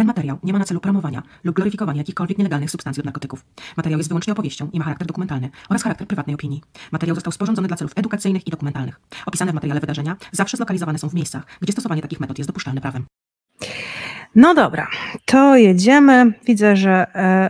[0.00, 3.44] Ten materiał nie ma na celu promowania lub gloryfikowania jakichkolwiek nielegalnych substancji od narkotyków.
[3.76, 6.62] Materiał jest wyłącznie opowieścią i ma charakter dokumentalny oraz charakter prywatnej opinii.
[6.92, 9.00] Materiał został sporządzony dla celów edukacyjnych i dokumentalnych.
[9.26, 12.80] Opisane w materiale wydarzenia zawsze zlokalizowane są w miejscach, gdzie stosowanie takich metod jest dopuszczalne
[12.80, 13.04] prawem.
[14.34, 14.88] No dobra,
[15.24, 16.32] to jedziemy.
[16.44, 17.06] Widzę, że,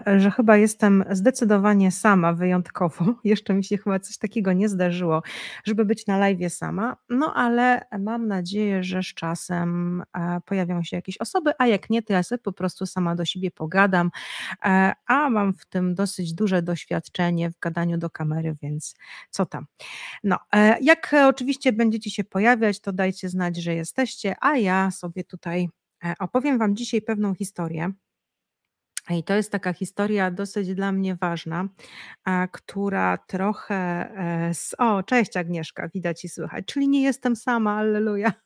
[0.06, 3.04] e, że chyba jestem zdecydowanie sama wyjątkowo.
[3.24, 5.22] Jeszcze mi się chyba coś takiego nie zdarzyło,
[5.64, 6.96] żeby być na live sama.
[7.08, 12.02] No ale mam nadzieję, że z czasem e, pojawią się jakieś osoby, a jak nie,
[12.02, 14.10] to ja sobie po prostu sama do siebie pogadam.
[14.64, 18.94] E, a mam w tym dosyć duże doświadczenie w gadaniu do kamery, więc
[19.30, 19.66] co tam.
[20.24, 20.38] No,
[20.80, 25.68] jak oczywiście będziecie się pojawiać, to dajcie znać, że jesteście, a ja sobie tutaj
[26.18, 27.92] opowiem Wam dzisiaj pewną historię.
[29.10, 31.68] I to jest taka historia dosyć dla mnie ważna,
[32.52, 33.74] która trochę.
[33.74, 36.64] E, o, cześć Agnieszka, widać i słychać.
[36.66, 38.32] Czyli nie jestem sama, alleluja.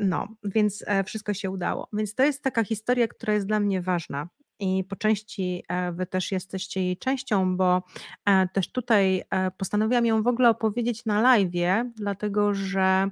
[0.00, 1.88] No, więc e, wszystko się udało.
[1.92, 6.06] Więc to jest taka historia, która jest dla mnie ważna i po części e, wy
[6.06, 7.82] też jesteście jej częścią, bo
[8.24, 13.10] e, też tutaj e, postanowiłam ją w ogóle opowiedzieć na live, dlatego że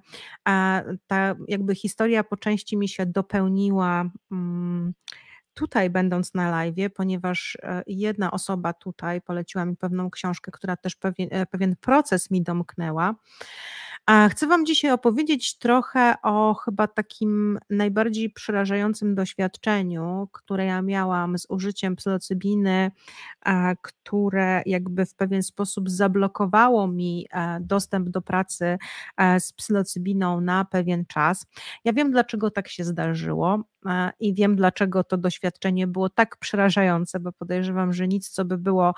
[1.06, 4.94] ta jakby historia po części mi się dopełniła mm,
[5.54, 11.28] tutaj będąc na live, ponieważ jedna osoba tutaj poleciła mi pewną książkę, która też pewien,
[11.50, 13.14] pewien proces mi domknęła.
[14.06, 21.38] A chcę Wam dzisiaj opowiedzieć trochę o chyba takim najbardziej przerażającym doświadczeniu, które ja miałam
[21.38, 22.90] z użyciem psylocybiny,
[23.82, 28.78] które jakby w pewien sposób zablokowało mi e, dostęp do pracy
[29.16, 31.46] e, z psylocybiną na pewien czas.
[31.84, 33.64] Ja wiem, dlaczego tak się zdarzyło
[34.20, 38.94] i wiem, dlaczego to doświadczenie było tak przerażające, bo podejrzewam, że nic, co by było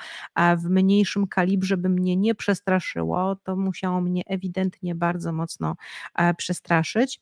[0.58, 5.76] w mniejszym kalibrze, by mnie nie przestraszyło, to musiało mnie ewidentnie bardzo mocno
[6.36, 7.20] przestraszyć.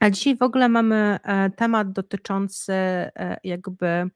[0.00, 4.10] A dzisiaj w ogóle mamy e, temat dotyczący e, jakby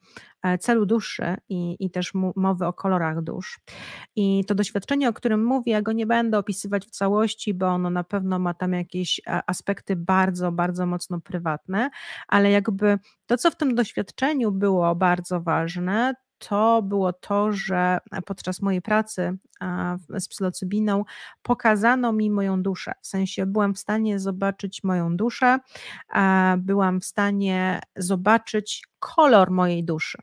[0.60, 3.60] celu duszy i, i też mowy o kolorach dusz.
[4.16, 7.90] I to doświadczenie, o którym mówię, ja go nie będę opisywać w całości, bo ono
[7.90, 11.90] na pewno ma tam jakieś aspekty bardzo, bardzo mocno prywatne,
[12.28, 18.62] ale jakby to, co w tym doświadczeniu było bardzo ważne, to było to, że podczas
[18.62, 19.38] mojej pracy
[20.18, 21.04] z psylocybiną
[21.42, 22.92] pokazano mi moją duszę.
[23.00, 25.58] W sensie byłam w stanie zobaczyć moją duszę,
[26.58, 30.18] byłam w stanie zobaczyć kolor mojej duszy.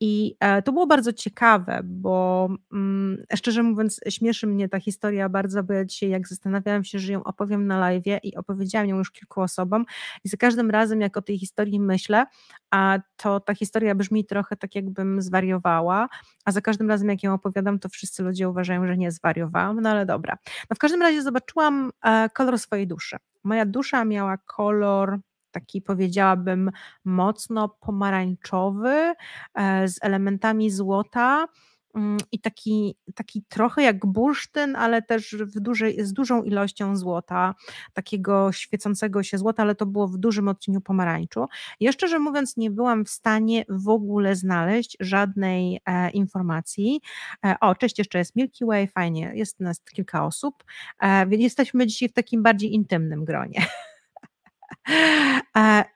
[0.00, 5.62] I e, to było bardzo ciekawe, bo mm, szczerze mówiąc, śmieszy mnie ta historia bardzo,
[5.62, 9.10] bo ja dzisiaj, jak zastanawiałam się, że ją opowiem na live i opowiedziałam ją już
[9.10, 9.84] kilku osobom,
[10.24, 12.26] i za każdym razem, jak o tej historii myślę,
[12.70, 16.08] a to ta historia brzmi trochę tak, jakbym zwariowała,
[16.44, 19.90] a za każdym razem, jak ją opowiadam, to wszyscy ludzie uważają, że nie zwariowałam, no
[19.90, 20.38] ale dobra.
[20.70, 23.16] No w każdym razie zobaczyłam e, kolor swojej duszy.
[23.44, 25.18] Moja dusza miała kolor
[25.54, 26.70] taki powiedziałabym
[27.04, 29.14] mocno pomarańczowy,
[29.54, 31.46] e, z elementami złota
[31.94, 37.54] mm, i taki, taki trochę jak bursztyn, ale też w dużej, z dużą ilością złota,
[37.92, 41.46] takiego świecącego się złota, ale to było w dużym odcieniu pomarańczu.
[41.80, 47.00] Jeszcze, że mówiąc, nie byłam w stanie w ogóle znaleźć żadnej e, informacji.
[47.44, 50.64] E, o, cześć, jeszcze jest Milky Way, fajnie, jest nas kilka osób,
[51.00, 53.66] e, więc jesteśmy dzisiaj w takim bardziej intymnym gronie.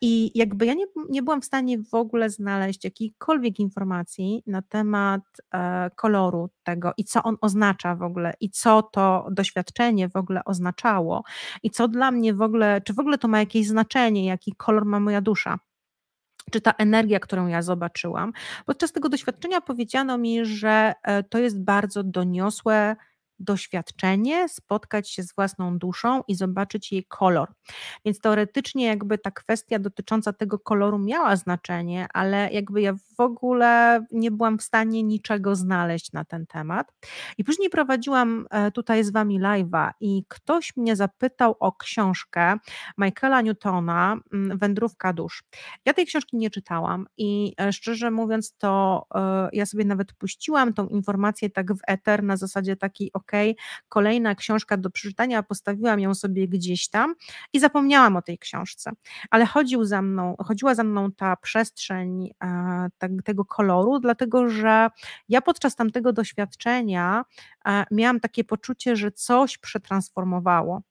[0.01, 5.23] I jakby ja nie, nie byłam w stanie w ogóle znaleźć jakiejkolwiek informacji na temat
[5.55, 10.45] e, koloru tego i co on oznacza w ogóle, i co to doświadczenie w ogóle
[10.45, 11.25] oznaczało,
[11.63, 14.85] i co dla mnie w ogóle, czy w ogóle to ma jakieś znaczenie, jaki kolor
[14.85, 15.59] ma moja dusza
[16.51, 18.33] czy ta energia, którą ja zobaczyłam.
[18.67, 22.97] Podczas tego doświadczenia powiedziano mi, że e, to jest bardzo doniosłe
[23.39, 27.53] doświadczenie, spotkać się z własną duszą i zobaczyć jej kolor.
[28.05, 34.01] Więc teoretycznie jakby ta kwestia dotycząca tego koloru miała znaczenie, ale jakby ja w ogóle
[34.13, 36.93] nie byłam w stanie niczego znaleźć na ten temat.
[37.39, 42.57] I później prowadziłam e, tutaj z wami live'a i ktoś mnie zapytał o książkę
[42.99, 45.45] Michaela Newtona mm, Wędrówka dusz.
[45.85, 50.75] Ja tej książki nie czytałam i e, szczerze mówiąc to e, ja sobie nawet puściłam
[50.75, 53.11] tą informację tak w eter na zasadzie takiej
[53.89, 57.15] kolejna książka do przeczytania, postawiłam ją sobie gdzieś tam
[57.53, 58.91] i zapomniałam o tej książce,
[59.31, 62.31] ale chodził za mną, chodziła za mną ta przestrzeń
[62.99, 64.89] tak, tego koloru, dlatego że
[65.29, 67.25] ja podczas tamtego doświadczenia
[67.91, 70.83] miałam takie poczucie, że coś przetransformowało,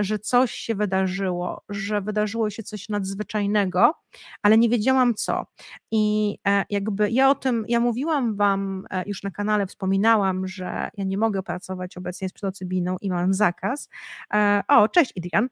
[0.00, 3.94] że coś się wydarzyło, że wydarzyło się coś nadzwyczajnego,
[4.42, 5.46] ale nie wiedziałam co.
[5.90, 10.90] I e, jakby ja o tym, ja mówiłam Wam e, już na kanale, wspominałam, że
[10.96, 13.88] ja nie mogę pracować obecnie z psylocybiną i mam zakaz.
[14.34, 15.48] E, o, cześć Adrian.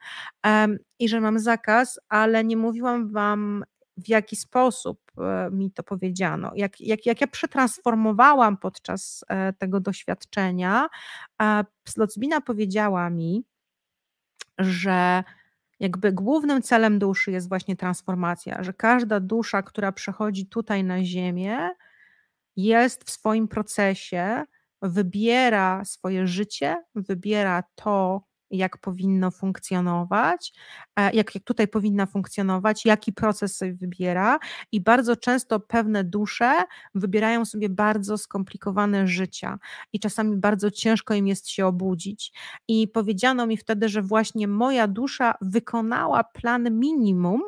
[0.99, 3.65] I że mam zakaz, ale nie mówiłam wam
[3.97, 9.81] w jaki sposób e, mi to powiedziano, jak, jak, jak ja przetransformowałam podczas e, tego
[9.81, 10.89] doświadczenia,
[11.85, 13.45] psylocybina powiedziała mi,
[14.59, 15.25] że
[15.81, 21.71] jakby głównym celem duszy jest właśnie transformacja, że każda dusza, która przechodzi tutaj na Ziemię,
[22.57, 24.45] jest w swoim procesie,
[24.83, 30.53] wybiera swoje życie, wybiera to, jak powinno funkcjonować,
[30.97, 34.39] e, jak, jak tutaj powinna funkcjonować, jaki proces sobie wybiera,
[34.73, 39.59] i bardzo często pewne dusze wybierają sobie bardzo skomplikowane życia,
[39.93, 42.33] i czasami bardzo ciężko im jest się obudzić.
[42.69, 47.43] I powiedziano mi wtedy, że właśnie moja dusza wykonała plan minimum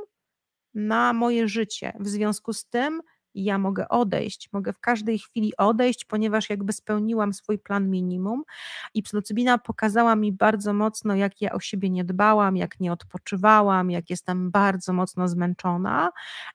[0.74, 1.92] na moje życie.
[2.00, 3.02] W związku z tym
[3.34, 8.42] ja mogę odejść, mogę w każdej chwili odejść, ponieważ jakby spełniłam swój plan minimum
[8.94, 13.90] i psylocybina pokazała mi bardzo mocno, jak ja o siebie nie dbałam, jak nie odpoczywałam,
[13.90, 16.10] jak jestem bardzo mocno zmęczona.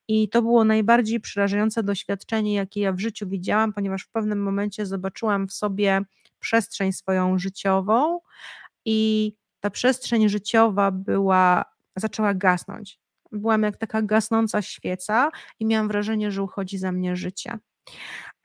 [0.08, 4.86] I to było najbardziej przerażające doświadczenie, jakie ja w życiu widziałam, ponieważ w pewnym momencie
[4.86, 6.02] zobaczyłam w sobie
[6.40, 8.20] przestrzeń swoją życiową
[8.86, 11.66] i ta przestrzeń życiowa była,
[11.96, 13.00] zaczęła gasnąć
[13.32, 15.30] byłam jak taka gasnąca świeca
[15.60, 17.60] i miałam wrażenie, że uchodzi za mnie życie.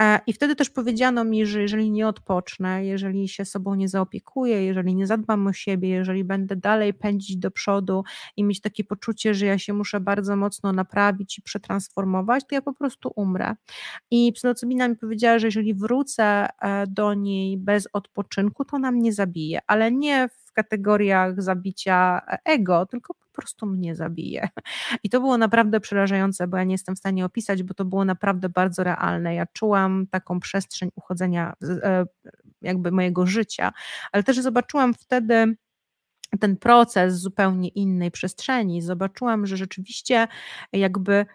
[0.00, 4.64] E, I wtedy też powiedziano mi, że jeżeli nie odpocznę, jeżeli się sobą nie zaopiekuję,
[4.64, 8.04] jeżeli nie zadbam o siebie, jeżeli będę dalej pędzić do przodu
[8.36, 12.62] i mieć takie poczucie, że ja się muszę bardzo mocno naprawić i przetransformować, to ja
[12.62, 13.54] po prostu umrę.
[14.10, 19.12] I psylocybina mi powiedziała, że jeżeli wrócę e, do niej bez odpoczynku, to ona mnie
[19.12, 24.48] zabije, ale nie w kategoriach zabicia ego, tylko po prostu mnie zabije.
[25.04, 28.04] I to było naprawdę przerażające, bo ja nie jestem w stanie opisać, bo to było
[28.04, 29.34] naprawdę bardzo realne.
[29.34, 32.04] Ja czułam taką przestrzeń uchodzenia e,
[32.62, 33.72] jakby mojego życia,
[34.12, 35.56] ale też zobaczyłam wtedy
[36.40, 38.82] ten proces zupełnie innej przestrzeni.
[38.82, 40.28] Zobaczyłam, że rzeczywiście
[40.72, 41.26] jakby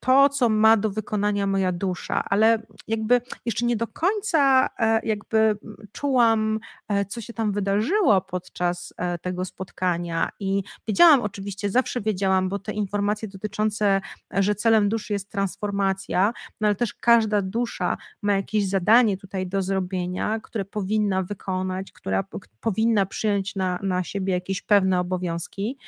[0.00, 5.58] to, co ma do wykonania moja dusza, ale jakby jeszcze nie do końca e, jakby
[5.92, 6.58] czułam,
[6.88, 10.28] e, co się tam wydarzyło podczas e, tego spotkania.
[10.40, 14.00] I wiedziałam oczywiście, zawsze wiedziałam, bo te informacje dotyczące,
[14.30, 19.62] że celem duszy jest transformacja, no ale też każda dusza ma jakieś zadanie tutaj do
[19.62, 22.24] zrobienia, które powinna wykonać, która
[22.60, 25.78] powinna przyjąć na, na siebie jakieś pewne obowiązki.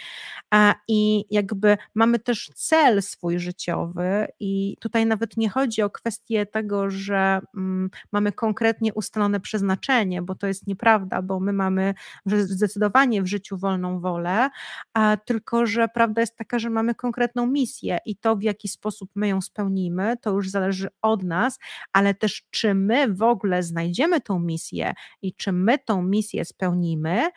[0.88, 4.00] I jakby mamy też cel swój życiowy,
[4.41, 10.35] i tutaj nawet nie chodzi o kwestię tego, że mm, mamy konkretnie ustalone przeznaczenie, bo
[10.35, 11.94] to jest nieprawda, bo my mamy
[12.26, 14.50] zdecydowanie w życiu wolną wolę,
[14.94, 19.11] a tylko że prawda jest taka, że mamy konkretną misję i to w jaki sposób
[19.14, 21.58] my ją spełnimy, to już zależy od nas,
[21.93, 27.29] ale też czy my w ogóle znajdziemy tą misję i czy my tą misję spełnimy,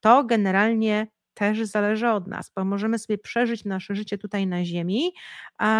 [0.00, 5.12] to generalnie też zależy od nas, bo możemy sobie przeżyć nasze życie tutaj na Ziemi,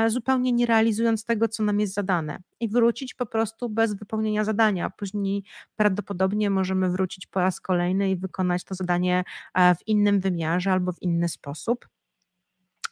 [0.08, 4.90] zupełnie nie realizując tego, co nam jest zadane i wrócić po prostu bez wypełnienia zadania.
[4.90, 5.44] Później
[5.76, 10.92] prawdopodobnie możemy wrócić po raz kolejny i wykonać to zadanie e, w innym wymiarze albo
[10.92, 11.88] w inny sposób.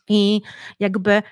[0.09, 0.41] I
[0.81, 1.23] jakby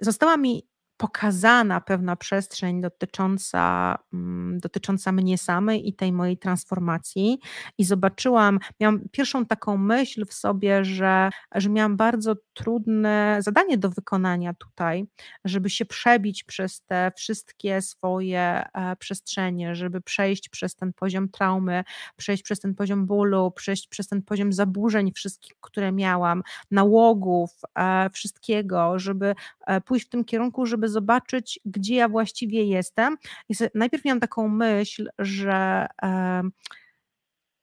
[0.00, 0.68] została mi
[0.98, 7.38] pokazana pewna przestrzeń dotycząca, mm, dotycząca mnie samej i tej mojej transformacji.
[7.78, 13.90] I zobaczyłam, miałam pierwszą taką myśl w sobie, że, że miałam bardzo trudne zadanie do
[13.90, 15.06] wykonania tutaj,
[15.44, 18.40] żeby się przebić przez te wszystkie swoje
[18.72, 21.84] e, przestrzenie, żeby przejść przez ten poziom traumy,
[22.16, 28.10] przejść przez ten poziom bólu, przejść przez ten poziom zaburzeń wszystkich, które miałam, nałogów, e,
[28.10, 29.34] wszystkiego, żeby
[29.66, 33.16] e, pójść w tym kierunku, żeby zobaczyć, gdzie ja właściwie jestem.
[33.48, 35.86] I najpierw miałam taką myśl, że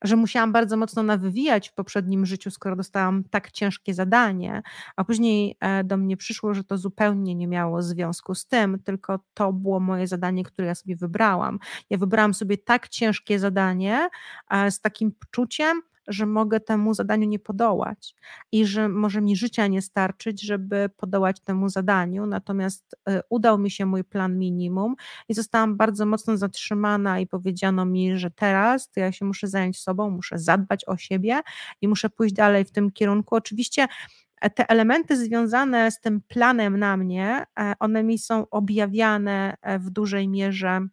[0.03, 4.61] że musiałam bardzo mocno nawywijać w poprzednim życiu, skoro dostałam tak ciężkie zadanie,
[4.95, 9.19] a później e, do mnie przyszło, że to zupełnie nie miało związku z tym, tylko
[9.33, 11.59] to było moje zadanie, które ja sobie wybrałam.
[11.89, 14.09] Ja wybrałam sobie tak ciężkie zadanie
[14.49, 18.15] e, z takim poczuciem, że mogę temu zadaniu nie podołać
[18.51, 22.25] i że może mi życia nie starczyć, żeby podołać temu zadaniu.
[22.25, 24.95] Natomiast e, udał mi się mój plan minimum
[25.29, 29.79] i zostałam bardzo mocno zatrzymana i powiedziano mi, że teraz to ja się muszę zająć
[29.79, 31.41] sobą, muszę zadbać o siebie
[31.81, 33.35] i muszę pójść dalej w tym kierunku.
[33.35, 33.87] Oczywiście
[34.41, 39.89] e, te elementy związane z tym planem na mnie, e, one mi są objawiane w
[39.89, 40.87] dużej mierze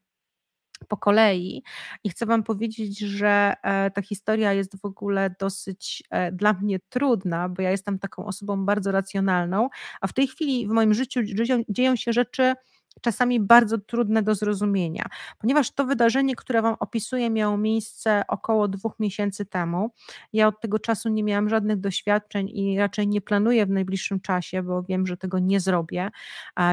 [0.84, 1.62] po kolei.
[2.04, 6.78] I chcę Wam powiedzieć, że e, ta historia jest w ogóle dosyć e, dla mnie
[6.88, 9.68] trudna, bo ja jestem taką osobą bardzo racjonalną,
[10.00, 11.20] a w tej chwili w moim życiu
[11.68, 12.54] dzieją się rzeczy,
[13.00, 15.06] czasami bardzo trudne do zrozumienia,
[15.38, 19.90] ponieważ to wydarzenie, które Wam opisuję, miało miejsce około dwóch miesięcy temu.
[20.32, 24.62] Ja od tego czasu nie miałam żadnych doświadczeń i raczej nie planuję w najbliższym czasie,
[24.62, 26.10] bo wiem, że tego nie zrobię,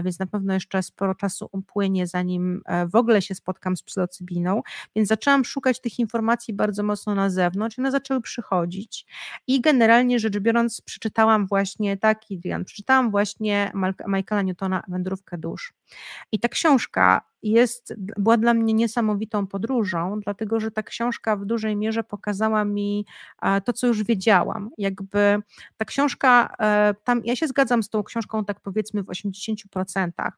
[0.03, 4.61] więc na pewno jeszcze sporo czasu upłynie, zanim e, w ogóle się spotkam z psylocybiną,
[4.95, 9.05] więc zaczęłam szukać tych informacji bardzo mocno na zewnątrz, one zaczęły przychodzić
[9.47, 13.71] i generalnie rzecz biorąc przeczytałam właśnie, tak Adrian, przeczytałam właśnie
[14.07, 15.78] Michaela Newtona Wędrówkę dusz.
[16.31, 21.75] I ta książka jest, była dla mnie niesamowitą podróżą, dlatego że ta książka w dużej
[21.75, 23.05] mierze pokazała mi
[23.65, 24.69] to, co już wiedziałam.
[24.77, 25.41] Jakby
[25.77, 30.31] ta książka, e, tam ja się zgadzam z tą książką, tak powiedzmy w 80%.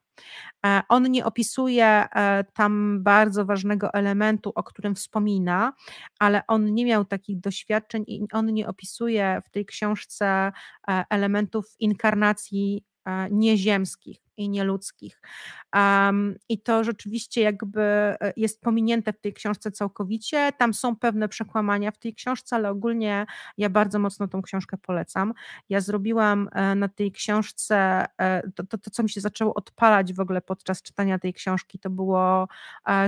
[0.66, 5.72] E, on nie opisuje e, tam bardzo ważnego elementu, o którym wspomina,
[6.18, 10.52] ale on nie miał takich doświadczeń i on nie opisuje w tej książce
[11.10, 12.84] elementów inkarnacji
[13.30, 15.22] nieziemskich i nieludzkich.
[15.76, 20.52] Um, I to rzeczywiście jakby e, jest pominięte w tej książce całkowicie.
[20.58, 23.26] Tam są pewne przekłamania w tej książce, ale ogólnie
[23.58, 25.34] ja bardzo mocno tą książkę polecam.
[25.68, 30.12] Ja zrobiłam e, na tej książce, e, to, to, to co mi się zaczęło odpalać
[30.12, 32.48] w ogóle podczas czytania tej książki, to było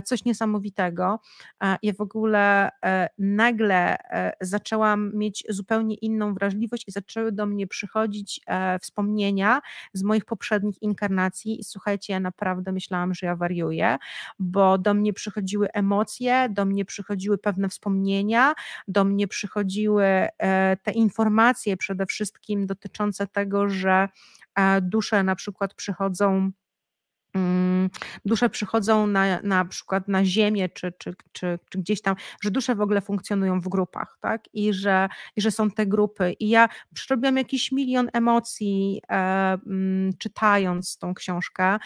[0.05, 1.21] coś niesamowitego.
[1.83, 2.71] Ja w ogóle
[3.19, 3.97] nagle
[4.41, 8.41] zaczęłam mieć zupełnie inną wrażliwość i zaczęły do mnie przychodzić
[8.81, 9.61] wspomnienia
[9.93, 13.97] z moich poprzednich inkarnacji i słuchajcie, ja naprawdę myślałam, że ja wariuję,
[14.39, 18.55] bo do mnie przychodziły emocje, do mnie przychodziły pewne wspomnienia,
[18.89, 24.09] do mnie przychodziły e, te informacje przede wszystkim dotyczące tego, że
[24.55, 26.51] e, dusze na przykład przychodzą
[28.25, 32.75] dusze przychodzą na, na przykład na ziemię, czy, czy, czy, czy, gdzieś tam, że dusze
[32.75, 34.55] w ogóle funkcjonują w grupach, tak?
[34.55, 36.33] I że, i że są te grupy.
[36.33, 39.15] I ja przerobiłam jakiś milion emocji, e,
[39.67, 41.79] mm, czytając tą książkę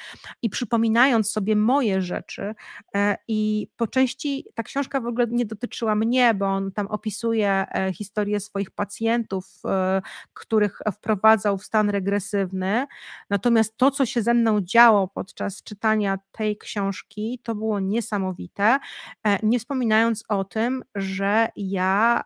[0.42, 2.54] i przypominając sobie moje rzeczy.
[2.94, 7.66] E, I po części ta książka w ogóle nie dotyczyła mnie, bo on tam opisuje
[7.74, 10.02] e, historię swoich pacjentów, e,
[10.34, 12.86] których wprowadzał w stan regresywny.
[13.30, 18.78] Natomiast to, co się ze mną działo podczas podczas czytania tej książki, to było niesamowite.
[19.26, 22.22] E, nie wspominając o tym, że ja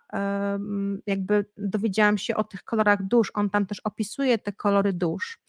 [1.07, 3.31] jakby dowiedziałam się o tych kolorach dusz.
[3.35, 5.41] On tam też opisuje te kolory dusz.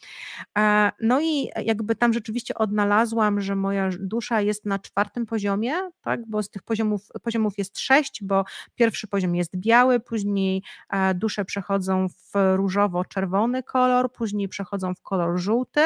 [0.58, 6.28] E, no i jakby tam rzeczywiście odnalazłam, że moja dusza jest na czwartym poziomie, tak,
[6.28, 11.46] bo z tych poziomów, poziomów jest sześć, bo pierwszy poziom jest biały, później e, dusze
[11.46, 15.82] przechodzą w różowo-czerwony kolor, później przechodzą w kolor żółty,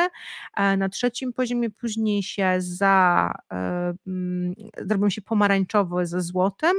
[0.77, 4.53] na trzecim poziomie później się za, e, mm,
[4.89, 6.75] robią się pomarańczowe ze złotem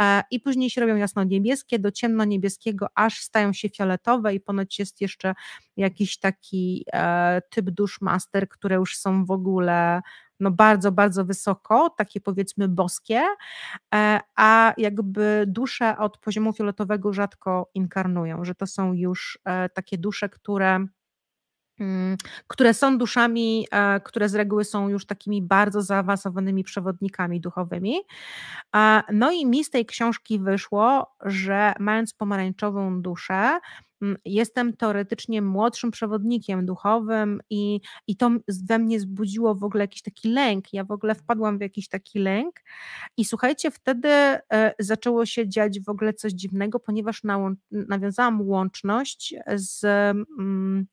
[0.00, 5.00] e, i później się robią jasno-niebieskie, do ciemno-niebieskiego aż stają się fioletowe i ponoć jest
[5.00, 5.34] jeszcze
[5.76, 10.02] jakiś taki e, typ dusz master, które już są w ogóle
[10.40, 13.22] no bardzo, bardzo wysoko, takie powiedzmy boskie,
[14.36, 19.38] a jakby dusze od poziomu fioletowego rzadko inkarnują, że to są już
[19.74, 20.86] takie dusze, które
[22.46, 27.94] które są duszami, e, które z reguły są już takimi bardzo zaawansowanymi przewodnikami duchowymi.
[29.12, 33.58] No i mi z tej książki wyszło, że mając pomarańczową duszę,
[34.02, 38.30] mm, jestem teoretycznie młodszym przewodnikiem duchowym i, i to
[38.68, 40.72] we mnie zbudziło w ogóle jakiś taki lęk.
[40.72, 42.60] Ja w ogóle wpadłam w jakiś taki lęk
[43.16, 44.40] i słuchajcie, wtedy e,
[44.78, 47.22] zaczęło się dziać w ogóle coś dziwnego, ponieważ
[47.70, 50.86] nawiązałam łączność z mm,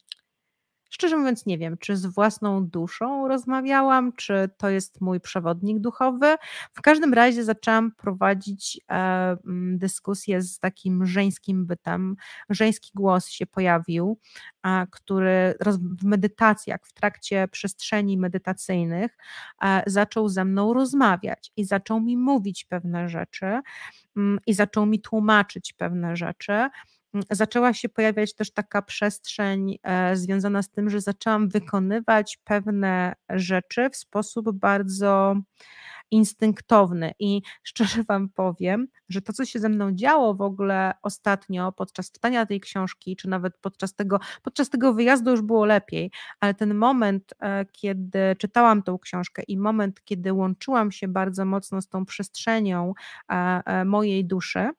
[0.93, 6.35] Szczerze mówiąc, nie wiem, czy z własną duszą rozmawiałam, czy to jest mój przewodnik duchowy.
[6.73, 12.15] W każdym razie zaczęłam prowadzić e, mm, dyskusję z takim żeńskim bytem.
[12.49, 14.19] Żeński głos się pojawił,
[14.61, 19.17] a, który roz, w medytacjach, w trakcie przestrzeni medytacyjnych
[19.63, 23.61] e, zaczął ze mną rozmawiać i zaczął mi mówić pewne rzeczy
[24.17, 26.69] mm, i zaczął mi tłumaczyć pewne rzeczy
[27.31, 33.89] zaczęła się pojawiać też taka przestrzeń e, związana z tym, że zaczęłam wykonywać pewne rzeczy
[33.89, 35.35] w sposób bardzo
[36.11, 37.11] instynktowny.
[37.19, 42.11] I szczerze Wam powiem, że to, co się ze mną działo w ogóle ostatnio podczas
[42.11, 46.73] czytania tej książki, czy nawet podczas tego, podczas tego wyjazdu już było lepiej, ale ten
[46.73, 52.05] moment, e, kiedy czytałam tą książkę i moment, kiedy łączyłam się bardzo mocno z tą
[52.05, 52.93] przestrzenią
[53.29, 54.69] e, mojej duszy,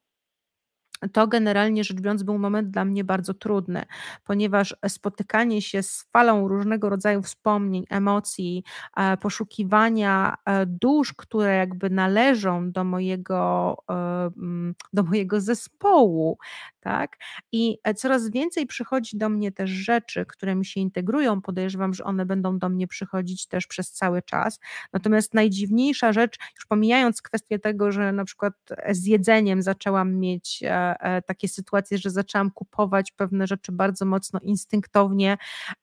[1.12, 3.82] to generalnie rzecz biorąc był moment dla mnie bardzo trudny,
[4.24, 8.64] ponieważ spotykanie się z falą różnego rodzaju wspomnień, emocji,
[8.96, 13.94] e, poszukiwania e, dusz, które jakby należą do mojego, e,
[14.36, 16.38] mm, do mojego zespołu,
[16.80, 17.16] tak?
[17.52, 21.40] I coraz więcej przychodzi do mnie też rzeczy, które mi się integrują.
[21.40, 24.60] Podejrzewam, że one będą do mnie przychodzić też przez cały czas.
[24.92, 28.54] Natomiast najdziwniejsza rzecz, już pomijając kwestię tego, że na przykład
[28.90, 30.62] z jedzeniem zaczęłam mieć
[31.00, 35.38] E, takie sytuacje, że zaczęłam kupować pewne rzeczy bardzo mocno instynktownie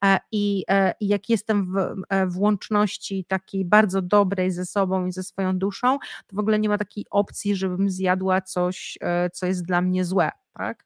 [0.05, 1.95] e, i, e, i jak jestem w,
[2.27, 6.69] w łączności takiej bardzo dobrej ze sobą i ze swoją duszą, to w ogóle nie
[6.69, 8.97] ma takiej opcji, żebym zjadła coś,
[9.33, 10.85] co jest dla mnie złe tak?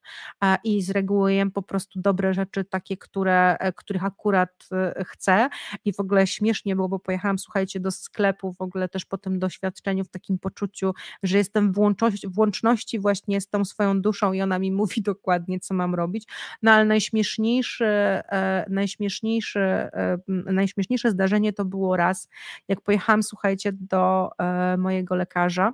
[0.64, 5.50] I z reguły jem po prostu dobre rzeczy, takie, które, e, których akurat e, chcę.
[5.86, 9.40] I w ogóle śmiesznie było, bo pojechałam, słuchajcie, do sklepu w ogóle też po tym
[9.40, 10.94] doświadczeniu, w takim poczuciu,
[11.24, 15.02] że jestem w, łączności, w łączności właśnie z tą swoją duszą i ona mi mówi
[15.02, 16.28] dokładnie, co mam robić.
[16.62, 19.90] No ale najśmieszniejszy, e, najśmieszniejszy,
[20.28, 22.30] najśmieszniejsze zdarzenie to było raz,
[22.68, 24.30] jak pojechałam, słuchajcie, do
[24.78, 25.74] mojego lekarza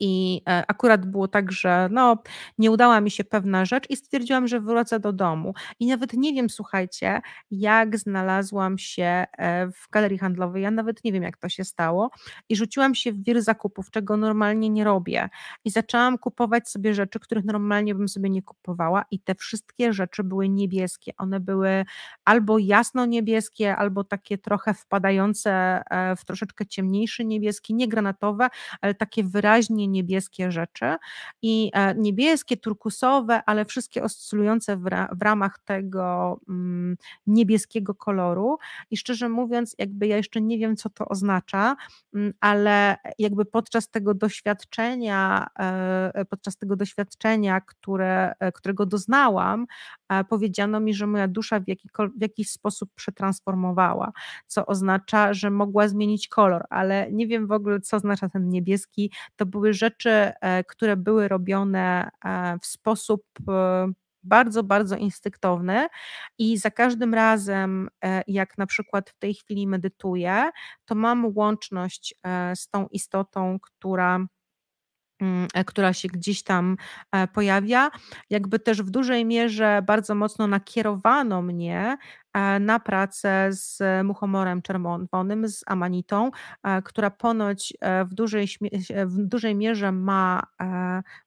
[0.00, 2.22] I e, akurat było tak, że no,
[2.58, 5.54] nie udała mi się pewna rzecz i stwierdziłam, że wrócę do domu.
[5.80, 10.62] I nawet nie wiem, słuchajcie, jak znalazłam się e, w galerii handlowej.
[10.62, 12.10] Ja nawet nie wiem, jak to się stało.
[12.48, 15.28] I rzuciłam się w wir zakupów, czego normalnie nie robię.
[15.64, 19.04] I zaczęłam kupować sobie rzeczy, których normalnie bym sobie nie kupowała.
[19.10, 21.12] I te wszystkie rzeczy były niebieskie.
[21.18, 21.84] One były
[22.24, 25.82] albo jasno niebieskie, albo takie trochę wpadające
[26.16, 28.48] w troszeczkę ciemniejszy niebieski, nie granatowe,
[28.80, 30.96] ale takie wyraźne wyraźnie niebieskie rzeczy
[31.42, 36.96] i e, niebieskie, turkusowe, ale wszystkie oscylujące w, ra w ramach tego mm,
[37.26, 38.58] niebieskiego koloru
[38.90, 41.76] i szczerze mówiąc, jakby ja jeszcze nie wiem, co to oznacza,
[42.14, 49.66] mm, ale jakby podczas tego doświadczenia, e, podczas tego doświadczenia, które, e, którego doznałam,
[50.28, 51.64] powiedziano mi, że moja dusza w,
[52.16, 54.12] w jakiś sposób przetransformowała,
[54.46, 59.12] co oznacza, że mogła zmienić kolor, ale nie wiem w ogóle, co oznacza ten niebieski.
[59.36, 63.86] To były rzeczy, e, które były robione e, w sposób e,
[64.22, 65.86] bardzo, bardzo instynktowny
[66.38, 67.88] i za każdym razem,
[68.26, 70.50] jak na przykład w tej chwili medytuję,
[70.84, 72.14] to mam łączność
[72.54, 74.26] z tą istotą, która
[75.22, 76.76] Mm, która się gdzieś tam
[77.32, 77.90] pojawia,
[78.30, 81.96] jakby też w dużej mierze bardzo mocno nakierowano mnie
[82.60, 86.30] na pracę z muchomorem czerwonym, z amanitą,
[86.62, 88.48] e, która ponoć e, w dużej,
[89.06, 90.42] w dużej mierze ma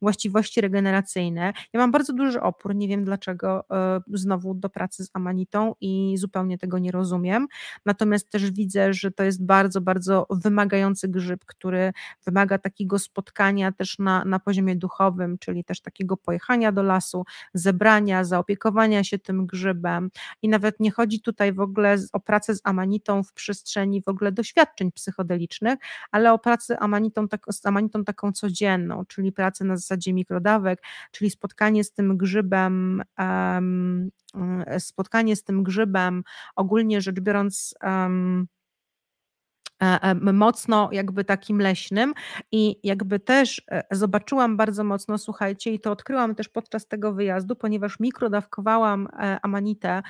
[0.02, 1.54] właściwości regeneracyjne.
[1.74, 3.66] Ja mam bardzo duży opór, nie wiem dlaczego
[4.14, 7.48] znowu do pracy z amanitą i zupełnie tego nie rozumiem.
[7.86, 11.94] Natomiast też widzę, że to jest bardzo, bardzo wymagający grzyb, który
[12.26, 18.24] wymaga takiego spotkania też na, na poziomie duchowym, czyli też takiego pojechania do lasu, zebrania,
[18.24, 20.10] zaopiekowania się tym grzybem
[20.42, 24.32] i nawet nie chodzi tutaj w ogóle o pracę z amanitą w przestrzeni w ogóle
[24.32, 25.80] doświadczeń psychodelicznych,
[26.12, 31.32] ale o pracę amanitą, tak, z amanitą taką codzienną, czyli pracę na zasadzie mikrodawek, czyli
[31.32, 34.10] spotkanie z tym grzybem, um,
[34.80, 36.24] spotkanie z tym grzybem,
[36.56, 38.48] ogólnie rzecz biorąc, um,
[40.34, 42.14] mocno jakby takim leśnym
[42.52, 47.56] i jakby też e, zobaczyłam bardzo mocno, słuchajcie, i to odkryłam też podczas tego wyjazdu,
[47.56, 49.08] ponieważ mikrodawkowałam
[49.42, 50.02] amanitę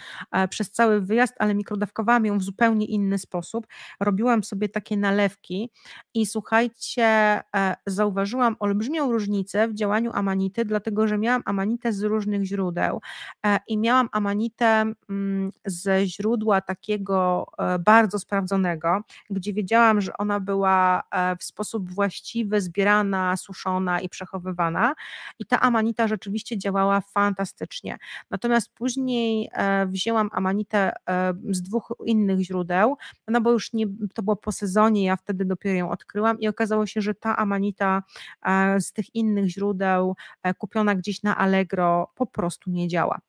[0.50, 3.68] przez cały wyjazd, ale mikrodawkowałam ją w zupełnie inny sposób.
[4.00, 5.72] Robiłam sobie takie nalewki
[6.14, 7.42] i słuchajcie,
[7.86, 13.02] zauważyłam olbrzymią różnicę w działaniu amanity, dlatego że miałam amanitę z różnych źródeł
[13.68, 17.46] i miałam amanitę mm, ze źródła takiego
[17.86, 24.94] bardzo sprawdzonego, gdzie wiedziałam, że ona była e, w sposób właściwy zbierana, suszona i przechowywana
[25.40, 27.98] i ta amanita rzeczywiście działała fantastycznie.
[28.32, 34.24] Natomiast później e, wzięłam amanitę e, z dwóch innych źródeł, no bo już nie, to
[34.24, 38.04] było po sezonie, ja wtedy dopiero ją odkryłam i okazało się, że ta amanita
[38.80, 40.16] z tych innych źródeł
[40.58, 43.20] kupiona gdzieś na Allegro po prostu nie działa.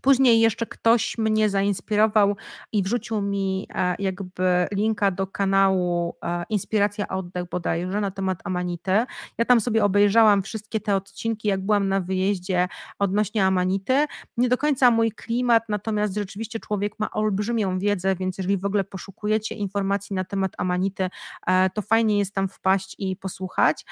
[0.00, 2.36] Później jeszcze ktoś mnie zainspirował
[2.72, 9.04] i wrzucił mi e, jakby linka do kanału e, Inspiracja Oddech bodajże na temat Amanity.
[9.38, 14.06] Ja tam sobie obejrzałam wszystkie te odcinki, jak byłam na wyjeździe odnośnie Amanity.
[14.36, 18.84] Nie do końca mój klimat, natomiast rzeczywiście człowiek ma olbrzymią wiedzę, więc jeżeli w ogóle
[18.84, 21.10] poszukujecie informacji na temat Amanity,
[21.46, 23.84] e, to fajnie jest tam wpaść i posłuchać.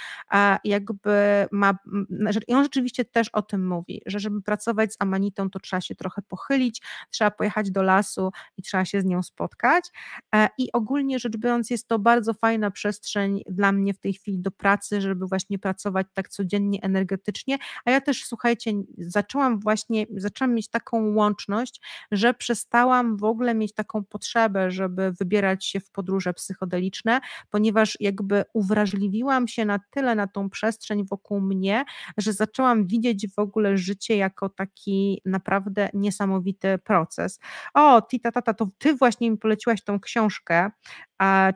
[0.65, 1.79] Jakby ma,
[2.49, 6.23] on rzeczywiście też o tym mówi, że żeby pracować z Amanitą, to trzeba się trochę
[6.23, 9.85] pochylić, trzeba pojechać do lasu i trzeba się z nią spotkać.
[10.35, 14.39] E, I ogólnie rzecz biorąc, jest to bardzo fajna przestrzeń dla mnie w tej chwili
[14.39, 17.59] do pracy, żeby właśnie pracować tak codziennie, energetycznie.
[17.85, 21.81] A ja też, słuchajcie, zaczęłam właśnie, zaczęłam mieć taką łączność,
[22.13, 28.45] że przestałam w ogóle mieć taką potrzebę, żeby wybierać się w podróże psychodeliczne, ponieważ jakby
[28.53, 31.85] uwrażliwiłam się na tyle na tą przestrzeń wokół mnie,
[32.17, 37.39] że zaczęłam widzieć w ogóle życie jako taki naprawdę niesamowity proces.
[37.75, 40.71] O, Tita, tata, to ty właśnie mi poleciłaś tą książkę,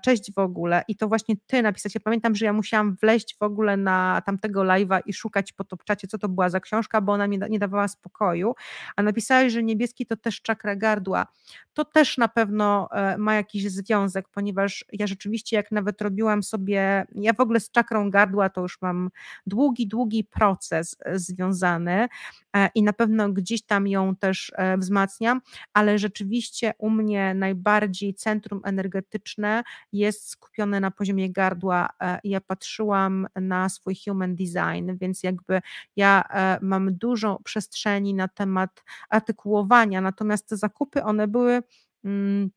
[0.02, 1.94] cześć w ogóle i to właśnie ty napisać.
[1.94, 6.08] Ja pamiętam, że ja musiałam wleźć w ogóle na tamtego live'a i szukać po topczacie,
[6.08, 8.54] co to była za książka, bo ona mi nie dawała spokoju,
[8.96, 11.26] a napisałeś, że niebieski to też czakra gardła.
[11.74, 17.06] To też na pewno e, ma jakiś związek, ponieważ ja rzeczywiście jak nawet robiłam sobie,
[17.14, 19.10] ja w ogóle z czakrą gardła to już mam
[19.46, 22.08] długi, długi proces e, związany
[22.56, 25.40] e, i na pewno gdzieś tam ją też wzmacniam,
[25.72, 31.88] ale rzeczywiście u mnie najbardziej centrum energetyczne jest skupione na poziomie gardła.
[32.00, 35.60] E, ja patrzyłam na swój human design, więc jakby
[35.96, 41.62] ja e, mam dużo przestrzeni na temat artykułowania, natomiast te zakupy, one były.
[42.04, 42.50] Mm,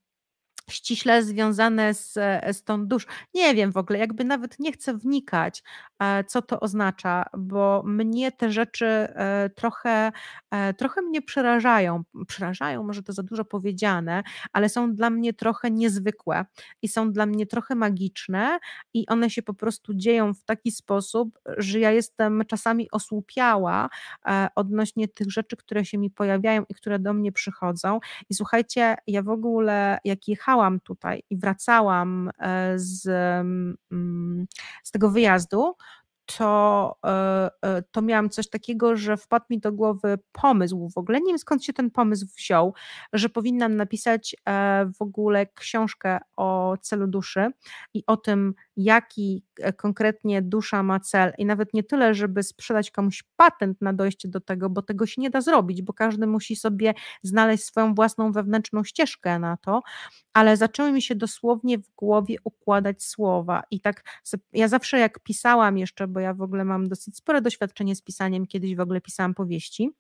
[0.70, 2.14] ściśle związane z,
[2.52, 3.08] z tą duszą.
[3.34, 5.64] Nie wiem w ogóle, jakby nawet nie chcę wnikać,
[6.00, 10.12] e, co to oznacza, bo mnie te rzeczy e, trochę,
[10.52, 12.04] e, trochę mnie przerażają.
[12.28, 14.24] Przerażają, może to za dużo powiedziane,
[14.54, 16.46] ale są dla mnie trochę niezwykłe
[16.82, 18.60] i są dla mnie trochę magiczne
[18.94, 23.90] i one się po prostu dzieją w taki sposób, że ja jestem czasami osłupiała
[24.56, 28.00] odnośnie tych rzeczy, które się mi pojawiają i które do mnie przychodzą.
[28.30, 33.08] I słuchajcie, ja w ogóle, jak jechałam, jechałam tutaj i wracałam e, z,
[33.92, 34.48] mm,
[34.84, 35.76] z tego wyjazdu,
[36.38, 41.22] to, e, e, to miałam coś takiego, że wpadł mi do głowy pomysł w ogóle,
[41.22, 42.74] nie wiem skąd się ten pomysł wziął,
[43.14, 44.36] że powinnam napisać
[45.00, 47.52] w ogóle książkę o celu duszy
[47.94, 51.34] i o tym, jaki e, konkretnie dusza ma cel.
[51.38, 55.22] I nawet nie tyle, żeby sprzedać komuś patent na dojście do tego, bo tego się
[55.22, 59.82] nie da zrobić, bo każdy musi sobie znaleźć swoją własną wewnętrzną ścieżkę na to,
[60.34, 63.64] ale zaczęły mi się dosłownie w głowie układać słowa.
[63.72, 64.04] I tak
[64.54, 68.48] ja zawsze jak pisałam jeszcze, bo ja w ogóle mam dosyć spore doświadczenie z pisaniem,
[68.48, 69.92] kiedyś w ogóle pisałam powieści,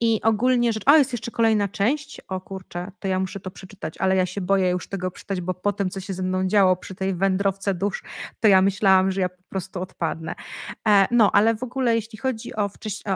[0.00, 3.98] I ogólnie rzecz, o jest jeszcze kolejna część, o kurczę, to ja muszę to przeczytać,
[3.98, 6.76] ale ja się boję już tego przeczytać, bo po tym, co się ze mną działo
[6.76, 8.02] przy tej wędrowce dusz,
[8.40, 10.34] to ja myślałam, że ja po prostu odpadnę.
[10.88, 12.70] E, no, ale w ogóle jeśli chodzi o,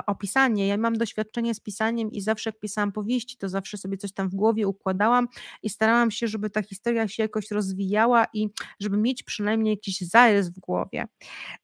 [0.06, 3.96] o pisanie, ja mam doświadczenie z pisaniem i zawsze jak pisałam powieści, to zawsze sobie
[3.96, 5.28] coś tam w głowie układałam
[5.62, 8.48] i starałam się, żeby ta historia się jakoś rozwijała i
[8.80, 11.04] żeby mieć przynajmniej jakiś zarys w głowie.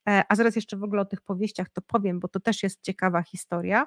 [0.09, 2.83] E, a zaraz jeszcze w ogóle o tych powieściach to powiem, bo to też jest
[2.83, 3.87] ciekawa historia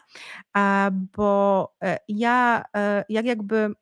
[0.91, 3.73] bo e, ja e, jak jakby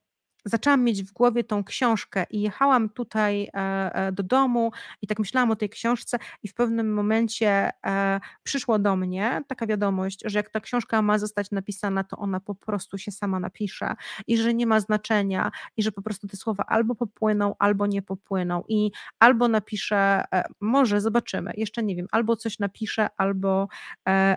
[0.48, 5.20] zaczęłam mieć w głowie tą książkę i jechałam tutaj e, e, do domu i tak
[5.20, 10.40] myślałam o tej książce i w pewnym momencie e, przyszło do mnie taka wiadomość, że
[10.40, 13.96] jak ta książka ma zostać napisana, to ona po prostu się sama napisze
[14.28, 18.02] i że nie ma znaczenia i że po prostu te słowa albo popłyną, albo nie
[18.02, 20.24] popłyną i albo napiszę,
[20.62, 23.68] może zobaczymy, jeszcze nie wiem, albo coś napiszę, albo,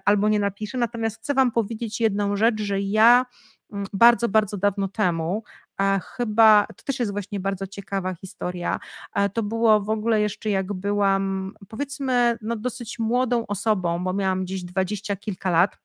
[0.05, 3.27] albo nie napiszę, natomiast chcę Wam powiedzieć jedną rzecz, że ja
[3.73, 5.42] mm, bardzo, bardzo dawno temu
[6.16, 8.81] chyba, to też jest właśnie bardzo ciekawa historia.
[9.35, 14.64] To było w ogóle jeszcze jak byłam, powiedzmy, no dosyć młodą osobą, bo miałam gdzieś
[14.64, 15.77] dwadzieścia kilka lat.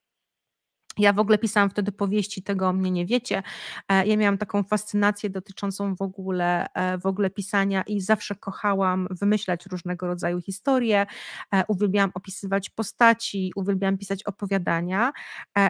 [0.98, 3.44] Ja w ogóle pisałam wtedy powieści, tego o mnie nie wiecie.
[3.90, 9.08] E, ja miałam taką fascynację dotyczącą w ogóle, e, w ogóle pisania i zawsze kochałam
[9.12, 11.06] wymyślać różnego rodzaju historie.
[11.54, 15.12] E, uwielbiałam opisywać postaci, uwielbiałam pisać opowiadania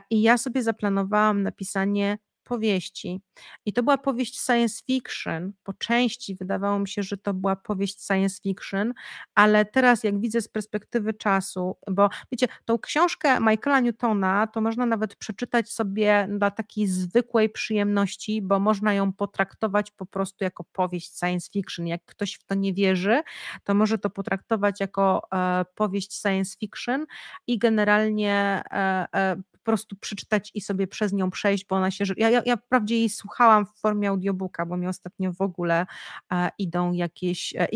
[0.10, 3.22] i ja sobie zaplanowałam napisanie powieści.
[3.66, 5.54] I to była powieść science fiction.
[5.64, 8.94] Po części wydawało mi się, że to była powieść science fiction,
[9.36, 14.86] ale teraz, jak widzę z perspektywy czasu, bo wiecie, tą książkę Michaela Newtona to można
[14.86, 21.20] nawet przeczytać sobie dla takiej zwykłej przyjemności, bo można ją potraktować po prostu jako powieść
[21.20, 21.88] science fiction.
[21.88, 23.22] Jak ktoś w to nie wierzy,
[23.64, 27.06] to może to potraktować jako e, powieść science fiction
[27.48, 32.06] i generalnie e, e, prostu przeczytać i sobie przez nią przejść, bo ona się.
[32.18, 35.86] Ja, ja, ja wprawdzie jej słuchałam w formie audiobooka, bo mi ostatnio w ogóle
[36.32, 37.54] e, idą jakieś.
[37.58, 37.68] E,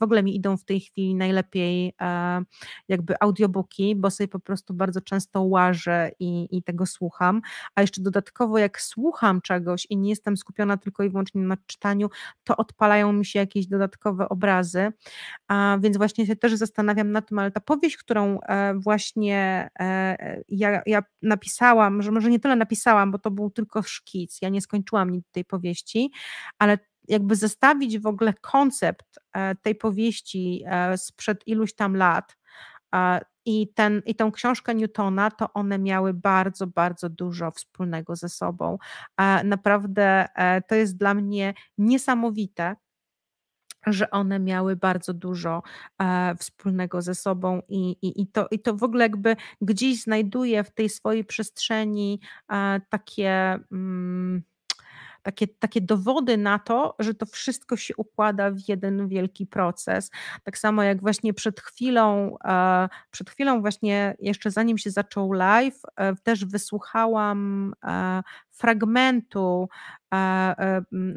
[0.00, 2.42] w ogóle mi idą w tej chwili najlepiej e,
[2.88, 7.42] jakby audiobooki, bo sobie po prostu bardzo często łażę i, i tego słucham.
[7.74, 12.10] A jeszcze dodatkowo, jak słucham czegoś i nie jestem skupiona tylko i wyłącznie na czytaniu,
[12.44, 14.92] to odpalają mi się jakieś dodatkowe obrazy.
[15.48, 20.42] A więc właśnie się też zastanawiam nad tym, ale ta powieść, którą e, właśnie e,
[20.48, 24.60] ja, ja napisałam, że może nie tyle napisałam, bo to był tylko szkic, ja nie
[24.60, 26.12] skończyłam nic tej powieści,
[26.58, 32.36] ale jakby zestawić w ogóle koncept e, tej powieści e, sprzed iluś tam lat
[33.44, 38.78] i, ten, i tą książkę Newtona, to one miały bardzo, bardzo dużo wspólnego ze sobą.
[39.44, 40.26] Naprawdę
[40.68, 42.76] to jest dla mnie niesamowite,
[43.86, 45.62] że one miały bardzo dużo
[45.98, 50.64] e, wspólnego ze sobą i, i, i, to, i to w ogóle jakby gdzieś znajduje
[50.64, 52.20] w tej swojej przestrzeni
[52.52, 53.58] e, takie.
[53.72, 54.42] Mm,
[55.22, 60.10] takie, takie dowody na to, że to wszystko się układa w jeden wielki proces.
[60.44, 65.82] Tak samo jak właśnie przed chwilą, e, przed chwilą właśnie jeszcze zanim się zaczął live,
[65.96, 69.68] e, też wysłuchałam e, fragmentu,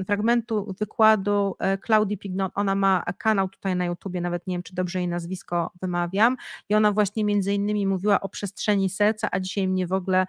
[0.07, 2.49] fragmentu wykładu Claudii Pignon.
[2.55, 6.37] Ona ma kanał tutaj na YouTubie, nawet nie wiem, czy dobrze jej nazwisko wymawiam.
[6.69, 10.25] I ona właśnie między innymi mówiła o przestrzeni serca, a dzisiaj mnie w ogóle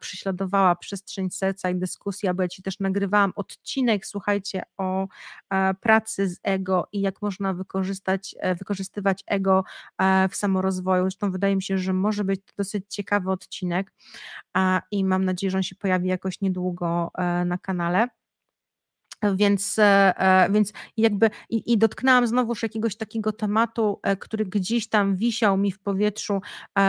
[0.00, 5.08] prześladowała przestrzeń serca i dyskusja, bo ja ci też nagrywałam odcinek, słuchajcie, o
[5.80, 9.64] pracy z ego i jak można wykorzystać, e, wykorzystywać ego
[10.30, 11.02] w samorozwoju.
[11.02, 13.92] Zresztą wydaje mi się, że może być to dosyć ciekawy odcinek
[14.90, 18.08] i mam nadzieję, że on się pojawi jakoś niedługo e, na kanale.
[19.34, 25.16] Więc, e, e, więc jakby i, i, dotknęłam znowuż jakiegoś takiego tematu, który gdzieś tam
[25.16, 26.40] wisiał mi w powietrzu,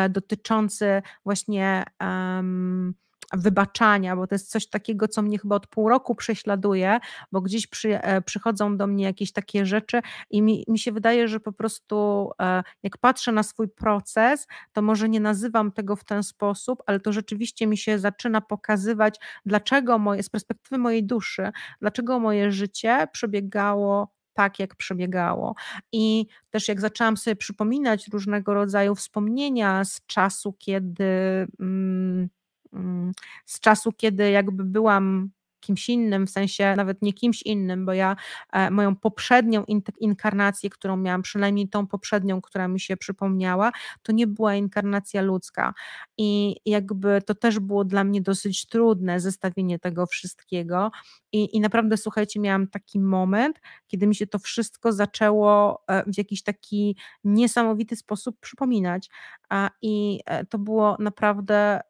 [0.09, 2.93] dotyczący właśnie um,
[3.33, 6.99] wybaczania, bo to jest coś takiego, co mnie chyba od pół roku prześladuje,
[7.31, 11.27] bo gdzieś przy, e, przychodzą do mnie jakieś takie rzeczy i mi, mi się wydaje,
[11.27, 16.03] że po prostu e, jak patrzę na swój proces, to może nie nazywam tego w
[16.03, 21.51] ten sposób, ale to rzeczywiście mi się zaczyna pokazywać, dlaczego moje, z perspektywy mojej duszy,
[21.81, 25.55] dlaczego moje życie przebiegało tak, jak przebiegało.
[25.91, 31.03] I też jak zaczęłam sobie przypominać różnego rodzaju wspomnienia z czasu, kiedy.
[31.59, 32.29] Mm,
[33.45, 38.15] z czasu, kiedy jakby byłam kimś innym, w sensie nawet nie kimś innym, bo ja
[38.53, 39.63] e, moją poprzednią
[39.99, 43.71] inkarnację, którą miałam, przynajmniej tą poprzednią, która mi się przypomniała,
[44.03, 45.73] to nie była inkarnacja ludzka.
[46.17, 50.91] I jakby to też było dla mnie dosyć trudne zestawienie tego wszystkiego.
[51.31, 56.17] I, i naprawdę, słuchajcie, miałam taki moment, kiedy mi się to wszystko zaczęło e, w
[56.17, 59.09] jakiś taki niesamowity sposób przypominać.
[59.81, 61.81] I e, to było naprawdę,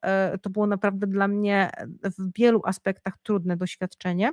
[0.42, 1.72] to było naprawdę dla mnie
[2.04, 4.32] w wielu aspektach trudne doświadczenie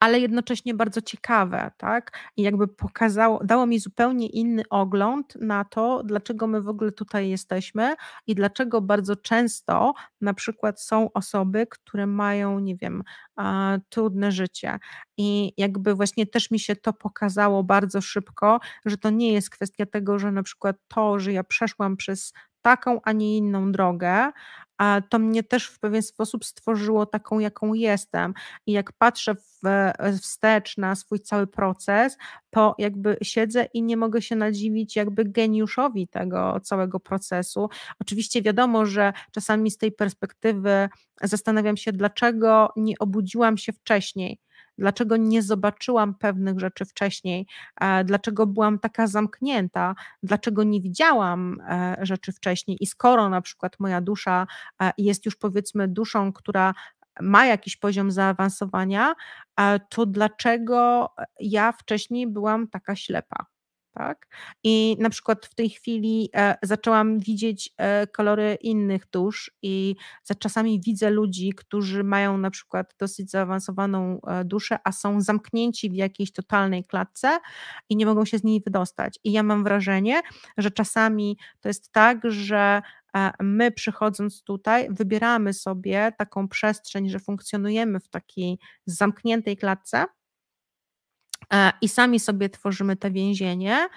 [0.00, 2.18] ale jednocześnie bardzo ciekawe, tak?
[2.36, 7.28] I jakby pokazało, dało mi zupełnie inny ogląd na to, dlaczego my w ogóle tutaj
[7.28, 7.94] jesteśmy
[8.26, 13.02] i dlaczego bardzo często na przykład są osoby, które mają, nie wiem,
[13.88, 14.78] trudne życie.
[15.16, 19.86] I jakby właśnie też mi się to pokazało bardzo szybko, że to nie jest kwestia
[19.86, 22.32] tego, że na przykład to, że ja przeszłam przez
[22.64, 24.30] taką, a nie inną drogę,
[24.78, 28.34] a to mnie też w pewien sposób stworzyło taką, jaką jestem.
[28.66, 29.60] I jak patrzę w,
[30.20, 32.16] wstecz na swój cały proces,
[32.50, 37.68] to jakby siedzę i nie mogę się nadziwić jakby geniuszowi tego całego procesu.
[38.00, 40.88] Oczywiście wiadomo, że czasami z tej perspektywy
[41.22, 44.38] zastanawiam się, dlaczego nie obudziłam się wcześniej
[44.78, 47.46] dlaczego nie zobaczyłam pewnych rzeczy wcześniej,
[47.80, 53.80] e, dlaczego byłam taka zamknięta, dlaczego nie widziałam e, rzeczy wcześniej i skoro na przykład
[53.80, 54.46] moja dusza
[54.82, 56.74] e, jest już powiedzmy duszą, która
[57.20, 59.14] ma jakiś poziom zaawansowania,
[59.88, 61.10] to dlaczego
[61.40, 63.46] ja wcześniej byłam taka ślepa?
[63.94, 64.26] Tak?
[64.64, 70.34] I na przykład w tej chwili e, zaczęłam widzieć e, kolory innych dusz i za
[70.34, 75.94] czasami widzę ludzi, którzy mają na przykład dosyć zaawansowaną e, duszę, a są zamknięci w
[75.94, 77.38] jakiejś totalnej klatce
[77.88, 79.18] i nie mogą się z niej wydostać.
[79.24, 80.20] I ja mam wrażenie,
[80.58, 82.82] że czasami to jest tak, że
[83.40, 90.04] my przychodząc tutaj wybieramy sobie taką przestrzeń, że funkcjonujemy w takiej zamkniętej klatce,
[91.80, 93.88] i sami sobie tworzymy te więzienie,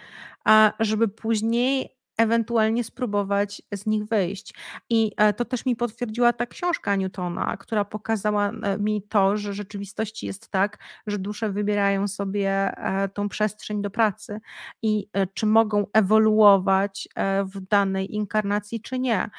[0.79, 4.53] żeby później ewentualnie spróbować z nich wyjść.
[4.89, 9.53] I e, to też mi potwierdziła ta książka Newtona, która pokazała e, mi to, że
[9.53, 12.71] rzeczywistości jest tak, że dusze wybierają sobie
[13.13, 14.39] tą przestrzeń do pracy
[14.81, 17.07] i czy mogą ewoluować
[17.55, 19.29] w danej inkarnacji, czy nie.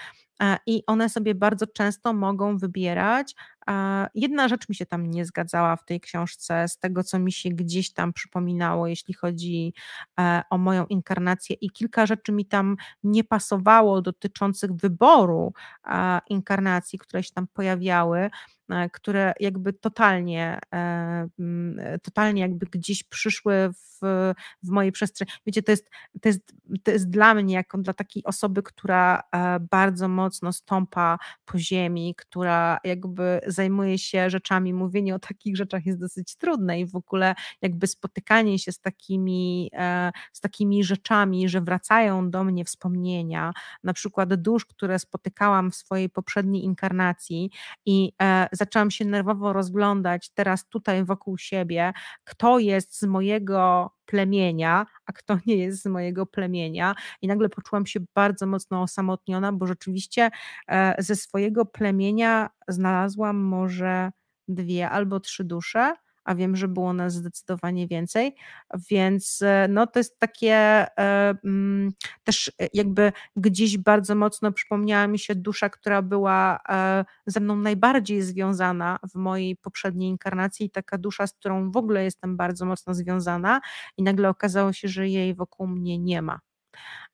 [0.66, 3.34] I one sobie bardzo często mogą wybierać
[4.14, 7.50] Jedna rzecz mi się tam nie zgadzała w tej książce, z tego co mi się
[7.50, 9.74] gdzieś tam przypominało, jeśli chodzi
[10.20, 15.52] e, o moją inkarnację, i kilka rzeczy mi tam nie pasowało dotyczących wyboru
[16.28, 18.30] inkarnacji, które się tam pojawiały.
[18.70, 23.98] E, które jakby totalnie, e, mm, totalnie jakby gdzieś przyszły w,
[24.62, 25.30] w mojej przestrzeni.
[25.46, 25.90] Wiecie, to jest,
[26.22, 26.52] to, jest,
[26.82, 29.22] to jest dla mnie, jako dla takiej osoby, która
[29.70, 36.00] bardzo mocno stąpa po ziemi, która jakby zajmuje się rzeczami, mówienie o takich rzeczach jest
[36.00, 39.70] dosyć trudne i w ogóle jakby spotykanie się z takimi,
[40.32, 43.52] z takimi rzeczami, że wracają do mnie wspomnienia,
[43.84, 47.50] na przykład dusz, które spotykałam w swojej poprzedniej inkarnacji
[47.86, 51.92] i e, zaczęłam się nerwowo rozglądać teraz tutaj wokół siebie,
[52.24, 56.94] kto jest z mojego plemienia, a kto nie jest z mojego plemienia.
[57.22, 60.30] I nagle poczułam się bardzo mocno osamotniona, bo rzeczywiście
[60.68, 64.10] e, ze swojego plemienia znalazłam może
[64.48, 65.94] dwie albo trzy dusze
[66.28, 68.34] a wiem, że było nas zdecydowanie więcej,
[68.90, 71.92] więc e, no to jest takie e, mm,
[72.24, 76.58] też e, jakby gdzieś bardzo mocno przypomniała mi się dusza, która była
[77.26, 82.36] ze mną najbardziej związana w mojej poprzedniej inkarnacji, taka dusza, z którą w ogóle jestem
[82.36, 83.60] bardzo mocno związana
[83.96, 86.40] i nagle okazało się, że jej wokół mnie nie ma.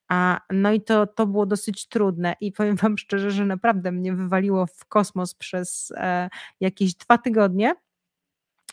[0.07, 4.13] A, no i to, to było dosyć trudne i powiem Wam szczerze, że naprawdę mnie
[4.13, 7.75] wywaliło w kosmos przez e, jakieś dwa tygodnie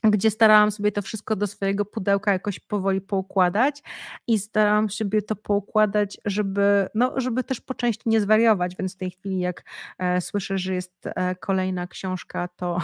[0.04, 3.82] gdzie starałam sobie to wszystko do swojego pudełka jakoś powoli poukładać
[4.26, 8.98] i starałam sobie to poukładać, żeby, no, żeby też po części nie zwariować, więc w
[8.98, 9.64] tej chwili jak
[9.98, 12.78] e, słyszę, że jest e, kolejna książka, to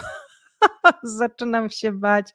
[1.02, 2.34] zaczynam się bać,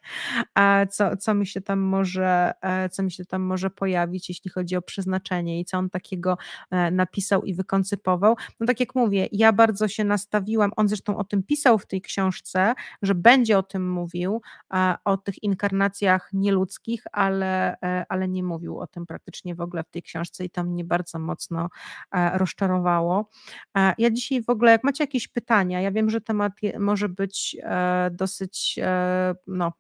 [0.90, 4.76] co, co, mi się tam może, e, co mi się tam może pojawić, jeśli chodzi
[4.76, 6.38] o przeznaczenie i co on takiego
[6.72, 8.36] e, napisał i wykoncypował.
[8.60, 12.02] No tak jak mówię, ja bardzo się nastawiłam, on zresztą o tym pisał w tej
[12.02, 14.42] książce, że będzie o tym mówił,
[15.06, 19.90] o tych inkarnacjach nieludzkich, ale, e, ale nie mówił o tym praktycznie w ogóle w
[19.90, 21.70] tej książce i to mnie bardzo mocno
[22.34, 23.30] rozczarowało.
[23.98, 27.58] Ja dzisiaj w ogóle, jak macie jakieś pytania, ja wiem, że temat może być
[28.14, 29.74] dosyć, e, no,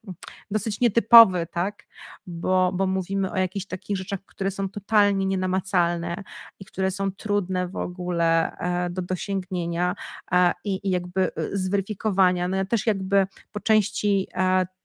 [0.52, 1.88] dosyć nietypowy, tak?
[2.28, 6.24] Bo, bo mówimy o jakichś takich rzeczach, które są totalnie nienamacalne
[6.60, 9.96] i które są trudne w ogóle e, do dosięgnięcia
[10.32, 12.48] e, i, i jakby zweryfikowania.
[12.48, 14.28] No ja też jakby po części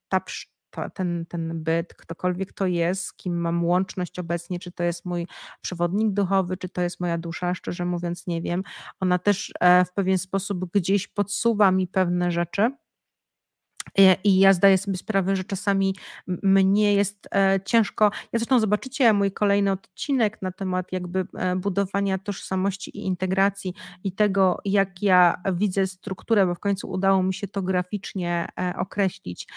[0.08, 0.20] ta
[0.70, 5.04] to, ten, ten byt, ktokolwiek to jest, z kim mam łączność obecnie, czy to jest
[5.04, 5.26] mój
[5.60, 8.62] przewodnik duchowy, czy to jest moja dusza, szczerze mówiąc nie wiem.
[9.00, 9.52] Ona też
[9.86, 12.70] w pewien sposób gdzieś podsuwa mi pewne rzeczy
[14.24, 15.94] I ja zdaję sobie sprawę, że czasami
[16.26, 18.04] mnie jest e, ciężko.
[18.04, 23.74] Ja zresztą zobaczycie mój kolejny odcinek na temat jakby e, budowania tożsamości i integracji
[24.04, 29.48] i tego, jak ja widzę strukturę, bo w końcu udało mi się to graficznie określić,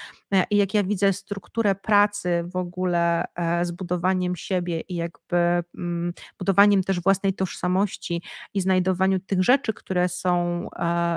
[0.49, 3.25] i jak ja widzę strukturę pracy w ogóle
[3.61, 8.21] z budowaniem siebie i jakby mm, budowaniem też własnej tożsamości
[8.53, 10.67] i znajdowaniu tych rzeczy, które są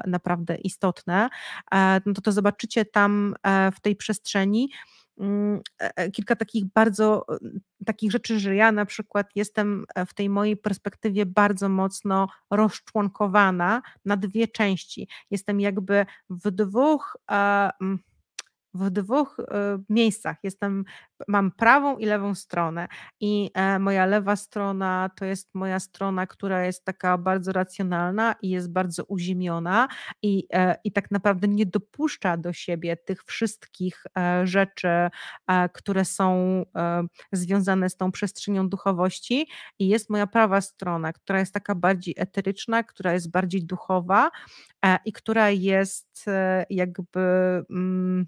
[0.06, 1.28] naprawdę istotne,
[2.06, 4.70] no to to zobaczycie tam tam e, w tej przestrzeni
[5.18, 7.26] mm, e, e, kilka takich bardzo
[7.86, 14.16] takich rzeczy, że ja na przykład jestem w tej mojej perspektywie bardzo mocno rozczłonkowana na
[14.16, 15.08] dwie części.
[15.30, 17.16] Jestem jakby w dwóch
[18.74, 19.36] w dwóch
[19.88, 20.36] miejscach.
[20.42, 20.84] Jestem
[21.28, 22.88] mam prawą i lewą stronę
[23.20, 28.50] i e, moja lewa strona to jest moja strona, która jest taka bardzo racjonalna i
[28.50, 29.88] jest bardzo uziemiona
[30.22, 34.88] i, e, i tak naprawdę nie dopuszcza do siebie tych wszystkich e, rzeczy,
[35.72, 36.34] które są
[37.32, 42.82] związane z tą przestrzenią duchowości i jest moja prawa strona, która jest taka bardziej eteryczna,
[42.82, 44.30] która jest bardziej duchowa
[45.04, 46.26] i która jest
[46.70, 47.20] jakby
[47.70, 48.26] mm,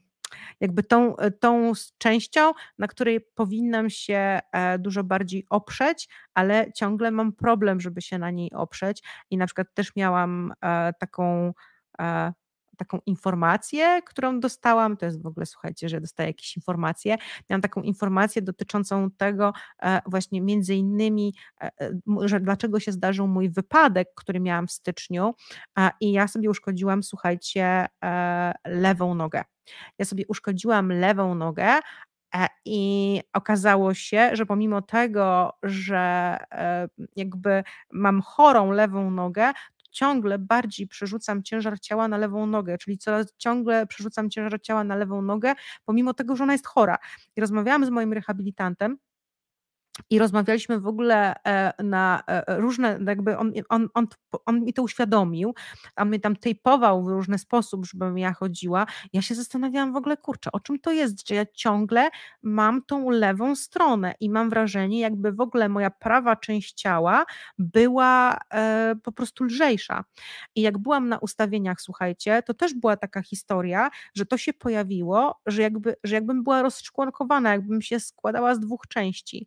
[0.61, 7.11] jakby tą, e, tą częścią, na której powinnam się e, dużo bardziej oprzeć, ale ciągle
[7.11, 9.03] mam problem, żeby się na niej oprzeć.
[9.31, 11.53] I na przykład też miałam e, taką
[12.79, 17.17] taką informację, którą dostałam, to jest w ogóle, słuchajcie, że dostaję jakieś informacje,
[17.51, 19.53] miałam taką informację dotyczącą tego
[20.07, 21.35] właśnie między innymi,
[22.21, 25.35] że dlaczego się zdarzył mój wypadek, który miałam w styczniu
[26.01, 27.87] i ja sobie uszkodziłam, słuchajcie,
[28.65, 29.45] lewą nogę.
[29.99, 31.79] Ja sobie uszkodziłam lewą nogę,
[32.35, 39.53] e, i okazało się, że pomimo tego, że e, jakby mam chorą lewą nogę,
[39.91, 44.97] ciągle bardziej przerzucam ciężar ciała na lewą nogę, czyli coraz ciągle przerzucam ciężar ciała na
[44.97, 46.99] lewą nogę, pomimo tego, że ona jest chora.
[47.37, 48.99] I rozmawiałam z moim rehabilitantem
[50.11, 54.07] i rozmawialiśmy w ogóle e, na e, różne, jakby on, on, on,
[54.47, 55.55] on mi to uświadomił,
[55.97, 58.87] a mnie tam tejpował w różny sposób, żebym ja chodziła.
[59.13, 62.09] Ja się zastanawiałam w ogóle, kurczę, o czym to jest, że ja ciągle
[62.43, 67.25] mam tą lewą stronę i mam wrażenie, jakby w ogóle moja prawa część ciała
[67.59, 70.05] była e, po prostu lżejsza.
[70.55, 75.41] I jak byłam na ustawieniach, słuchajcie, to też była taka historia, że to się pojawiło,
[75.47, 79.47] że, jakby, że jakbym była rozczłonkowana, jakbym się składała z dwóch części.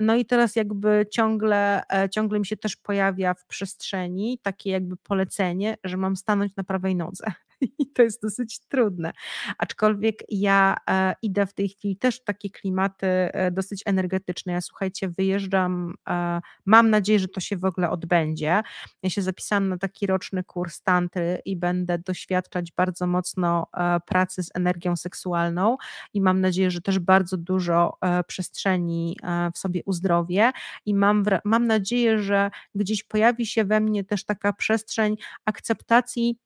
[0.00, 4.96] No i teraz jakby ciągle, e, ciągle mi się też pojawia w przestrzeni takie jakby
[4.96, 7.24] polecenie, że mam stanąć na prawej nodze.
[7.78, 9.12] i to jest dosyć trudne.
[9.58, 14.52] Aczkolwiek ja e, idę w tej chwili też w takie klimaty e, dosyć energetyczne.
[14.52, 18.62] Ja słuchajcie, wyjeżdżam, e, mam nadzieję, że to się w ogóle odbędzie.
[19.02, 23.66] Ja się zapisałam na taki roczny kurs tantry i będę doświadczać bardzo mocno
[24.06, 25.76] pracy z energią seksualną
[26.14, 29.16] i mam nadzieję, że też bardzo dużo przestrzeni
[29.54, 30.50] w sobie uzdrowię
[30.86, 36.38] i mam, mam nadzieję, że gdzieś pojawi się we mnie też taka przestrzeń akceptacji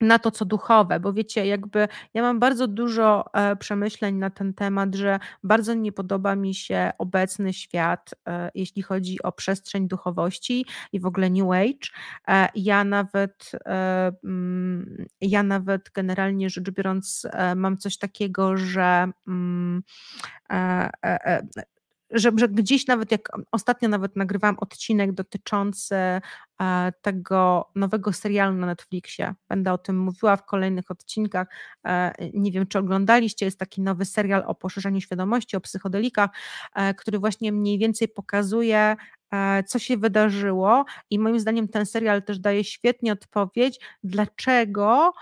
[0.00, 4.54] na to, co duchowe, bo wiecie, jakby ja mam bardzo dużo e, przemyśleń na ten
[4.54, 10.66] temat, że bardzo nie podoba mi się obecny świat, e, jeśli chodzi o przestrzeń duchowości
[10.92, 11.88] i w ogóle New Age.
[12.28, 13.52] E, ja nawet,
[14.24, 17.26] mm, ja nawet generalnie rzecz biorąc,
[17.56, 19.82] mam coś takiego, że mm,
[22.12, 26.20] że, że gdzieś nawet jak ostatnio nawet nagrywałam odcinek dotyczący e,
[27.02, 29.34] tego nowego serialu na Netflixie.
[29.48, 31.48] Będę o tym mówiła w kolejnych odcinkach.
[31.86, 36.30] E, nie wiem, czy oglądaliście, jest taki nowy serial o poszerzaniu świadomości, o psychodelikach,
[36.74, 38.96] e, który właśnie mniej więcej pokazuje,
[39.66, 45.12] co się wydarzyło i moim zdaniem ten serial też daje świetnie odpowiedź, dlaczego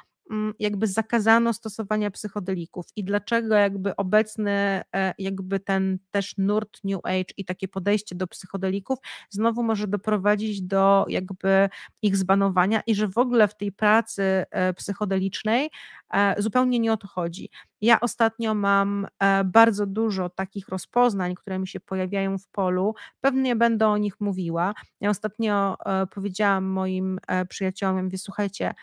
[0.58, 4.50] jakby zakazano stosowania psychodelików i dlaczego jakby obecny
[4.94, 8.98] e, jakby ten też nurt New Age i takie podejście do psychodelików
[9.30, 11.68] znowu może doprowadzić do jakby
[12.02, 15.70] ich zbanowania i że w ogóle w tej pracy e, psychodelicznej
[16.14, 17.50] e, zupełnie nie o to chodzi.
[17.80, 19.06] Ja ostatnio mam
[19.44, 22.94] bardzo dużo takich rozpoznań, które mi się pojawiają w polu.
[23.20, 24.74] Pewnie będę o nich mówiła.
[25.00, 25.76] Ja ostatnio
[26.10, 28.74] powiedziałam moim przyjaciołom, mówię, słuchajcie,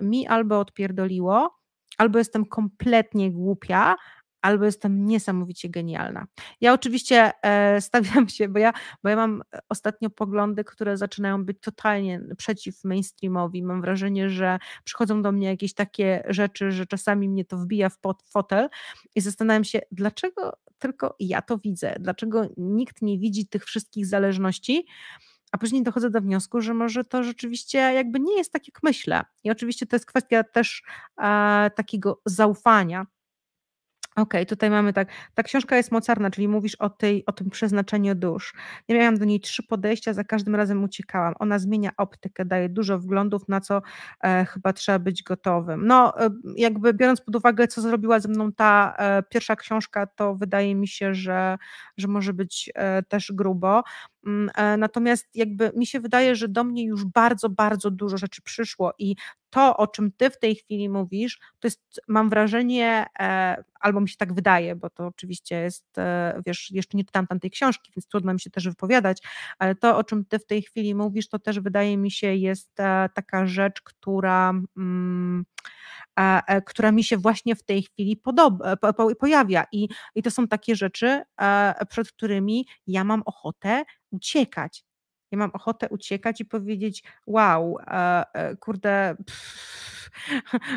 [0.00, 1.58] mi albo odpierdoliło,
[1.98, 3.96] albo jestem kompletnie głupia,
[4.42, 6.26] albo jestem niesamowicie genialna.
[6.60, 11.60] Ja oczywiście e, stawiam się, bo ja, bo ja mam ostatnio poglądy, które zaczynają być
[11.60, 13.62] totalnie przeciw mainstreamowi.
[13.62, 17.98] Mam wrażenie, że przychodzą do mnie jakieś takie rzeczy, że czasami mnie to wbija w
[18.24, 18.68] fotel
[19.14, 24.86] i zastanawiam się, dlaczego tylko ja to widzę, dlaczego nikt nie widzi tych wszystkich zależności,
[25.52, 29.24] a później dochodzę do wniosku, że może to rzeczywiście jakby nie jest tak, jak myślę.
[29.44, 30.82] I oczywiście to jest kwestia też
[31.22, 33.06] e, takiego zaufania.
[34.16, 35.08] Okej, okay, tutaj mamy tak.
[35.34, 38.54] Ta książka jest mocarna, czyli mówisz o, tej, o tym przeznaczeniu dusz.
[38.88, 41.34] Ja miałam do niej trzy podejścia, za każdym razem uciekałam.
[41.38, 43.82] Ona zmienia optykę, daje dużo wglądów, na co
[44.24, 45.86] e, chyba trzeba być gotowym.
[45.86, 50.34] No, e, jakby biorąc pod uwagę, co zrobiła ze mną ta e, pierwsza książka, to
[50.34, 51.58] wydaje mi się, że,
[51.96, 53.82] że może być e, też grubo.
[54.26, 58.42] Mm, e, natomiast jakby mi się wydaje, że do mnie już bardzo, bardzo dużo rzeczy
[58.42, 59.16] przyszło i
[59.52, 64.08] to, o czym ty w tej chwili mówisz, to jest, mam wrażenie, e, albo mi
[64.08, 68.06] się tak wydaje, bo to oczywiście jest, e, wiesz, jeszcze nie czytam tamtej książki, więc
[68.06, 69.22] trudno mi się też wypowiadać,
[69.58, 72.74] ale to, o czym ty w tej chwili mówisz, to też wydaje mi się jest
[73.14, 74.52] taka rzecz, która.
[74.76, 75.44] Mm,
[76.66, 78.76] która mi się właśnie w tej chwili podoba,
[79.18, 79.64] pojawia.
[79.72, 81.22] I, I to są takie rzeczy,
[81.88, 84.84] przed którymi ja mam ochotę uciekać.
[85.32, 89.72] Ja mam ochotę uciekać i powiedzieć: Wow, e, kurde, pff,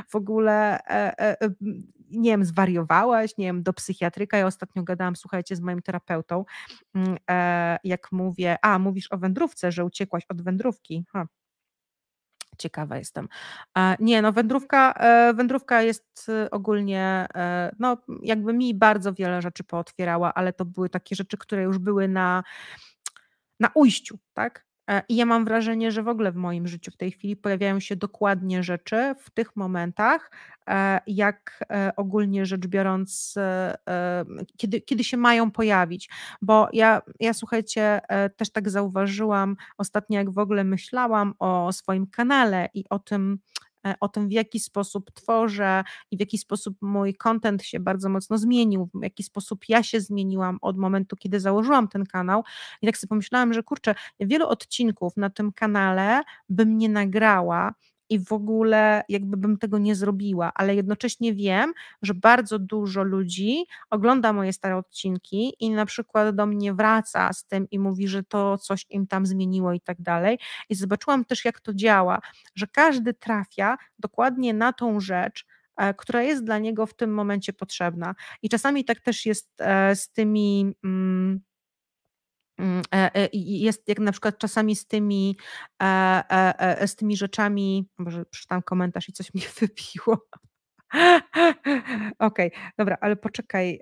[0.09, 1.37] w ogóle, e, e,
[2.11, 4.37] nie wiem, zwariowałaś, nie wiem, do psychiatryka.
[4.37, 6.45] Ja ostatnio gadałam, słuchajcie, z moim terapeutą,
[6.95, 7.17] mm,
[7.83, 11.05] jak mówię, a mówisz o wędrówce, że uciekłaś od wędrówki.
[11.13, 11.27] Ha,
[12.57, 13.27] Ciekawa jestem.
[13.99, 19.63] Nie, no wędrówka, e, wędrówka jest e, ogólnie, e, no jakby mi bardzo wiele rzeczy
[19.63, 22.43] pootwierała, ale to były takie rzeczy, które już były na,
[23.59, 24.65] na ujściu, tak?
[24.89, 27.79] E, I ja mam wrażenie, że w ogóle w moim życiu w tej chwili pojawiają
[27.79, 30.31] się dokładnie rzeczy w tych momentach,
[30.67, 33.35] e, jak e, ogólnie rzecz biorąc,
[34.57, 36.09] kiedy, kiedy się mają pojawić.
[36.41, 38.01] Bo ja, ja słuchajcie,
[38.37, 43.39] też tak zauważyłam ostatnio, jak w ogóle myślałam o swoim kanale i o tym,
[43.99, 48.37] o tym, w jaki sposób tworzę i w jaki sposób mój content się bardzo mocno
[48.37, 52.43] zmienił, w jaki sposób ja się zmieniłam od momentu, kiedy założyłam ten kanał.
[52.81, 57.73] I tak sobie pomyślałam, że kurczę, wielu odcinków na tym kanale bym nie nagrała,
[58.09, 63.65] i w ogóle jakby bym tego nie zrobiła, ale jednocześnie wiem, że bardzo dużo ludzi
[63.89, 68.23] ogląda moje stare odcinki i na przykład do mnie wraca z tym i mówi, że
[68.23, 70.39] to coś im tam zmieniło i tak dalej.
[70.69, 72.19] I zobaczyłam też, jak to działa,
[72.55, 75.45] że każdy trafia dokładnie na tą rzecz,
[75.77, 78.15] e, która jest dla niego w tym momencie potrzebna.
[78.41, 80.75] I czasami tak też jest e, z tymi.
[80.83, 81.41] Mm,
[83.33, 85.37] jest jak na przykład czasami z tymi,
[85.81, 90.27] e, z tymi rzeczami, może przeczytam komentarz i coś mi wybiło.
[92.19, 93.79] Okej, okay, dobra, ale poczekaj.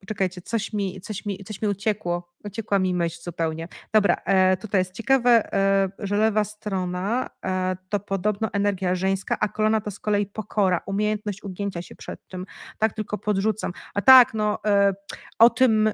[0.00, 2.34] Poczekajcie, coś mi, coś mi, coś mi uciekło.
[2.46, 3.68] Uciekła mi myśl zupełnie.
[3.92, 9.48] Dobra, e, tutaj jest ciekawe, e, że lewa strona e, to podobno energia żeńska, a
[9.48, 12.46] kolana to z kolei pokora, umiejętność ugięcia się przed tym.
[12.78, 13.72] Tak tylko podrzucam.
[13.94, 14.58] A tak, no
[15.38, 15.92] o tym,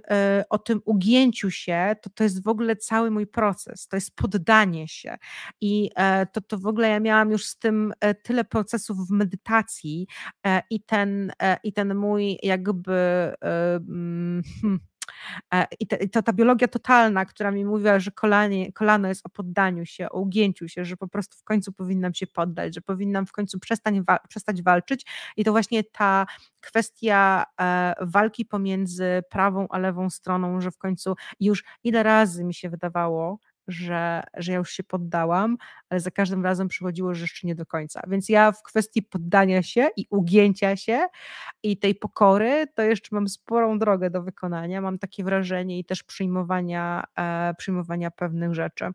[0.50, 4.88] o tym ugięciu się, to to jest w ogóle cały mój proces, to jest poddanie
[4.88, 5.16] się.
[5.61, 5.90] I
[6.32, 7.92] to, to w ogóle ja miałam już z tym
[8.22, 10.07] tyle procesów w medytacji
[10.70, 11.32] i ten,
[11.62, 12.92] i ten mój jakby
[13.42, 14.80] mm, hmm,
[15.80, 19.86] I, te, to ta biologia totalna, która mi mówiła, że kolanie, kolano jest o poddaniu
[19.86, 23.32] się, o ugięciu się, że po prostu w końcu powinnam się poddać, że powinnam w
[23.32, 25.07] końcu przestać, wa przestać walczyć.
[25.36, 26.26] I to właśnie ta
[26.61, 32.55] kwestia e, walki pomiędzy prawą a lewą stroną, że w końcu już ile razy mi
[32.55, 33.38] się wydawało,
[33.68, 35.56] że, że ja już się poddałam,
[35.88, 38.02] ale za każdym razem przychodziło, że jeszcze nie do końca.
[38.08, 41.06] Więc ja w kwestii poddania się i ugięcia się
[41.62, 44.80] i tej pokory, to jeszcze mam sporą drogę do wykonania.
[44.80, 48.92] Mam takie wrażenie i też przyjmowania, e, przyjmowania pewnych rzeczy.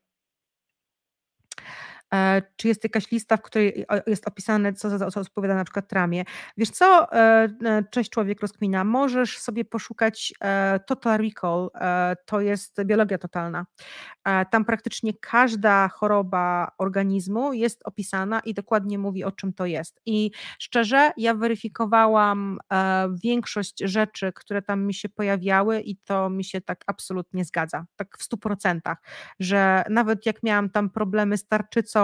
[2.13, 6.23] E, czy jest jakaś lista, w której jest opisane, co, za, odpowiada na przykład tramie.
[6.57, 10.33] Wiesz co, e, e, cześć człowiek rozkmina, możesz sobie poszukać
[10.87, 11.69] Total Recall,
[12.25, 13.65] to jest biologia totalna.
[14.51, 20.01] Tam praktycznie każda choroba organizmu jest opisana i dokładnie mówi, o czym to jest.
[20.05, 22.59] I szczerze, ja weryfikowałam
[23.23, 28.17] większość rzeczy, które tam mi się pojawiały i to mi się tak absolutnie zgadza, tak
[28.17, 28.97] w stu procentach,
[29.39, 31.96] że nawet jak miałam tam problemy z tarczycą,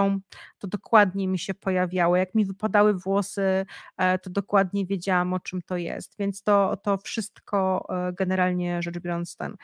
[0.58, 2.16] to dokładnie mi się pojawiało.
[2.16, 3.66] Jak mi wypadały włosy,
[3.96, 6.14] e, to dokładnie wiedziałam, o czym to jest.
[6.18, 9.56] Więc to, to wszystko e, generalnie rzecz biorąc ten.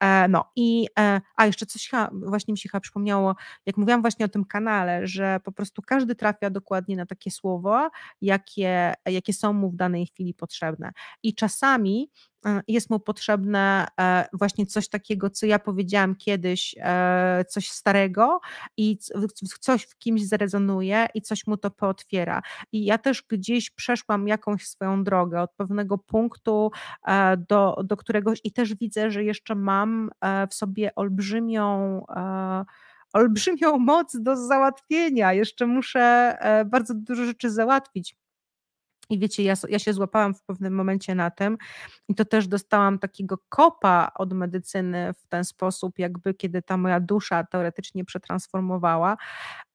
[0.00, 0.86] E, no i
[1.36, 3.34] a jeszcze coś właśnie mi się chyba przypomniało,
[3.66, 7.90] jak mówiłam właśnie o tym kanale, że po prostu każdy trafia dokładnie na takie słowo,
[8.20, 10.92] jakie, jakie są mu w danej chwili potrzebne.
[11.22, 12.10] I czasami
[12.68, 18.40] jest mu potrzebne e, właśnie coś takiego, co ja powiedziałam kiedyś, e, coś starego
[18.76, 18.98] i
[19.60, 22.42] coś w kimś zrezonuje i coś mu to pootwiera.
[22.72, 26.70] I ja też gdzieś przeszłam jakąś swoją drogę od pewnego punktu
[27.48, 30.10] do, do któregoś i też widzę, że jeszcze mam
[30.50, 32.04] w sobie olbrzymią
[33.12, 35.32] olbrzymią moc do załatwienia.
[35.32, 36.36] Jeszcze muszę
[36.66, 38.16] bardzo dużo rzeczy załatwić.
[39.10, 41.58] I wiecie, ja, ja się złapałam w pewnym momencie na tym
[42.08, 47.00] i to też dostałam takiego kopa od medycyny w ten sposób, jakby kiedy ta moja
[47.00, 49.16] dusza teoretycznie przetransformowała,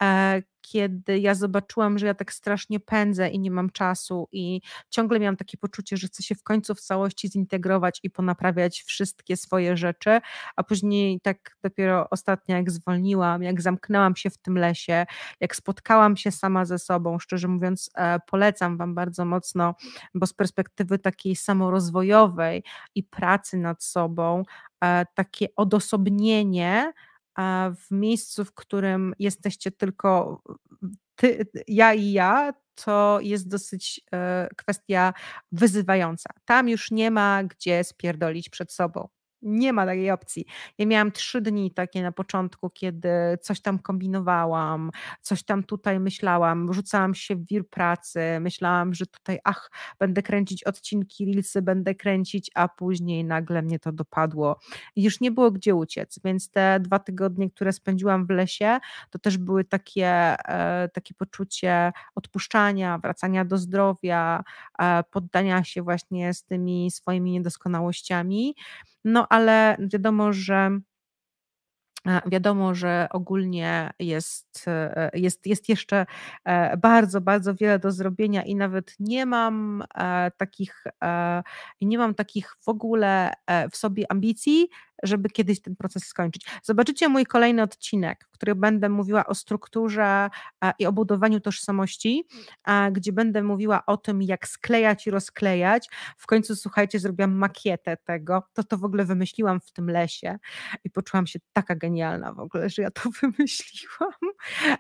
[0.02, 5.20] e, kiedy ja zobaczyłam, że ja tak strasznie pędzę i nie mam czasu i ciągle
[5.20, 9.78] miałam takie poczucie, że chcę się w końcu w całości zintegrować i ponaprawiać wszystkie swoje
[9.78, 10.20] rzeczy,
[10.56, 15.06] a później tak dopiero ostatnio jak zwolniłam, jak zamknęłam się w tym lesie,
[15.40, 19.76] jak spotkałam się sama ze sobą, szczerze mówiąc e, polecam Wam bardzo mocno,
[20.14, 22.64] bo z perspektywy takiej samorozwojowej
[22.96, 24.44] i pracy nad sobą,
[24.84, 26.94] e, takie odosobnienie,
[27.76, 30.42] w miejscu, w którym jesteście tylko
[31.16, 35.14] ty, ja i ja, to jest dosyć e, kwestia
[35.52, 36.30] wyzywająca.
[36.46, 39.08] Tam już nie ma gdzie spierdolić przed sobą.
[39.42, 40.46] Nie ma takiej opcji.
[40.78, 43.10] Ja miałam trzy dni takie na początku, kiedy
[43.42, 49.40] coś tam kombinowałam, coś tam tutaj myślałam, rzucałam się w wir pracy, myślałam, że tutaj
[49.44, 54.60] ach, będę kręcić odcinki, reelsy będę kręcić, a później nagle mnie to dopadło
[54.96, 58.80] i już nie było gdzie uciec, więc te dwa tygodnie, które spędziłam w lesie,
[59.10, 64.44] to też były takie, e, takie poczucie odpuszczania, wracania do zdrowia,
[64.80, 68.56] e, poddania się właśnie z tymi swoimi niedoskonałościami,
[69.10, 70.80] no ale wiadomo, że
[72.08, 76.06] e, Wiadomo, że ogólnie jest, e, jest, jest jeszcze
[76.46, 79.84] e, bardzo, bardzo wiele do zrobienia i nawet nie mam
[80.38, 80.84] takich,
[81.82, 83.34] nie mam takich w ogóle
[83.72, 84.70] w sobie ambicji,
[85.04, 86.46] żeby kiedyś ten proces skończyć.
[86.64, 90.30] Zobaczycie mój kolejny odcinek, w którym będę mówiła o strukturze
[90.64, 92.28] e, i o budowaniu tożsamości,
[92.68, 95.90] e, gdzie będę mówiła o tym, jak sklejać i rozklejać.
[96.18, 100.40] W końcu, słuchajcie, zrobiłam makietę tego, to to w ogóle wymyśliłam w tym lesie
[100.84, 104.14] i poczułam się taka genialna w ogóle, że ja to wymyśliłam,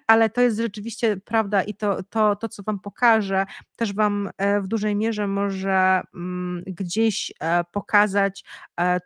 [0.07, 3.45] ale to jest rzeczywiście prawda i to, to, to co Wam pokażę,
[3.75, 7.33] też Wam e, w dużej mierze może mm, gdzieś
[7.71, 8.43] pokazać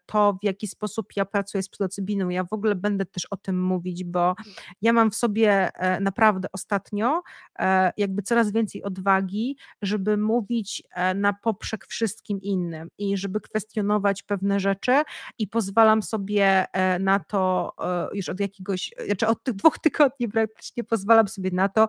[0.05, 2.29] to, w jaki sposób ja pracuję z psylocybiną.
[2.29, 4.35] Ja w ogóle będę też o tym mówić, bo
[4.81, 7.21] ja mam w sobie e, naprawdę ostatnio
[7.59, 14.23] e, jakby coraz więcej odwagi, żeby mówić e, na poprzek wszystkim innym i żeby kwestionować
[14.23, 15.01] pewne rzeczy
[15.37, 16.65] i pozwalam sobie
[16.99, 17.73] na to
[18.13, 21.87] już od jakiegoś, znaczy od tych dwóch tygodni praktycznie pozwalam sobie na to,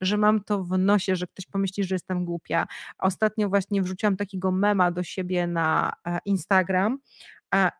[0.00, 2.66] że mam to w nosie, że ktoś pomyśli, że jestem głupia.
[2.98, 5.92] Ostatnio właśnie wrzuciłam takiego mema do siebie na
[6.24, 6.98] Instagram,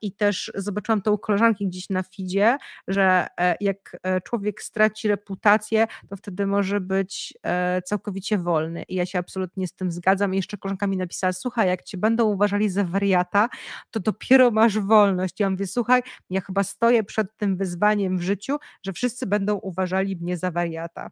[0.03, 2.57] i też zobaczyłam to u koleżanki gdzieś na feedzie,
[2.89, 8.83] że e, jak e, człowiek straci reputację, to wtedy może być e, całkowicie wolny.
[8.83, 10.35] I ja się absolutnie z tym zgadzam.
[10.35, 13.49] I jeszcze koleżanka mi napisała, słuchaj, jak cię będą uważali za wariata,
[13.91, 15.41] to dopiero masz wolność.
[15.41, 20.17] Ja mówię, słuchaj, ja chyba stoję przed tym wyzwaniem w życiu, że wszyscy będą uważali
[20.17, 21.11] mnie za wariata.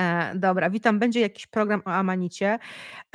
[0.00, 0.98] E, dobra, witam.
[0.98, 2.58] Będzie jakiś program o Amanicie.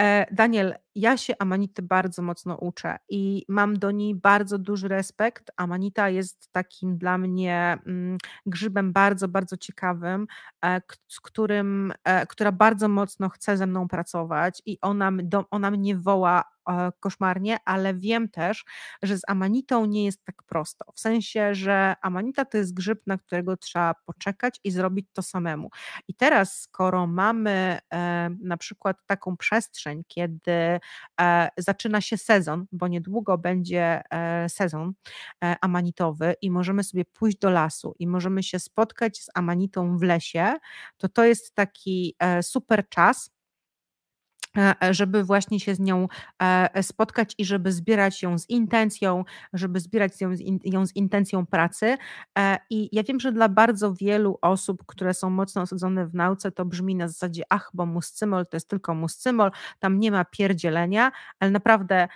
[0.01, 5.51] E, Daniel, ja się Amanity bardzo mocno uczę i mam do niej bardzo duży respekt.
[5.57, 10.27] Amanita jest takim dla mnie mm, grzybem bardzo, bardzo ciekawym,
[10.65, 15.11] e, z którym, e, która bardzo mocno chce ze mną pracować i ona,
[15.51, 18.65] ona mnie woła e, koszmarnie, ale wiem też,
[19.03, 20.85] że z amanitą nie jest tak prosto.
[20.95, 25.69] W sensie, że amanita to jest grzyb, na którego trzeba poczekać i zrobić to samemu.
[26.07, 27.79] I teraz, skoro mamy
[28.39, 30.79] na przykład taką przestrzeń, kiedy
[31.57, 34.93] zaczyna się sezon, bo niedługo będzie e, sezon
[35.43, 40.01] e, amanitowy i możemy sobie pójść do lasu i możemy się spotkać z amanitą w
[40.01, 40.53] lesie,
[40.97, 43.31] to to jest taki super czas,
[44.91, 46.07] żeby właśnie się z nią
[46.81, 49.23] spotkać i żeby zbierać ją z intencją,
[49.53, 51.97] żeby zbierać ją z, in, ją z intencją pracy.
[52.69, 56.65] I ja wiem, że dla bardzo wielu osób, które są mocno osadzone w nauce, to
[56.65, 61.51] brzmi na zasadzie, ach, bo muscymol to jest tylko muscymol, tam nie ma pierdzielenia, ale
[61.51, 62.07] naprawdę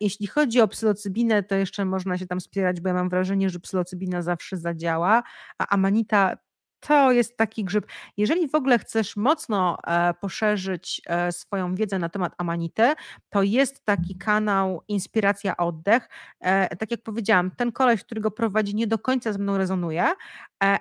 [0.00, 3.60] jeśli chodzi o psylocybinę, to jeszcze można się tam spierać, bo ja mam wrażenie, że
[3.60, 5.22] psylocybina zawsze zadziała,
[5.58, 6.36] a amanita
[6.80, 7.86] to jest taki grzyb.
[8.16, 12.94] Jeżeli w ogóle chcesz mocno e, poszerzyć e, swoją wiedzę na temat amanity,
[13.30, 16.08] to jest taki kanał Inspiracja Oddech.
[16.40, 20.06] E, tak jak powiedziałam, ten koleś, który go prowadzi, nie do końca ze mną rezonuje,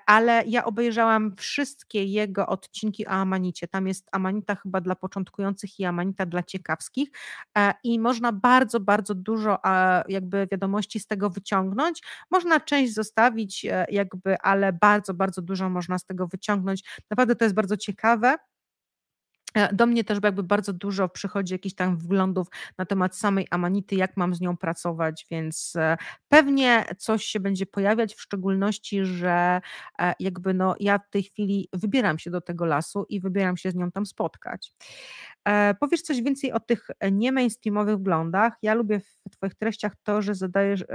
[0.05, 3.67] ale ja obejrzałam wszystkie jego odcinki o amanicie.
[3.67, 7.09] Tam jest amanita chyba dla początkujących i amanita dla ciekawskich
[7.83, 9.57] i można bardzo, bardzo dużo
[10.07, 12.03] jakby wiadomości z tego wyciągnąć.
[12.31, 16.83] Można część zostawić jakby, ale bardzo, bardzo dużo można można z tego wyciągnąć.
[17.11, 18.37] Naprawdę to jest bardzo ciekawe.
[19.53, 22.47] E, do mnie też jakby bardzo dużo przychodzi jakichś tam wglądów
[22.77, 25.97] na temat samej Amanity, jak mam z nią pracować, więc e,
[26.29, 29.61] pewnie coś się będzie pojawiać, w szczególności, że
[29.99, 33.71] e, jakby no ja w tej chwili wybieram się do tego lasu i wybieram się
[33.71, 34.73] z nią tam spotkać.
[35.79, 38.53] Powiesz coś więcej o tych nie mainstreamowych wglądach.
[38.61, 40.85] Ja lubię w Twoich treściach to, że zadajesz,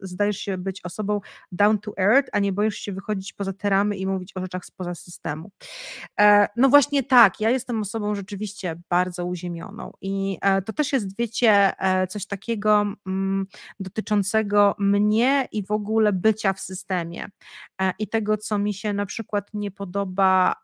[0.00, 1.20] zdajesz się być osobą
[1.52, 4.64] down to earth, a nie boisz się wychodzić poza te ramy i mówić o rzeczach
[4.64, 5.50] spoza systemu.
[6.56, 9.92] No właśnie tak, ja jestem osobą, osobą rzeczywiście bardzo uziemioną.
[10.00, 13.46] I e, to też jest, wiecie, e, coś takiego mm,
[13.80, 17.26] dotyczącego mnie i w ogóle bycia w systemie.
[17.80, 20.54] E, I tego, co mi się na przykład nie podoba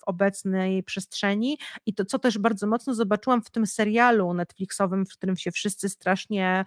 [0.00, 1.58] w obecnej przestrzeni.
[1.86, 5.88] I to, co też bardzo mocno zobaczyłam w tym serialu Netflixowym, w którym się wszyscy
[5.88, 6.64] strasznie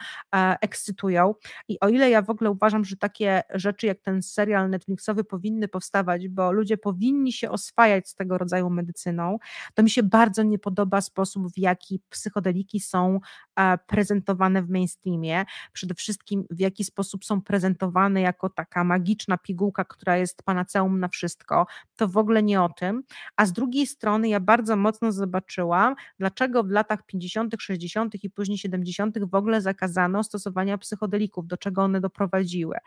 [0.62, 1.36] ekscytują.
[1.68, 5.68] I o ile ja w ogóle uważam, że takie rzeczy jak ten serial Netflixowy powinny
[5.68, 9.38] powstawać, bo ludzie powinni się oswajać z tego rodzaju medycyną,
[9.74, 13.20] to mi się bardzo nie podoba sposób, w jaki psychodeliki są
[13.56, 15.46] e, prezentowane w mainstreamie.
[15.74, 21.08] Przede wszystkim w jaki sposób są prezentowane jako taka magiczna pigułka, która jest panaceum na
[21.08, 21.68] wszystko.
[21.96, 23.04] To w ogóle nie o tym.
[23.36, 28.24] A z drugiej strony ja bardzo mocno zobaczyłam, dlaczego w latach 50., 60.
[28.24, 29.20] i później 70.
[29.20, 32.78] w ogóle zakazano stosowania psychodelików, do czego one doprowadziły.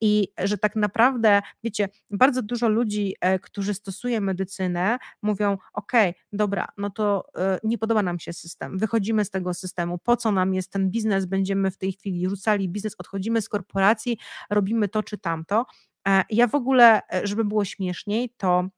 [0.00, 5.92] I że tak naprawdę, wiecie, bardzo dużo ludzi, e, którzy stosuje medycynę, mówią: OK,
[6.32, 10.32] dobra, no to e, nie podoba nam się system, wychodzimy z tego systemu, po co
[10.32, 14.18] nam jest ten biznes, będziemy w tej chwili rzucali biznes, odchodzimy z korporacji,
[14.50, 15.66] robimy to czy tamto.
[16.08, 18.68] E, ja w ogóle, e, żeby było śmieszniej, to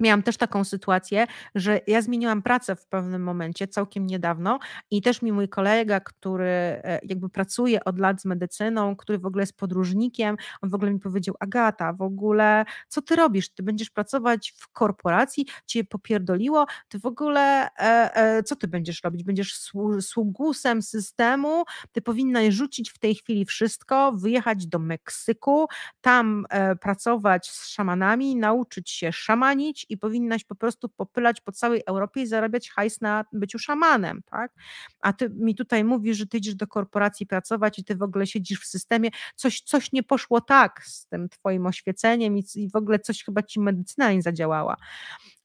[0.00, 4.58] Miałam też taką sytuację, że ja zmieniłam pracę w pewnym momencie, całkiem niedawno,
[4.90, 9.26] i też mi mój kolega, który e, jakby pracuje od lat z medycyną, który w
[9.26, 13.48] ogóle jest podróżnikiem, on w ogóle mi powiedział: Agata, w ogóle co ty robisz?
[13.48, 19.04] Ty będziesz pracować w korporacji, cię popierdoliło, ty w ogóle e, e, co ty będziesz
[19.04, 19.24] robić?
[19.24, 19.60] Będziesz
[20.00, 25.66] sługusem systemu, ty powinnaś rzucić w tej chwili wszystko, wyjechać do Meksyku,
[26.00, 31.82] tam e, pracować z szamanami, nauczyć się szamanić i powinnaś po prostu popylać po całej
[31.86, 34.52] Europie i zarabiać hajs na byciu szamanem, tak?
[35.00, 38.26] A ty mi tutaj mówisz, że ty idziesz do korporacji pracować i ty w ogóle
[38.26, 42.76] siedzisz w systemie, coś, coś nie poszło tak z tym twoim oświeceniem i, i w
[42.76, 44.76] ogóle coś chyba ci medycyna nie zadziałała.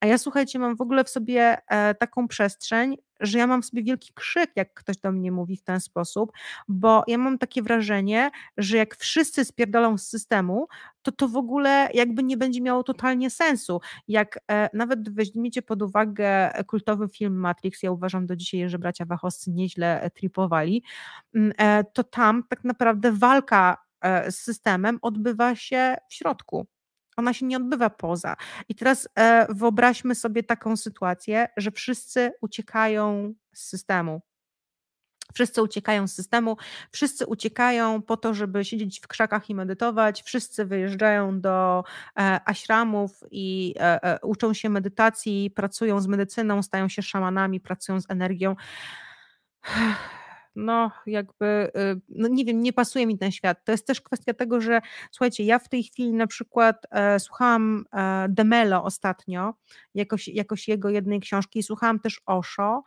[0.05, 3.65] A ja słuchajcie, mam w ogóle w sobie e, taką przestrzeń, że ja mam w
[3.65, 6.31] sobie wielki krzyk, jak ktoś do mnie mówi w ten sposób,
[6.67, 10.67] bo ja mam takie wrażenie, że jak wszyscy spierdolą z systemu,
[11.01, 13.81] to to w ogóle jakby nie będzie miało totalnie sensu.
[14.07, 19.05] Jak e, nawet weźmiecie pod uwagę kultowy film Matrix, ja uważam do dzisiaj, że bracia
[19.05, 20.83] Wachowscy nieźle e, tripowali,
[21.35, 26.67] mm, e, to tam tak naprawdę walka e, z systemem odbywa się w środku
[27.18, 28.36] ona się nie odbywa poza.
[28.70, 34.22] I teraz e, wyobraźmy sobie taką sytuację, że wszyscy uciekają z systemu.
[35.34, 36.57] Wszyscy uciekają z systemu,
[36.91, 41.84] wszyscy uciekają po to, żeby siedzieć w krzakach i medytować, wszyscy wyjeżdżają do
[42.20, 48.01] e, ashramów i e, e, uczą się medytacji, pracują z medycyną, stają się szamanami, pracują
[48.01, 48.55] z energią
[50.55, 53.65] no jakby, y, no nie wiem, nie pasuje mi ten świat.
[53.65, 54.81] To jest też kwestia tego, że
[55.11, 59.53] słuchajcie, ja w tej chwili na przykład e, słuchałam e, Demelo ostatnio,
[59.95, 62.83] jakoś, jakoś jego jednej książki, słuchałam też Osho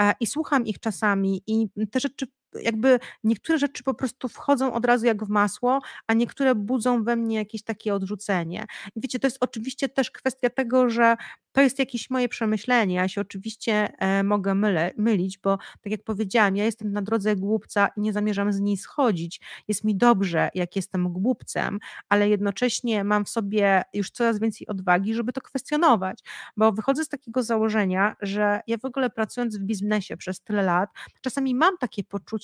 [0.00, 4.84] e, i słucham ich czasami i te rzeczy jakby niektóre rzeczy po prostu wchodzą od
[4.84, 8.66] razu jak w masło, a niektóre budzą we mnie jakieś takie odrzucenie.
[8.96, 11.16] I wiecie, to jest oczywiście też kwestia tego, że
[11.52, 12.94] to jest jakieś moje przemyślenie.
[12.94, 17.36] Ja się oczywiście e, mogę mylę, mylić, bo tak jak powiedziałam, ja jestem na drodze
[17.36, 19.40] głupca i nie zamierzam z niej schodzić.
[19.68, 21.78] Jest mi dobrze, jak jestem głupcem,
[22.08, 26.18] ale jednocześnie mam w sobie już coraz więcej odwagi, żeby to kwestionować,
[26.56, 30.90] bo wychodzę z takiego założenia, że ja w ogóle pracując w biznesie przez tyle lat,
[31.20, 32.35] czasami mam takie poczucie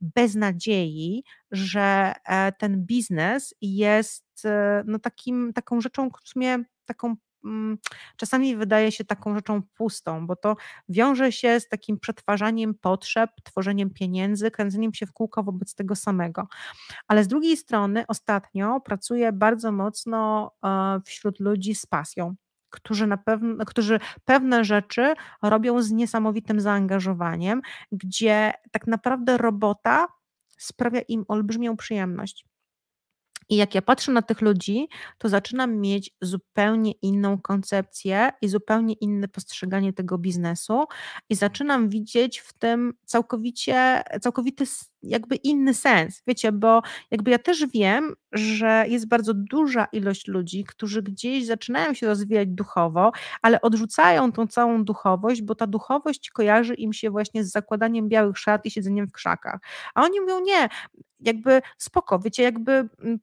[0.00, 7.16] beznadziei, że e, ten biznes jest e, no takim, taką rzeczą, w sumie taką
[7.46, 7.78] Mm,
[8.16, 10.56] czasami wydaje się taką rzeczą pustą, bo to
[10.88, 16.48] wiąże się z takim przetwarzaniem potrzeb, tworzeniem pieniędzy, kręceniem się w kółko wobec tego samego.
[17.08, 22.34] Ale z drugiej strony ostatnio pracuję bardzo mocno e, wśród ludzi z pasją
[22.76, 27.62] którzy, na pewne, którzy pewne rzeczy robią z niesamowitym zaangażowaniem,
[27.92, 30.06] gdzie tak naprawdę robota
[30.58, 32.44] sprawia im olbrzymią przyjemność.
[33.48, 38.94] I jak ja patrzę na tych ludzi, to zaczynam mieć zupełnie inną koncepcję i zupełnie
[38.94, 40.84] inne postrzeganie tego biznesu,
[41.28, 44.64] i zaczynam widzieć w tym całkowicie, całkowity
[45.08, 50.64] jakby inny sens, wiecie, bo jakby ja też wiem, że jest bardzo duża ilość ludzi,
[50.64, 56.74] którzy gdzieś zaczynają się rozwijać duchowo, ale odrzucają tą całą duchowość, bo ta duchowość kojarzy
[56.74, 59.60] im się właśnie z zakładaniem białych szat i siedzeniem w krzakach.
[59.94, 60.68] A oni mówią, nie,
[61.20, 63.18] jakby spoko, wiecie, jakby mm,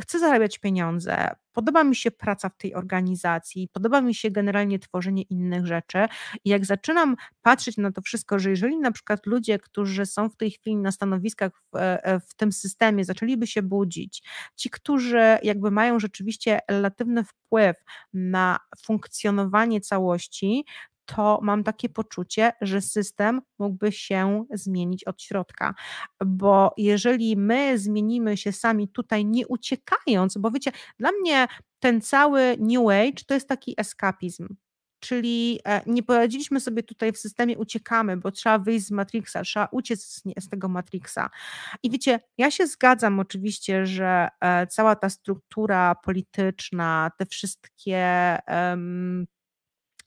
[0.00, 5.22] chcę zarabiać pieniądze, podoba mi się praca w tej organizacji, podoba mi się generalnie tworzenie
[5.22, 5.98] innych rzeczy
[6.44, 10.36] i jak zaczynam patrzeć na to wszystko, że jeżeli na przykład ludzie, którzy są w
[10.36, 14.22] tej chwili na stanowiskach w, e, e, w tym systemie zaczęliby się budzić,
[14.56, 17.76] ci, którzy jakby mają rzeczywiście relatywny wpływ
[18.14, 20.64] na funkcjonowanie całości,
[21.06, 25.74] to mam takie poczucie, że system mógłby się zmienić od środka.
[26.26, 31.46] Bo jeżeli my zmienimy się sami tutaj, nie uciekając, bo wiecie, dla mnie
[31.78, 34.48] ten cały New Age to jest taki eskapizm.
[35.00, 39.68] Czyli e, nie poradziliśmy sobie tutaj w systemie, uciekamy, bo trzeba wyjść z Matrixa, trzeba
[39.72, 41.30] uciec z, tego Matrixa.
[41.82, 47.98] I wiecie, ja się zgadzam oczywiście, że e, cała ta struktura polityczna, te wszystkie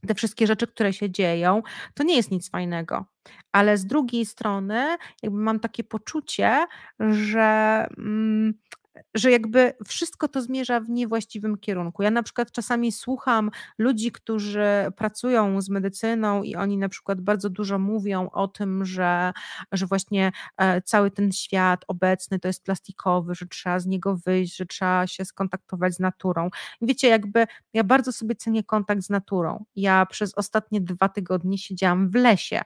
[0.07, 3.05] te wszystkie rzeczy, które się dzieją, to nie jest nic fajnego.
[3.51, 6.65] Ale z drugiej strony, jakby mam takie poczucie,
[6.99, 8.53] że mm,
[9.15, 12.03] że jakby wszystko to zmierza w niewłaściwym kierunku.
[12.03, 17.49] Ja na przykład czasami słucham ludzi, którzy pracują z medycyną i oni na przykład bardzo
[17.49, 19.33] dużo mówią o tym, że,
[19.71, 24.55] że właśnie e, cały ten świat obecny to jest plastikowy, że trzeba z niego wyjść,
[24.55, 26.49] że trzeba się skontaktować z naturą.
[26.81, 29.65] Wiecie, jakby ja bardzo sobie cenię kontakt z naturą.
[29.75, 32.61] Ja przez ostatnie dwa tygodnie siedziałam w lesie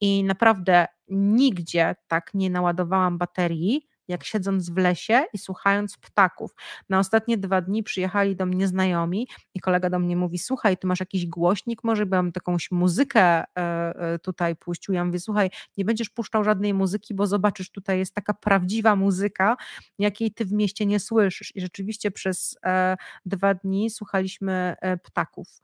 [0.00, 6.54] i naprawdę nigdzie tak nie naładowałam baterii, jak siedząc w lesie i słuchając ptaków.
[6.88, 10.86] Na ostatnie dwa dni przyjechali do mnie znajomi i kolega do mnie mówi, słuchaj, ty
[10.86, 14.94] masz jakiś głośnik, może bym jakąś muzykę e, e, tutaj puścił.
[14.94, 19.56] Ja mówię, słuchaj, nie będziesz puszczał żadnej muzyki, bo zobaczysz, tutaj jest taka prawdziwa muzyka,
[19.98, 21.56] jakiej ty w mieście nie słyszysz.
[21.56, 22.96] I rzeczywiście przez e,
[23.26, 25.60] dwa dni słuchaliśmy ptaków.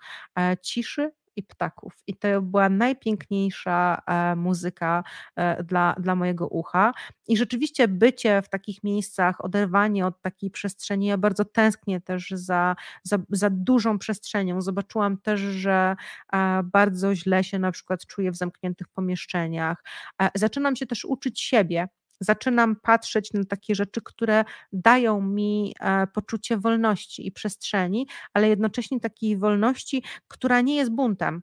[0.62, 1.93] Ciszy i ptaków.
[2.07, 5.05] I to była najpiękniejsza e, muzyka
[5.36, 6.93] e, dla, dla mojego ucha.
[7.28, 12.76] I rzeczywiście bycie w takich miejscach, oderwanie od takiej przestrzeni, ja bardzo tęsknię też za,
[13.03, 14.61] za, za dużą przestrzenią.
[14.62, 15.97] Zobaczyłam też, że
[16.32, 19.84] e, bardzo źle się na przykład czuję w zamkniętych pomieszczeniach.
[20.34, 21.89] Zaczynam się też uczyć siebie
[22.20, 29.00] zaczynam patrzeć na takie rzeczy, które dają mi e, poczucie wolności i przestrzeni, ale jednocześnie
[29.00, 31.42] takiej wolności, która nie jest buntem.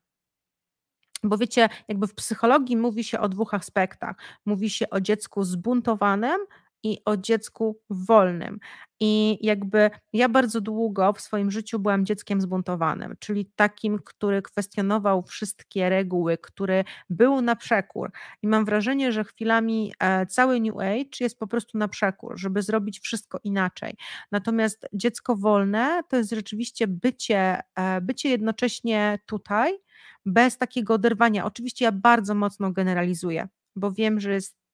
[1.23, 4.15] Bo wiecie, jakby w psychologii mówi się o dwóch aspektach.
[4.45, 6.37] Mówi się o dziecku zbuntowanym
[6.85, 8.59] i o dziecku wolnym.
[8.99, 15.23] I jakby ja bardzo długo w swoim życiu byłam dzieckiem zbuntowanym, czyli takim, który kwestionował
[15.23, 18.11] wszystkie reguły, który był na przekór.
[18.41, 22.61] I mam wrażenie, że chwilami e, cały New Age jest po prostu na przekór, żeby
[22.61, 23.95] zrobić wszystko inaczej.
[24.31, 29.73] Natomiast dziecko wolne to jest rzeczywiście bycie, e, bycie jednocześnie tutaj,
[30.25, 31.45] bez takiego oderwania.
[31.45, 34.64] Oczywiście ja bardzo mocno generalizuję, bo wiem, że jest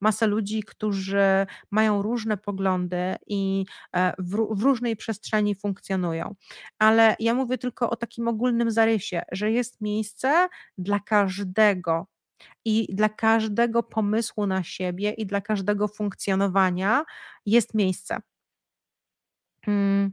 [0.00, 3.64] masa ludzi, którzy mają różne poglądy i
[3.96, 6.34] e, w, w, różnej przestrzeni funkcjonują.
[6.78, 12.06] Ale ja mówię tylko o takim ogólnym zarysie, że jest miejsce dla każdego.
[12.64, 17.04] I dla każdego pomysłu na siebie i dla każdego funkcjonowania
[17.46, 18.20] jest miejsce.
[19.64, 20.12] Hmm.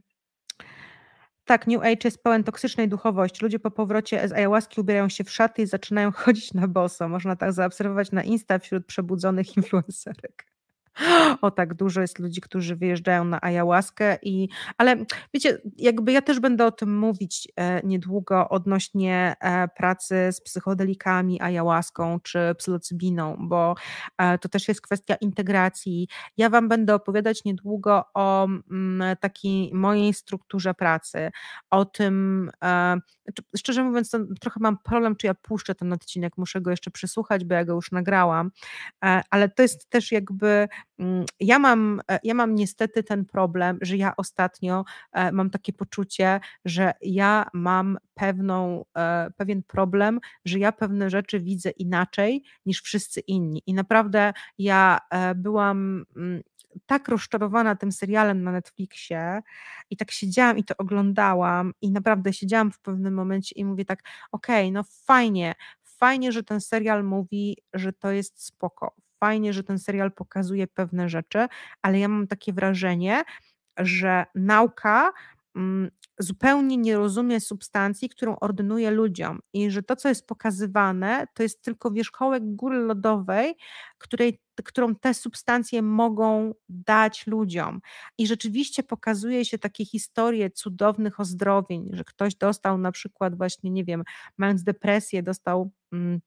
[1.46, 3.39] Tak, New Age jest pełen toksycznej duchowości.
[3.43, 7.10] Ludzie po powrocie z ayahuaski ubierają się w szaty i zaczynają chodzić na boso.
[7.10, 10.55] Można tak zaobserwować na Insta wśród przebudzonych influencerek.
[11.41, 14.96] O tak, dużo jest ludzi, którzy wyjeżdżają na ayahuaskę i, ale
[15.34, 21.41] wiecie, jakby ja też będę o tym mówić e, niedługo odnośnie e, pracy z psychodelikami,
[21.41, 23.76] ayahuaską czy psylocybiną, bo
[24.18, 26.08] e, to też jest kwestia integracji.
[26.38, 31.32] Ja wam będę opowiadać niedługo o mm, takiej mojej strukturze pracy,
[31.70, 32.52] o tym,
[33.26, 37.45] znaczy, szczerze mówiąc, trochę mam problem, czy ja puszczę ten odcinek, muszę go jeszcze przysłuchać,
[37.45, 38.51] bo ja go już nagrałam,
[39.30, 40.67] ale to jest też jakby
[40.99, 45.73] Mm, ja mam, e, ja mam niestety ten problem, że ja ostatnio e, mam takie
[45.73, 52.82] poczucie, że ja mam pewną, e, pewien problem, że ja pewne rzeczy widzę inaczej niż
[52.82, 53.61] wszyscy inni.
[53.65, 54.99] I naprawdę ja
[55.36, 56.41] byłam mm,
[56.86, 59.41] tak rozczarowana tym serialem na Netflixie
[59.89, 63.99] i tak siedziałam i to oglądałam i naprawdę siedziałam w pewnym momencie i mówię tak,
[64.32, 69.63] okej, okay, no fajnie, fajnie, że ten serial mówi, że to jest spoko, fajnie, że
[69.63, 71.47] ten serial pokazuje pewne rzeczy,
[71.82, 73.23] ale ja mam takie wrażenie,
[73.78, 75.11] że nauka
[76.20, 81.62] zupełnie nie rozumie substancji, którą ordynuje ludziom i że to, co jest pokazywane, to jest
[81.62, 83.56] tylko wierzchołek góry lodowej,
[83.97, 87.82] której, którą te substancje mogą dać ludziom.
[88.18, 93.84] I rzeczywiście pokazuje się takie historie cudownych ozdrowień, że ktoś dostał na przykład właśnie, nie
[93.84, 94.03] wiem,
[94.38, 95.72] mając depresję, dostał...
[95.93, 96.22] Mm,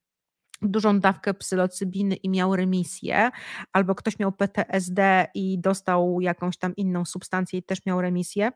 [0.63, 3.31] dużą dawkę psylocybiny i miał remisję,
[3.73, 8.53] albo ktoś miał PTSD i dostał jakąś tam inną substancję i też miał remisję.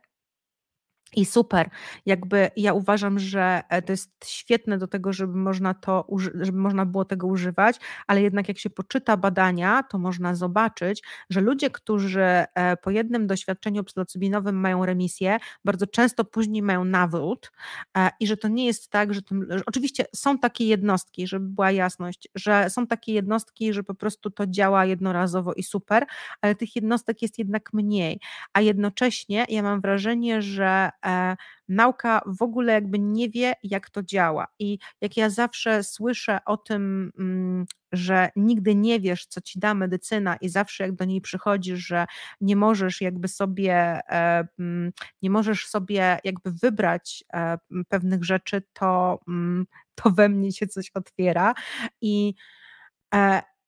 [1.17, 1.71] I super,
[2.07, 6.07] jakby ja uważam, że e, to jest świetne do tego, żeby można to,
[6.41, 11.41] żeby można było tego używać, ale jednak jak się poczyta badania, to można zobaczyć, że
[11.41, 17.53] ludzie, którzy e, po jednym doświadczeniu psylocybinowym mają remisję, bardzo często później mają nawrót
[17.97, 21.47] e, i że to nie jest tak, że, tym, że oczywiście są takie jednostki, żeby
[21.49, 26.07] była jasność, że są takie jednostki, że po prostu to działa jednorazowo i super,
[26.41, 28.21] ale tych jednostek jest jednak mniej,
[28.53, 31.37] a jednocześnie ja mam wrażenie, że E,
[31.69, 34.47] nauka w ogóle jakby nie wie, jak to działa.
[34.59, 39.75] I jak ja zawsze słyszę o tym, mm, że nigdy nie wiesz, co ci da
[39.75, 42.07] medycyna, i zawsze jak do niej przychodzisz, że
[42.41, 43.75] nie możesz jakby sobie,
[44.11, 44.93] e, mm,
[45.23, 50.91] nie możesz sobie jakby wybrać e, pewnych rzeczy, to, mm, to we mnie się coś
[50.95, 51.55] otwiera.
[52.01, 52.35] I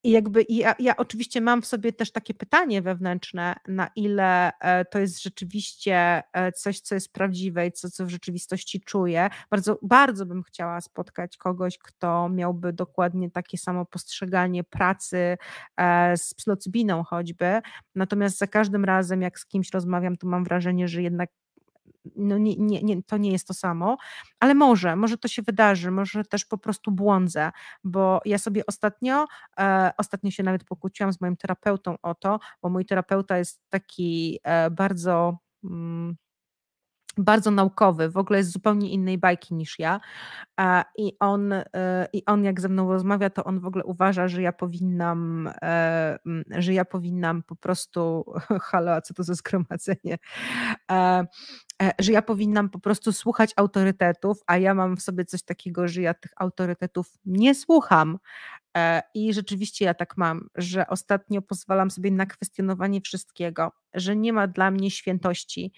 [0.04, 4.84] i jakby ja, ja, oczywiście mam w sobie też takie pytanie wewnętrzne, na ile e,
[4.84, 9.30] to jest rzeczywiście e, coś, co jest prawdziwe i co, co w rzeczywistości czuję.
[9.50, 15.36] Bardzo, bardzo bym chciała spotkać kogoś, kto miałby dokładnie takie samo postrzeganie pracy
[15.76, 17.60] e, z psylocybiną choćby.
[17.94, 21.30] Natomiast za każdym razem, jak z kimś rozmawiam, to mam wrażenie, że jednak
[22.16, 23.96] no nie, nie, nie, to nie jest to samo,
[24.40, 27.52] ale może, może to się wydarzy, może też po prostu błądzę,
[27.84, 29.26] bo ja sobie ostatnio,
[29.58, 34.40] e, ostatnio się nawet pokłóciłam z moim terapeutą o to, bo mój terapeuta jest taki
[34.44, 35.38] e, bardzo.
[35.64, 36.16] Mm,
[37.18, 40.00] bardzo naukowy, w ogóle jest zupełnie innej bajki niż ja.
[40.98, 44.42] I on, e, I on jak ze mną rozmawia, to on w ogóle uważa, że
[44.42, 46.18] ja powinnam, e,
[46.50, 48.24] że ja powinnam po prostu,
[48.70, 50.18] halo, a co to za zgromadzenie,
[50.90, 51.26] e,
[51.98, 56.02] że ja powinnam po prostu słuchać autorytetów, a ja mam w sobie coś takiego, że
[56.02, 58.18] ja tych autorytetów nie słucham.
[59.14, 64.46] I rzeczywiście ja tak mam, że ostatnio pozwalam sobie na kwestionowanie wszystkiego, że nie ma
[64.46, 65.72] dla mnie świętości.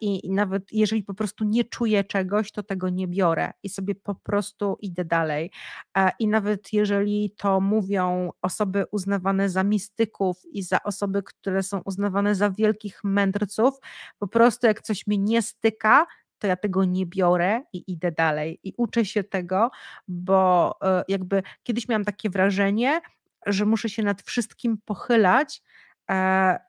[0.00, 4.14] I nawet jeżeli po prostu nie czuję czegoś, to tego nie biorę i sobie po
[4.14, 5.50] prostu idę dalej.
[6.18, 12.34] I nawet jeżeli to mówią osoby uznawane za mistyków i za osoby, które są uznawane
[12.34, 13.74] za wielkich mędrców,
[14.18, 16.06] po prostu jak coś mi nie styka,
[16.38, 18.60] to ja tego nie biorę i idę dalej.
[18.62, 19.70] I uczę się tego,
[20.08, 23.00] bo e, jakby kiedyś miałam takie wrażenie,
[23.46, 25.62] że muszę się nad wszystkim pochylać,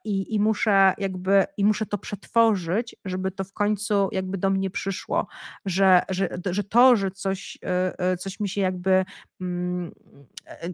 [0.04, 4.70] i, i, muszę jakby i muszę to przetworzyć, żeby to w końcu jakby do mnie
[4.70, 5.26] przyszło,
[5.64, 9.04] że, że, że to, że coś, e, e, coś mi się jakby
[9.40, 9.92] mm,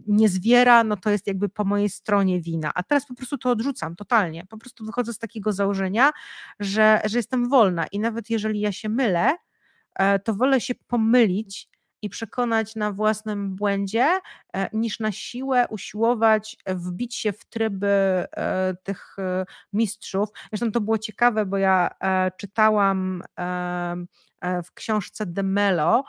[0.07, 3.49] nie zwiera, no to jest jakby po mojej stronie wina, a teraz po prostu to
[3.49, 6.11] odrzucam totalnie, po prostu wychodzę z takiego założenia,
[6.59, 7.87] że, że jestem wolna.
[7.87, 9.35] I nawet jeżeli ja się mylę,
[10.23, 11.69] to wolę się pomylić
[12.03, 14.19] i przekonać na własnym błędzie,
[14.53, 20.29] e, niż na siłę usiłować wbić się w tryby e, tych e, mistrzów.
[20.49, 21.89] Zresztą to było ciekawe, bo ja
[22.37, 23.23] czytałam
[24.63, 26.03] w książce Demelo,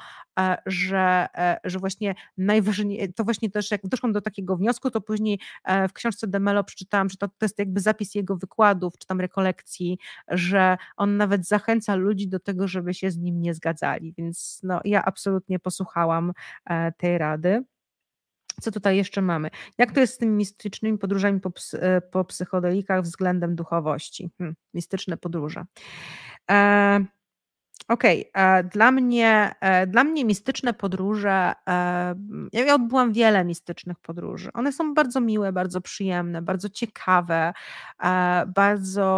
[0.67, 1.27] że,
[1.65, 5.41] że właśnie najważniejsze, to właśnie też jak doszłam do takiego wniosku, to później
[5.89, 9.99] w książce Demelo przeczytałam, że to, to jest jakby zapis jego wykładów, czy tam rekolekcji,
[10.29, 14.81] że on nawet zachęca ludzi do tego, żeby się z nim nie zgadzali, więc no,
[14.85, 16.33] ja absolutnie posłuchałam
[16.65, 17.65] e, tej rady.
[18.61, 19.51] Co tutaj jeszcze mamy?
[19.79, 24.31] Jak to jest z tymi mistycznymi podróżami po, e, po psychodelikach względem duchowości?
[24.39, 25.65] Hmm, mistyczne podróże.
[26.51, 27.05] E
[27.89, 28.65] Okej, okay.
[28.65, 32.15] dla mnie, e, dla mnie mistyczne podróże, e,
[32.53, 34.51] ja odbyłam wiele mistycznych podróży.
[34.55, 37.53] One są bardzo miłe, bardzo przyjemne, bardzo ciekawe,
[38.03, 39.15] e, bardzo,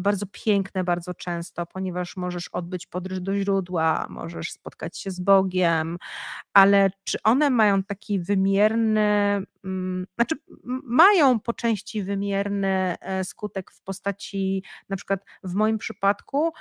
[0.00, 5.98] bardzo piękne bardzo często, ponieważ możesz odbyć podróż do źródła, możesz spotkać się z Bogiem,
[6.52, 9.00] ale czy one mają taki wymierny,
[9.64, 10.36] mm, znaczy
[10.84, 16.52] mają po części wymierny skutek w postaci, na przykład w moim przypadku,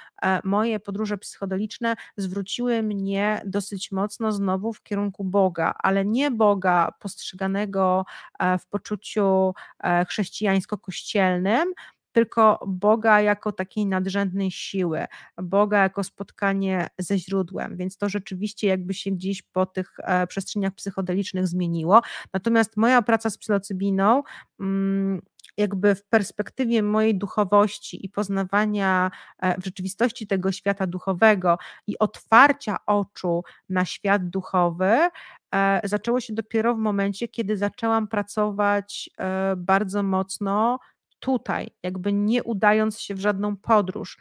[0.44, 6.92] moje podróże podróże psychodeliczne zwróciły mnie dosyć mocno znowu w kierunku Boga, ale nie Boga
[7.00, 8.06] postrzeganego
[8.40, 9.54] e, w poczuciu
[9.84, 11.74] e, chrześcijańsko-kościelnym,
[12.12, 15.06] tylko Boga jako takiej nadrzędnej siły,
[15.38, 20.74] Boga jako spotkanie ze źródłem, więc to rzeczywiście jakby się gdzieś po tych e, przestrzeniach
[20.74, 22.02] psychodelicznych zmieniło.
[22.34, 24.24] Natomiast moja praca z psylocybiną
[24.60, 25.22] mm,
[25.58, 32.78] jakby w perspektywie mojej duchowości i poznawania e, w rzeczywistości tego świata duchowego i otwarcia
[32.86, 35.10] oczu na świat duchowy,
[35.56, 39.10] e, zaczęło się dopiero w momencie, kiedy zaczęłam pracować
[39.58, 40.80] bardzo mocno
[41.20, 44.18] tutaj, jakby nie udając się w żadną podróż.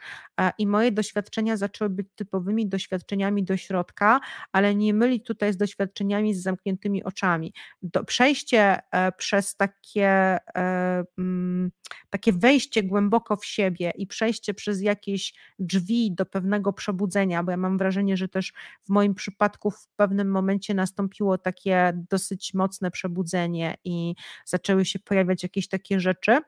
[0.57, 4.19] I moje doświadczenia zaczęły być typowymi doświadczeniami do środka,
[4.51, 7.53] ale nie mylić tutaj z doświadczeniami z zamkniętymi oczami.
[7.81, 11.71] Do, przejście e, przez takie, e, mm,
[12.09, 17.57] takie wejście głęboko w siebie i przejście przez jakieś drzwi do pewnego przebudzenia, bo ja
[17.57, 23.77] mam wrażenie, że też w moim przypadku w pewnym momencie nastąpiło takie dosyć mocne przebudzenie
[23.83, 26.41] i zaczęły się pojawiać jakieś takie rzeczy E,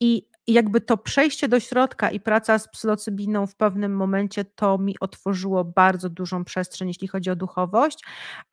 [0.00, 4.96] I jakby to przejście do środka i praca z psylocybiną w pewnym momencie to mi
[5.00, 8.04] otworzyło bardzo dużą przestrzeń, jeśli chodzi o duchowość.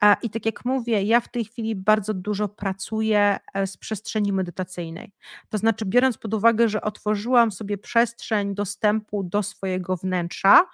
[0.02, 4.32] E, I tak jak mówię, ja w tej chwili bardzo dużo pracuję e, z przestrzeni
[4.32, 5.12] medytacyjnej.
[5.48, 10.66] To znaczy, biorąc pod uwagę, że otworzyłam sobie przestrzeń dostępu do swojego wnętrza,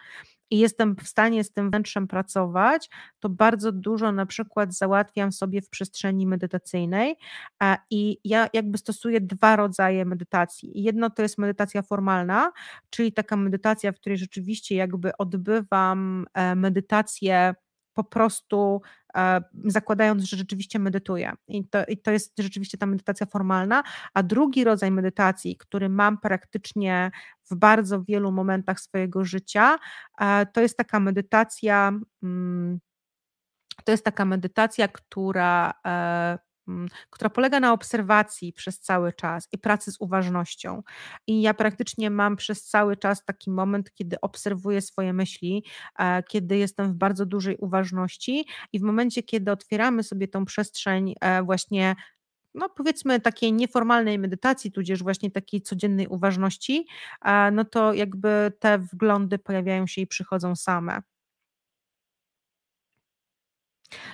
[0.51, 2.91] i jestem w stanie z tym wnętrzem pracować,
[3.21, 7.17] to bardzo dużo na przykład załatwiam sobie w przestrzeni medytacyjnej
[7.91, 10.71] i ja jakby stosuję dwa rodzaje medytacji.
[10.75, 12.53] Jedno to jest medytacja formalna,
[12.91, 17.55] czyli taka medytacja, w której rzeczywiście jakby odbywam e, medytację
[17.95, 18.83] po prostu
[19.17, 21.33] e, zakładając, że rzeczywiście medytuję.
[21.49, 23.83] I to, I to jest rzeczywiście ta medytacja formalna.
[24.15, 27.11] A drugi rodzaj medytacji, który mam praktycznie
[27.51, 29.79] w bardzo wielu momentach swojego życia,
[30.21, 31.93] e, to jest taka medytacja.
[32.23, 32.81] Mm,
[33.85, 36.39] to jest taka medytacja, która e,
[37.11, 40.83] która polega na obserwacji przez cały czas i pracy z uważnością.
[41.27, 45.65] I ja praktycznie mam przez cały czas taki moment, kiedy obserwuję swoje myśli,
[45.99, 51.15] e, kiedy jestem w bardzo dużej uważności i w momencie, kiedy otwieramy sobie tą przestrzeń
[51.21, 51.97] e, właśnie
[52.55, 56.87] no powiedzmy takiej nieformalnej medytacji, tudzież właśnie takiej codziennej uważności,
[57.53, 61.03] no to jakby te wglądy pojawiają się i przychodzą same.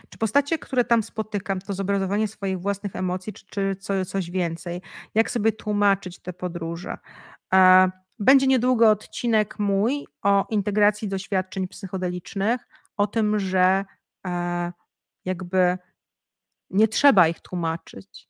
[0.08, 4.82] Czy postacie, które tam spotykam, to zobrazowanie swoich własnych emocji, czy, czy co, coś więcej?
[5.14, 6.98] Jak sobie tłumaczyć te podróże?
[7.54, 13.84] E, będzie niedługo odcinek mój o integracji doświadczeń psychodelicznych, o tym, że
[14.26, 14.72] e,
[15.24, 15.78] jakby
[16.70, 18.28] nie trzeba ich tłumaczyć.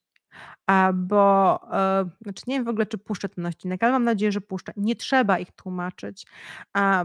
[0.93, 4.41] Bo, e, znaczy nie wiem w ogóle, czy puszczę ten odcinek, ale mam nadzieję, że
[4.41, 4.73] puszczę.
[4.77, 6.27] Nie trzeba ich tłumaczyć,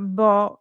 [0.00, 0.60] bo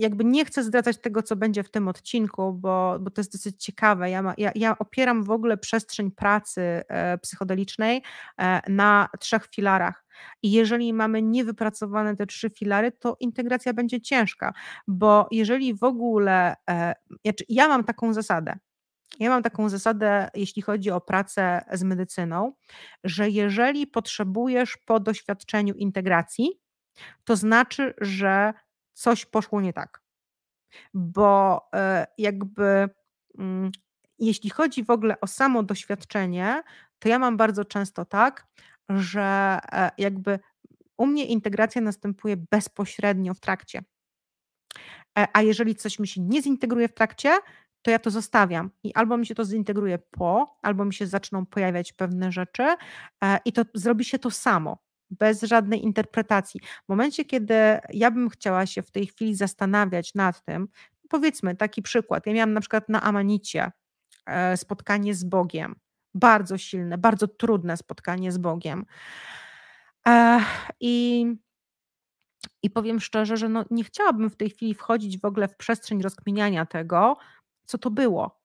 [0.00, 3.64] jakby nie chcę zdradzać tego, co będzie w tym odcinku, bo, bo to jest dosyć
[3.64, 4.10] ciekawe.
[4.10, 8.02] Ja, ma, ja, ja opieram w ogóle przestrzeń pracy e, psychodelicznej
[8.38, 10.04] e, na trzech filarach.
[10.42, 14.52] I jeżeli mamy niewypracowane te trzy filary, to integracja będzie ciężka,
[14.88, 16.94] bo jeżeli w ogóle, e,
[17.48, 18.58] ja mam taką zasadę,
[19.18, 22.52] ja mam taką zasadę, jeśli chodzi o pracę z medycyną,
[23.04, 26.60] że jeżeli potrzebujesz po doświadczeniu integracji,
[27.24, 28.52] to znaczy, że
[29.00, 30.02] coś poszło nie tak.
[30.94, 32.88] Bo e, jakby
[33.38, 33.70] mm,
[34.18, 36.62] jeśli chodzi w ogóle o samo doświadczenie,
[36.98, 38.46] to ja mam bardzo często tak,
[38.88, 40.38] że e, jakby
[40.98, 43.82] u mnie integracja następuje bezpośrednio w trakcie.
[45.18, 47.38] E, a jeżeli coś mi się nie zintegruje w trakcie,
[47.82, 51.46] to ja to zostawiam i albo mi się to zintegruje po, albo mi się zaczną
[51.46, 52.74] pojawiać pewne rzeczy
[53.44, 56.60] i to zrobi się to samo bez żadnej interpretacji.
[56.84, 57.54] W momencie, kiedy
[57.92, 60.68] ja bym chciała się w tej chwili zastanawiać nad tym,
[61.08, 63.72] powiedzmy taki przykład, ja miałam na przykład na Amanicie
[64.26, 65.74] e, spotkanie z Bogiem,
[66.14, 68.86] bardzo silne, bardzo trudne spotkanie z Bogiem.
[70.80, 71.26] I,
[72.62, 76.02] i powiem szczerze, że no nie chciałabym w tej chwili wchodzić w ogóle w przestrzeń
[76.02, 77.16] rozkminiania tego,
[77.64, 78.39] co to było,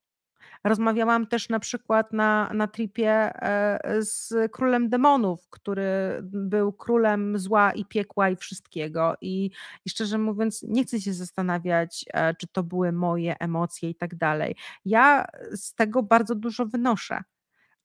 [0.63, 7.71] Rozmawiałam też na przykład na, na tripie e, z królem demonów, który był królem zła
[7.71, 9.15] i piekła i wszystkiego.
[9.21, 9.51] I,
[9.85, 14.15] i szczerze mówiąc, nie chcę się zastanawiać, e, czy to były moje emocje i tak
[14.15, 14.55] dalej.
[14.85, 17.23] Ja z tego bardzo dużo wynoszę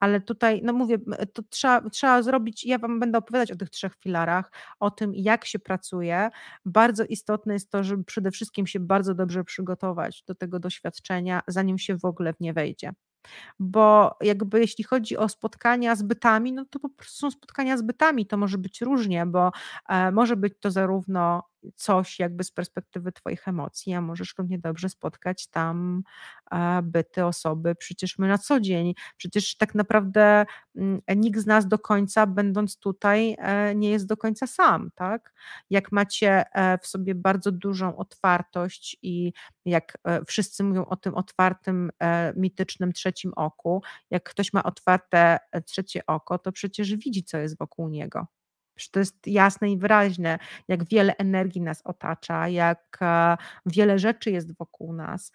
[0.01, 0.99] ale tutaj, no mówię,
[1.33, 5.45] to trzeba, trzeba zrobić, ja Wam będę opowiadać o tych trzech filarach, o tym, jak
[5.45, 6.31] się pracuje.
[6.65, 11.79] Bardzo istotne jest to, żeby przede wszystkim się bardzo dobrze przygotować do tego doświadczenia, zanim
[11.79, 12.93] się w ogóle w nie wejdzie
[13.59, 17.83] bo jakby jeśli chodzi o spotkania z bytami, no to po prostu są spotkania z
[17.83, 19.51] bytami, to może być różnie, bo
[19.89, 21.43] e, może być to zarówno
[21.77, 26.03] coś jakby z perspektywy Twoich emocji, a możesz równie dobrze spotkać tam
[26.83, 30.47] byty, osoby, przecież my na co dzień, przecież tak naprawdę
[30.77, 35.35] mm, nikt z nas do końca, będąc tutaj, e, nie jest do końca sam, tak?
[35.71, 39.33] Jak macie e, w sobie bardzo dużą otwartość i
[39.65, 41.91] jak e, wszyscy mówią o tym otwartym,
[42.37, 47.89] mitycznym trzecim oku, jak ktoś ma otwarte trzecie oko, to przecież widzi, co jest wokół
[47.89, 48.40] niego.
[48.81, 54.31] Że to jest jasne i wyraźne, jak wiele energii nas otacza, jak e, wiele rzeczy
[54.31, 55.33] jest wokół nas,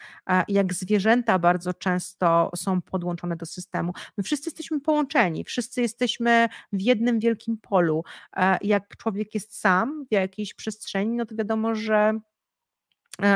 [0.48, 3.94] jak zwierzęta bardzo często są podłączone do systemu.
[4.18, 8.04] My wszyscy jesteśmy połączeni, wszyscy jesteśmy w jednym wielkim polu.
[8.38, 12.20] E, jak człowiek jest sam w jakiejś przestrzeni, no to wiadomo, że E,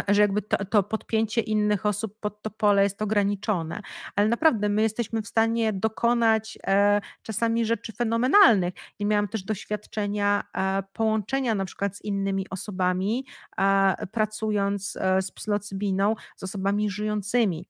[0.07, 3.81] że jakby to, to, podpięcie innych osób pod to pole jest ograniczone,
[4.15, 8.73] ale naprawdę my jesteśmy w stanie dokonać e, czasami rzeczy fenomenalnych.
[8.99, 13.25] I miałam też doświadczenia e, połączenia na przykład z innymi osobami,
[13.57, 17.65] e, pracując e, z psylocybiną, z osobami żyjącymi.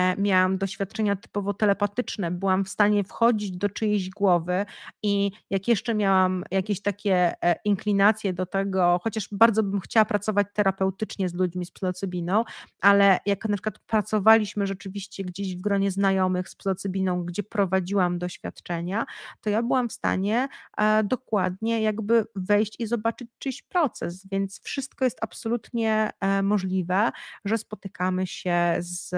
[0.00, 4.66] E, miałam doświadczenia typowo telepatyczne, byłam w stanie wchodzić do czyjejś głowy
[5.02, 10.46] i jak jeszcze miałam jakieś takie e, inklinacje do tego, chociaż bardzo bym chciała pracować
[10.54, 12.44] terapeutycznie z ludźmi z psylocybiną,
[12.80, 19.06] ale jak na przykład pracowaliśmy rzeczywiście gdzieś w gronie znajomych z psylocybiną, gdzie prowadziłam doświadczenia,
[19.40, 25.04] to ja byłam w stanie e, dokładnie jakby wejść i zobaczyć czyjś proces, więc wszystko
[25.04, 26.10] jest absolutnie
[26.42, 27.10] możliwe,
[27.44, 29.14] że spotykamy się z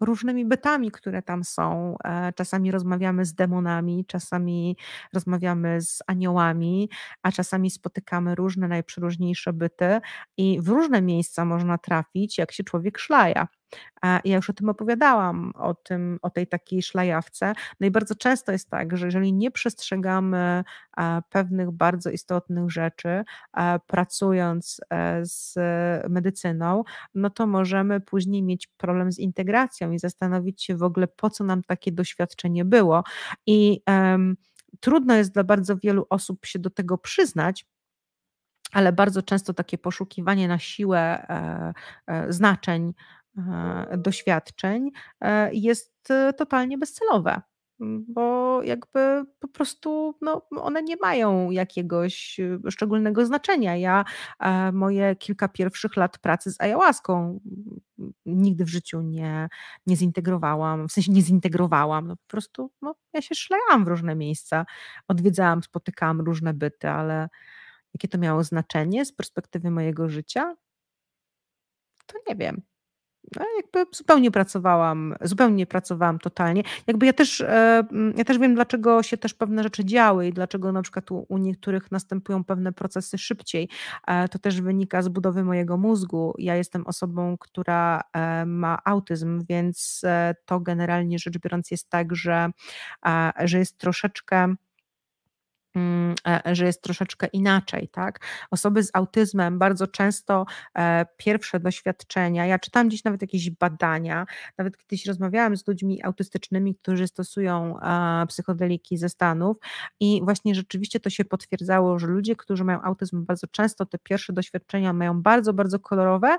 [0.00, 1.96] różnymi bytami, które tam są.
[2.04, 4.76] E, czasami rozmawiamy z demonami, czasami
[5.12, 6.90] rozmawiamy z aniołami,
[7.22, 10.00] a czasami spotykamy różne najprzeróżniejsze byty
[10.36, 13.48] i w różne miejsca można trafić, jak się człowiek szlaja.
[14.02, 17.52] Ja już o tym opowiadałam, o, tym, o tej takiej szlajawce.
[17.80, 20.64] No i bardzo często jest tak, że jeżeli nie przestrzegamy
[21.30, 23.24] pewnych bardzo istotnych rzeczy,
[23.86, 25.54] pracując e, z
[26.10, 31.30] medycyną, no to możemy później mieć problem z integracją i zastanowić się w ogóle, po
[31.30, 33.04] co nam takie doświadczenie było.
[33.46, 34.36] I um,
[34.80, 37.66] trudno jest dla bardzo wielu osób się do tego przyznać,
[38.72, 40.98] ale bardzo często takie poszukiwanie na siłę
[41.28, 41.72] e,
[42.06, 42.92] e, znaczeń, e,
[43.98, 44.90] doświadczeń
[45.52, 47.42] jest totalnie bezcelowe
[48.08, 53.76] bo jakby po prostu no, one nie mają jakiegoś szczególnego znaczenia.
[53.76, 54.04] Ja
[54.72, 57.40] moje kilka pierwszych lat pracy z ayahuaską
[58.26, 59.48] nigdy w życiu nie,
[59.86, 64.14] nie zintegrowałam, w sensie nie zintegrowałam, no po prostu no, ja się szlejałam w różne
[64.14, 64.66] miejsca,
[65.08, 67.28] odwiedzałam, spotykałam różne byty, ale
[67.94, 70.56] Jakie to miało znaczenie z perspektywy mojego życia?
[72.06, 72.62] To nie wiem.
[73.36, 76.62] No, jakby zupełnie pracowałam, zupełnie pracowałam totalnie.
[76.86, 80.32] Jakby ja też, e, mm, ja też wiem, dlaczego się też pewne rzeczy działy i
[80.32, 83.68] dlaczego na przykład u, u niektórych następują pewne procesy szybciej.
[84.06, 86.34] E, to też wynika z budowy mojego mózgu.
[86.38, 90.02] Ja jestem osobą, która e, ma autyzm, więc
[90.44, 92.50] to generalnie rzecz biorąc jest tak, że,
[93.44, 94.54] że jest troszeczkę
[96.52, 98.26] że jest troszeczkę inaczej, tak?
[98.50, 104.26] Osoby z autyzmem bardzo często e, pierwsze doświadczenia, ja czytam gdzieś nawet jakieś badania,
[104.58, 109.56] nawet kiedyś rozmawiałam z ludźmi autystycznymi, którzy stosują e, psychodeliki ze Stanów
[110.00, 114.32] i właśnie rzeczywiście to się potwierdzało, że ludzie, którzy mają autyzm bardzo często te pierwsze
[114.32, 116.36] doświadczenia mają bardzo, bardzo kolorowe,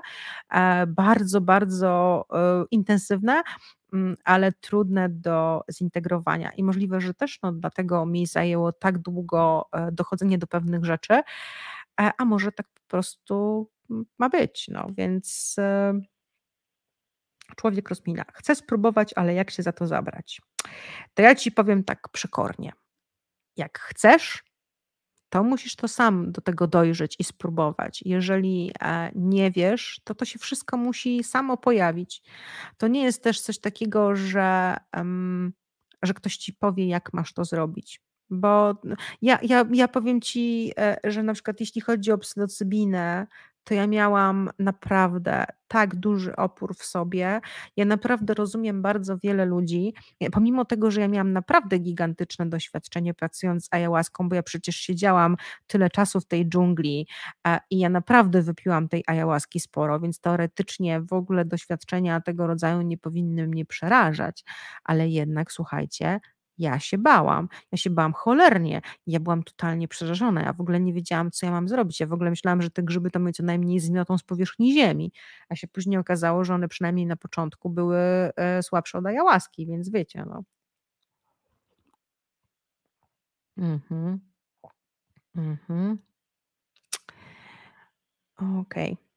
[0.86, 2.24] bardzo, bardzo
[2.70, 3.42] intensywne, Mm,
[4.24, 6.50] ale trudne do zintegrowania.
[6.50, 11.14] I możliwe, że też no, dlatego mi zajęło tak długo e, dochodzenie do pewnych rzeczy,
[11.14, 11.22] e,
[12.18, 14.68] a może tak po prostu mm, ma być.
[14.68, 16.00] No, więc e,
[17.56, 18.24] człowiek rozmina.
[18.34, 20.40] Chcę spróbować, ale jak się za to zabrać?
[21.14, 22.72] To ja ci powiem tak przekornie.
[23.56, 24.44] Jak chcesz,
[25.30, 28.02] to musisz to sam do tego dojrzeć i spróbować.
[28.04, 32.22] Jeżeli e, nie wiesz, to to się wszystko musi samo pojawić.
[32.76, 34.76] To nie jest też coś takiego, że,
[36.02, 38.00] że ktoś ci powie, jak masz to zrobić.
[38.30, 38.74] Bo
[39.22, 43.26] ja, ja, ja powiem ci, e, że na przykład jeśli chodzi o psylocybinę,
[43.64, 47.40] to ja miałam naprawdę tak duży opór w sobie.
[47.76, 49.94] Ja naprawdę rozumiem bardzo wiele ludzi,
[50.32, 55.36] pomimo tego, że ja miałam naprawdę gigantyczne doświadczenie pracując z ayahuaską, bo ja przecież siedziałam
[55.66, 57.06] tyle czasu w tej dżungli
[57.46, 62.82] e, i ja naprawdę wypiłam tej ayahuaski sporo, więc teoretycznie w ogóle doświadczenia tego rodzaju
[62.82, 64.44] nie powinny mnie przerażać,
[64.84, 66.20] ale jednak słuchajcie,
[66.60, 67.48] ja się bałam.
[67.72, 68.80] Ja się bałam cholernie.
[69.06, 70.42] Ja byłam totalnie przerażona.
[70.42, 72.00] Ja w ogóle nie wiedziałam, co ja mam zrobić.
[72.00, 75.12] Ja w ogóle myślałam, że te grzyby to mnie co najmniej zmiotą z powierzchni ziemi.
[75.48, 77.98] A się później okazało, że one przynajmniej na początku były
[78.36, 80.42] e, słabsze od ayahuaski, więc wiecie, no.
[83.56, 84.20] Mhm.
[85.36, 85.98] Mhm.
[88.38, 88.92] Okej.
[88.92, 89.09] Okay.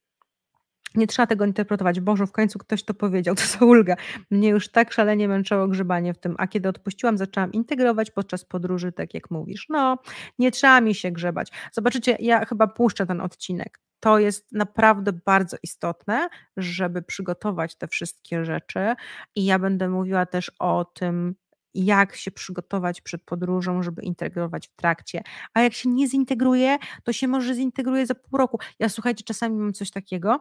[0.95, 1.99] Nie trzeba tego interpretować.
[1.99, 3.95] Boże, w końcu ktoś to powiedział, to za ulga.
[4.31, 8.91] Mnie już tak szalenie męczyło grzebanie w tym, a kiedy odpuściłam, zaczęłam integrować podczas podróży,
[8.91, 9.65] tak jak mówisz.
[9.69, 9.97] No,
[10.39, 11.51] nie trzeba mi się grzebać.
[11.71, 13.79] Zobaczycie, ja chyba puszczę ten odcinek.
[13.99, 18.93] To jest naprawdę bardzo istotne, żeby przygotować te wszystkie rzeczy
[19.35, 21.35] i ja będę mówiła też o tym,
[21.73, 25.23] jak się przygotować przed podróżą, żeby integrować w trakcie.
[25.53, 28.59] A jak się nie zintegruje, to się może zintegruje za pół roku.
[28.79, 30.39] Ja słuchajcie, czasami mam coś takiego,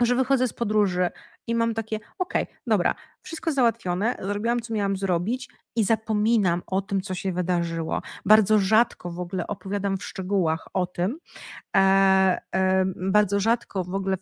[0.00, 1.10] że wychodzę z podróży
[1.46, 6.82] i mam takie, okej, okay, dobra, wszystko załatwione, zrobiłam, co miałam zrobić i zapominam o
[6.82, 8.02] tym, co się wydarzyło.
[8.24, 11.18] Bardzo rzadko w ogóle opowiadam w szczegółach o tym,
[11.76, 11.80] e,
[12.54, 14.16] e, bardzo rzadko w ogóle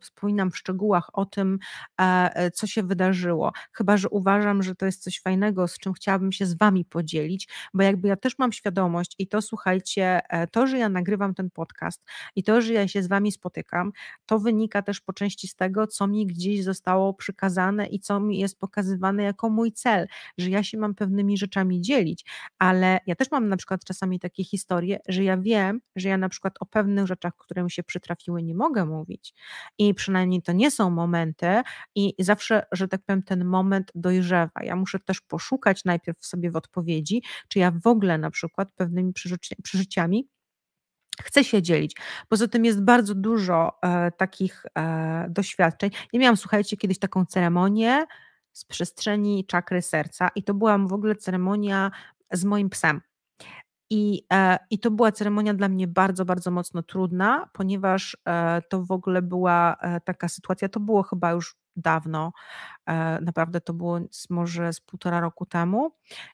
[0.00, 1.58] wspominam w szczegółach o tym,
[2.00, 6.32] e, co się wydarzyło, chyba, że uważam, że to jest coś fajnego, z czym chciałabym
[6.32, 10.66] się z Wami podzielić, bo jakby ja też mam świadomość i to słuchajcie, e, to,
[10.66, 12.04] że ja nagrywam ten podcast
[12.36, 13.92] i to, że ja się z Wami spotykam,
[14.26, 18.38] to wynika też po części z tego, co mi gdzieś zostało przykazane i co mi
[18.38, 20.06] jest pokazywane jako mój cel,
[20.38, 22.24] że ja się mam pewnymi rzeczami dzielić,
[22.58, 26.28] ale ja też mam na przykład czasami takie historie, że ja wiem, że ja na
[26.28, 29.34] przykład o pewnych rzeczach, które mi się przytrafiły, nie mogę mówić
[29.78, 31.62] i przynajmniej to nie są momenty
[31.94, 34.62] i zawsze, że tak powiem, ten moment dojrzewa.
[34.62, 39.12] Ja muszę też poszukać najpierw sobie w odpowiedzi, czy ja w ogóle na przykład pewnymi
[39.62, 40.28] przeżyciami
[41.20, 41.96] chcę się dzielić.
[42.28, 45.90] Poza tym jest bardzo dużo e, takich e, doświadczeń.
[46.12, 48.06] Ja miałam, słuchajcie, kiedyś taką ceremonię
[48.52, 51.90] z przestrzeni czakry serca i to była w ogóle ceremonia
[52.32, 53.00] z moim psem.
[53.90, 58.82] I, e, I to była ceremonia dla mnie bardzo, bardzo mocno trudna, ponieważ e, to
[58.82, 62.32] w ogóle była e, taka sytuacja, to było chyba już dawno,
[63.20, 65.90] naprawdę to było może z półtora roku temu.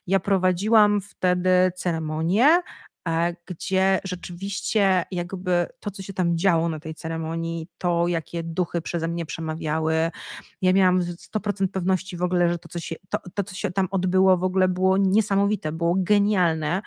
[0.07, 2.88] Ja prowadziłam wtedy ceremonię, E,
[3.45, 9.07] gdzie rzeczywiście jakby to, co się tam działo na tej ceremonii, to jakie duchy przeze
[9.07, 10.11] mnie przemawiały,
[10.61, 13.87] ja miałam 100% pewności w ogóle, że to co, się, to, to, co się tam
[13.91, 16.81] odbyło w ogóle było niesamowite, było genialne.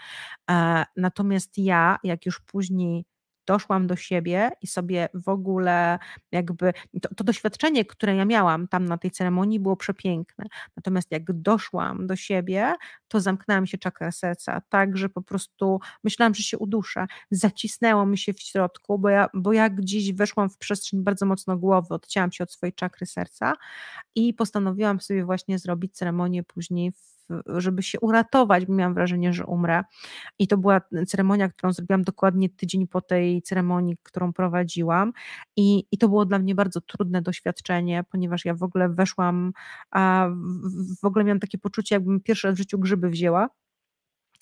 [0.51, 3.05] E, natomiast ja, jak już później
[3.47, 5.99] doszłam do siebie i sobie w ogóle
[6.33, 10.45] jakby to, to, doświadczenie, które ja miałam tam na tej ceremonii było przepiękne.
[10.77, 12.75] Natomiast jak doszłam do siebie,
[13.09, 17.07] to zamknęłam się czakrę serca, tak, że po prostu myślałam, że się uduszę.
[17.31, 21.57] Zacisnęło mi się w środku, bo ja, bo ja gdzieś weszłam w przestrzeń bardzo mocno
[21.57, 23.53] głowy, odcięłam się od swojej czakry serca
[24.15, 27.12] i postanowiłam sobie właśnie zrobić ceremonię później w
[27.47, 29.85] żeby się uratować, bo miałam wrażenie, że umrę.
[30.39, 35.13] I to była ceremonia, którą zrobiłam dokładnie tydzień po tej ceremonii, którą prowadziłam.
[35.57, 39.53] I, i to było dla mnie bardzo trudne doświadczenie, ponieważ ja w ogóle weszłam,
[39.91, 40.29] a
[41.03, 43.49] w ogóle miałam takie poczucie, jakbym pierwsze w życiu grzyby wzięła.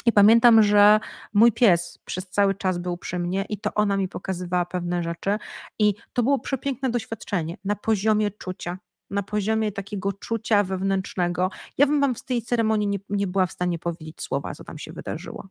[0.06, 1.00] I pamiętam, że
[1.34, 5.38] mój pies przez cały czas był przy mnie i to ona mi pokazywała pewne rzeczy.
[5.78, 8.78] I to było przepiękne doświadczenie na poziomie czucia
[9.10, 11.50] na poziomie takiego czucia wewnętrznego.
[11.78, 14.78] Ja bym wam z tej ceremonii nie, nie była w stanie powiedzieć słowa, co tam
[14.78, 15.48] się wydarzyło.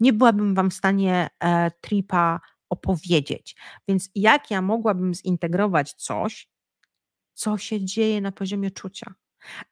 [0.00, 3.56] Nie byłabym wam w stanie e, tripa opowiedzieć.
[3.88, 6.48] Więc jak ja mogłabym zintegrować coś,
[7.34, 9.14] co się dzieje na poziomie czucia?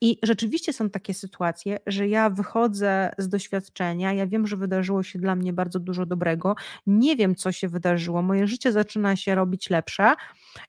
[0.01, 5.19] I rzeczywiście są takie sytuacje, że ja wychodzę z doświadczenia, ja wiem, że wydarzyło się
[5.19, 6.55] dla mnie bardzo dużo dobrego,
[6.87, 10.15] nie wiem, co się wydarzyło, moje życie zaczyna się robić lepsze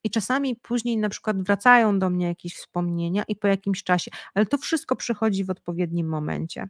[0.03, 4.45] i czasami później na przykład wracają do mnie jakieś wspomnienia i po jakimś czasie, ale
[4.45, 6.69] to wszystko przychodzi w odpowiednim momencie.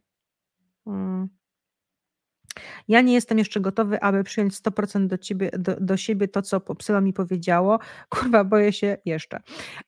[0.85, 1.40] Hmm.
[2.87, 6.59] Ja nie jestem jeszcze gotowy, aby przyjąć 100% do, ciebie, do, do siebie to, co
[6.59, 7.79] psyła mi powiedziało.
[8.09, 9.39] Kurwa, boję się jeszcze.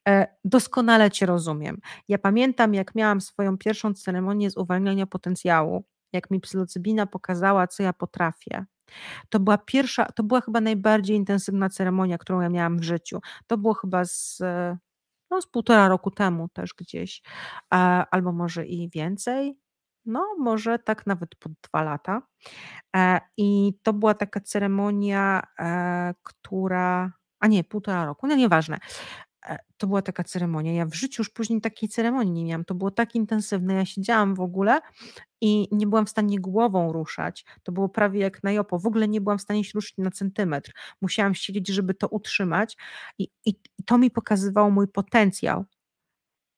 [0.07, 1.77] E, doskonale Cię rozumiem.
[2.07, 5.83] Ja pamiętam, jak miałam swoją pierwszą ceremonię z uwalniania potencjału,
[6.13, 8.65] jak mi psylocybina pokazała, co ja potrafię.
[9.29, 13.19] To była pierwsza, to była chyba najbardziej intensywna ceremonia, którą ja miałam w życiu.
[13.47, 14.41] To było chyba z,
[15.31, 17.21] no, z półtora roku temu też gdzieś,
[18.11, 19.62] albo może i więcej
[20.05, 22.21] no może tak nawet po dwa lata.
[22.95, 27.13] E, I to była taka ceremonia, e, która
[27.43, 28.77] a nie, półtora roku, no nieważne.
[29.45, 30.73] E, to była taka ceremonia.
[30.73, 32.65] Ja w życiu już później takiej ceremonii nie miałam.
[32.65, 33.73] To było tak intensywne.
[33.73, 34.81] Ja siedziałam w ogóle
[35.41, 37.45] i nie byłam w stanie głową ruszać.
[37.63, 38.79] To było prawie jak na jopo.
[38.79, 40.71] W ogóle nie byłam w stanie się ruszyć na centymetr.
[41.01, 42.77] Musiałam siedzieć, żeby to utrzymać
[43.19, 45.65] i, i, i to mi pokazywało mój potencjał.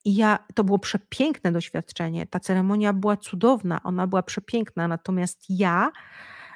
[0.05, 2.27] I ja, to było przepiękne doświadczenie.
[2.27, 5.91] Ta ceremonia była cudowna, ona była przepiękna, natomiast ja,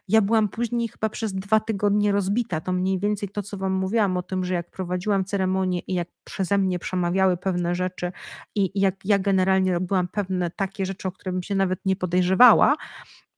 [0.08, 2.62] ja byłam później chyba przez dwa tygodnie rozbita.
[2.62, 6.08] To mniej więcej to, co Wam mówiłam o tym, że jak prowadziłam ceremonię i jak
[6.24, 8.12] przeze mnie przemawiały pewne rzeczy
[8.56, 12.76] i jak ja generalnie robiłam pewne takie rzeczy, o które bym się nawet nie podejrzewała,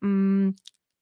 [0.03, 0.53] mm,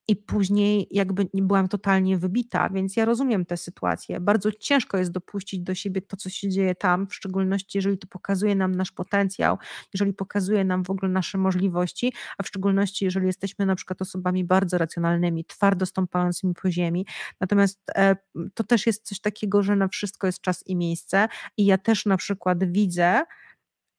[0.09, 4.19] i później jakby byłam totalnie wybita, więc ja rozumiem tę sytuację.
[4.19, 8.07] Bardzo ciężko jest dopuścić do siebie to, co się dzieje tam, w szczególności jeżeli to
[8.07, 9.57] pokazuje nam nasz potencjał,
[9.93, 14.43] jeżeli pokazuje nam w ogóle nasze możliwości, a w szczególności jeżeli jesteśmy na przykład osobami
[14.43, 17.05] bardzo racjonalnymi, twardo stąpającymi po ziemi.
[17.41, 18.15] Natomiast e,
[18.53, 21.27] to też jest coś takiego, że na wszystko jest czas i miejsce
[21.57, 23.23] i ja też na przykład widzę,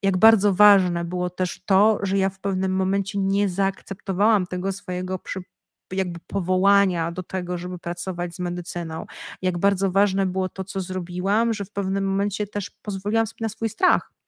[0.03, 5.19] jak bardzo ważne było też to, że ja w pewnym momencie nie zaakceptowałam tego swojego
[5.19, 5.41] przy,
[5.95, 9.05] jakby powołania do tego, żeby pracować z medycyną.
[9.41, 13.49] Jak bardzo ważne było to, co zrobiłam, że w pewnym momencie też pozwoliłam sobie na
[13.49, 14.20] swój strach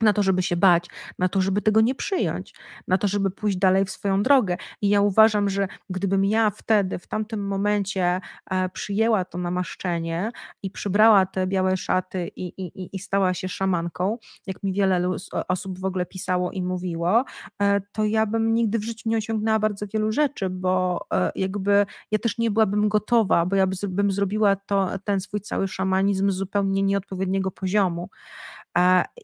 [0.00, 0.86] na to, żeby się bać,
[1.18, 2.54] na to, żeby tego nie przyjąć,
[2.88, 4.56] na to, żeby pójść dalej w swoją drogę.
[4.82, 10.30] I ja uważam, że gdybym ja wtedy, w tamtym momencie e, przyjęła to namaszczenie
[10.62, 15.10] i przybrała te białe szaty i, i, i stała się szamanką, jak mi wiele
[15.48, 17.24] osób w ogóle pisało i mówiło,
[17.62, 21.86] e, to ja bym nigdy w życiu nie osiągnęła bardzo wielu rzeczy, bo e, jakby
[22.10, 26.34] ja też nie byłabym gotowa, bo ja bym zrobiła to, ten swój cały szamanizm z
[26.34, 28.10] zupełnie nieodpowiedniego poziomu.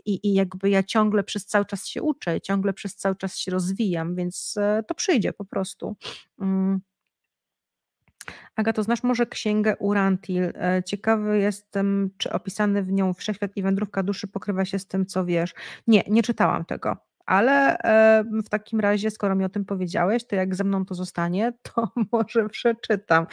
[0.05, 3.51] I, I jakby ja ciągle przez cały czas się uczę, ciągle przez cały czas się
[3.51, 5.97] rozwijam, więc e, to przyjdzie po prostu.
[6.41, 6.81] Mm.
[8.57, 10.43] Agato, znasz może księgę Urantil?
[10.45, 15.07] E, ciekawy jestem, czy opisany w nią wszechświat i wędrówka duszy pokrywa się z tym,
[15.07, 15.55] co wiesz.
[15.87, 17.79] Nie, nie czytałam tego ale
[18.45, 21.89] w takim razie, skoro mi o tym powiedziałeś, to jak ze mną to zostanie, to
[22.13, 23.27] może przeczytam.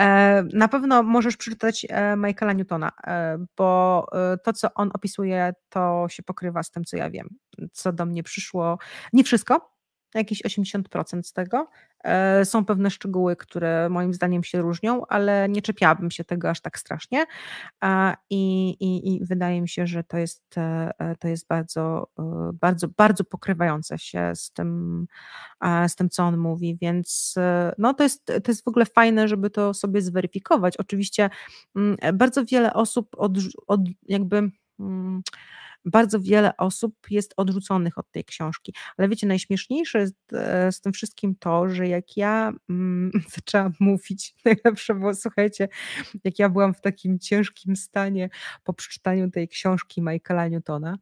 [0.00, 4.06] E, na pewno możesz przeczytać e, Michaela Newtona, e, bo
[4.44, 7.28] to, co on opisuje, to się pokrywa z tym, co ja wiem,
[7.72, 8.78] co do mnie przyszło.
[9.12, 9.70] Nie wszystko,
[10.14, 11.68] jakieś 80% z tego.
[12.04, 16.60] E, są pewne szczegóły, które moim zdaniem się różnią, ale nie czepiałabym się tego aż
[16.60, 17.26] tak strasznie.
[18.30, 22.06] I, i, i wydaje mi się, że to jest, e, e, to jest bardzo,
[22.54, 25.06] bardzo, bardzo pokrywające się z tym,
[25.88, 27.34] z tym, co on mówi, więc
[27.78, 30.76] no, to, jest, to jest w ogóle fajne, żeby to sobie zweryfikować.
[30.76, 31.30] Oczywiście
[31.76, 33.32] mm, bardzo wiele osób od,
[33.66, 34.50] od jakby
[34.80, 35.22] mm,
[35.84, 38.74] bardzo wiele osób jest odrzuconych od tej książki.
[38.96, 44.34] Ale wiecie, najśmieszniejsze jest e, z tym wszystkim to, że jak ja mm, zaczęłam mówić,
[44.44, 45.68] najlepsze było, słuchajcie,
[46.24, 48.28] jak ja byłam w takim ciężkim stanie
[48.64, 50.96] po przeczytaniu tej książki Michaela Newtona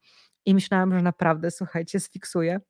[0.46, 2.60] i myślałam, że naprawdę, słuchajcie, sfiksuję.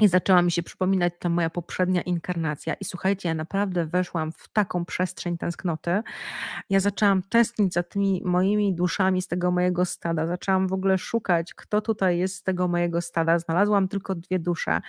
[0.00, 2.74] I zaczęła mi się przypominać ta moja poprzednia inkarnacja.
[2.74, 6.02] I słuchajcie, ja naprawdę weszłam w taką przestrzeń tęsknoty.
[6.70, 10.26] Ja zaczęłam tęsknić za tymi moimi duszami z tego mojego stada.
[10.26, 13.38] Zaczęłam w ogóle szukać, kto tutaj jest z tego mojego stada.
[13.38, 14.80] Znalazłam tylko dwie dusze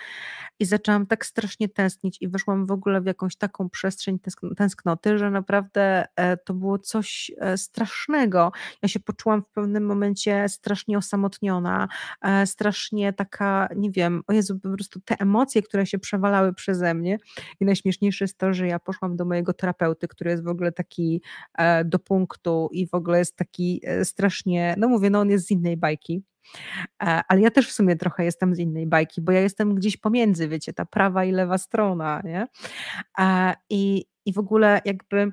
[0.59, 4.19] i zaczęłam tak strasznie tęsknić i weszłam w ogóle w jakąś taką przestrzeń
[4.57, 8.51] tęsknoty, że naprawdę e, to było coś e, strasznego.
[8.81, 11.87] Ja się poczułam w pewnym momencie strasznie osamotniona,
[12.21, 16.93] e, strasznie taka, nie wiem, o Jezu, po prostu te emocje, które się przewalały przeze
[16.93, 17.17] mnie.
[17.59, 21.21] I najśmieszniejsze jest to, że ja poszłam do mojego terapeuty, który jest w ogóle taki
[21.57, 25.47] e, do punktu i w ogóle jest taki e, strasznie, no mówię, no on jest
[25.47, 26.23] z innej bajki.
[27.03, 29.97] E, ale ja też w sumie trochę jestem z innej bajki, bo ja jestem gdzieś
[29.97, 32.47] pomiędzy, wiecie, ta prawa i lewa strona, nie?
[33.69, 35.31] I, i w ogóle jakby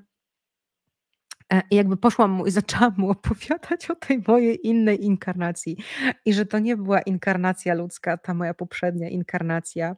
[1.71, 5.77] I jakby poszłam mu i zaczęłam mu opowiadać o tej mojej innej inkarnacji.
[6.25, 9.97] I że to nie była inkarnacja ludzka, ta moja poprzednia inkarnacja.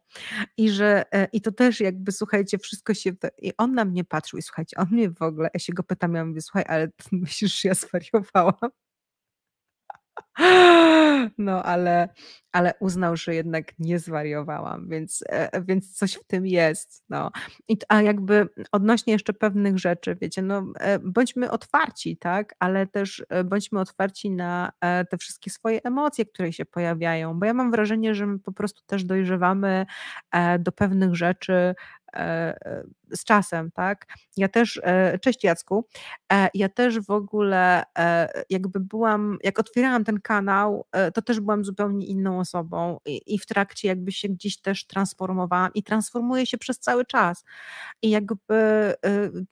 [0.56, 3.12] I że e, i to też jakby, słuchajcie, wszystko się.
[3.38, 6.14] I on na mnie patrzył i słuchajcie, on mnie w ogóle, ja się go pytam,
[6.14, 8.70] ja mówię, słuchaj, ale myślisz, że ja zwariowałam?
[11.38, 12.08] No, ale,
[12.52, 17.04] ale uznał, że jednak nie zwariowałam, więc, e, więc coś w tym jest.
[17.08, 17.30] No.
[17.68, 23.24] I, a jakby odnośnie jeszcze pewnych rzeczy, wiecie, no, e, bądźmy otwarci, tak, ale też
[23.28, 24.72] e, bądźmy otwarci na
[25.10, 28.82] te wszystkie swoje emocje, które się pojawiają, bo ja mam wrażenie, że my po prostu
[28.86, 29.86] też dojrzewamy
[30.58, 31.74] do pewnych rzeczy
[33.10, 34.06] z czasem, tak?
[34.36, 35.86] Ja też, e, cześć Jacku,
[36.54, 37.82] ja też w ogóle
[38.50, 43.46] jakby byłam, jak otwierałam ten kanał, to też byłam zupełnie inną osobą i, i w
[43.46, 47.44] trakcie jakby się gdzieś też transformowałam i transformuję się przez cały czas
[48.02, 48.94] i jakby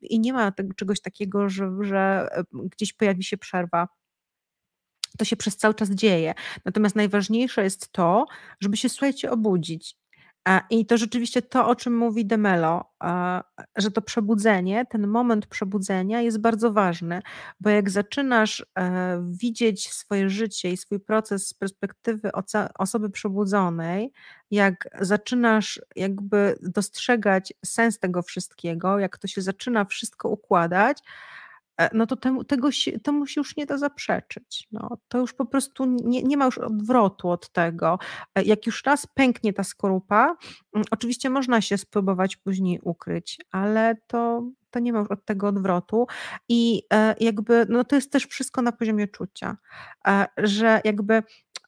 [0.01, 3.89] i nie ma tego, czegoś takiego, że, że gdzieś pojawi się przerwa
[5.19, 6.35] to się przez cały czas dzieje.
[6.65, 8.27] Natomiast najważniejsze jest to,
[8.61, 9.97] żeby się, słuchajcie, obudzić.
[10.71, 12.85] I to rzeczywiście to, o czym mówi Demelo,
[13.77, 17.23] że to przebudzenie, ten moment przebudzenia jest bardzo ważny,
[17.61, 22.31] bo jak zaczynasz e, widzieć swoje życie i swój proces z perspektywy
[22.79, 24.13] osoby przebudzonej,
[24.51, 30.99] jak zaczynasz jakby dostrzegać sens tego wszystkiego, jak to się zaczyna wszystko układać,
[31.93, 32.69] no to temu, tego
[33.03, 34.69] temu się już nie da zaprzeczyć.
[34.73, 37.99] No, to już po prostu nie, nie ma już odwrotu od tego.
[38.35, 40.37] E, jak już raz pęknie ta skorupa,
[40.75, 45.49] mm, oczywiście można się spróbować później ukryć, ale to, to nie ma już od tego
[45.49, 46.07] odwrotu
[46.49, 49.57] i e, jakby, no to jest też wszystko na poziomie czucia,
[50.37, 51.23] że jakby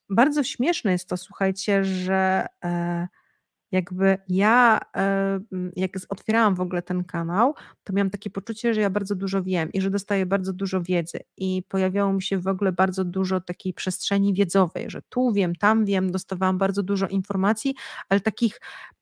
[0.08, 2.46] bardzo śmieszne jest to, słuchajcie, że
[3.72, 5.40] jakby ja, e,
[5.76, 9.72] jak otwierałam w ogóle ten kanał, to miałam takie poczucie, że ja bardzo dużo wiem
[9.72, 13.74] i że dostaję bardzo dużo wiedzy i pojawiało mi się w ogóle bardzo dużo takiej
[13.74, 17.74] przestrzeni wiedzowej, że tu wiem, tam wiem, dostawałam bardzo dużo informacji,
[18.08, 18.60] ale takich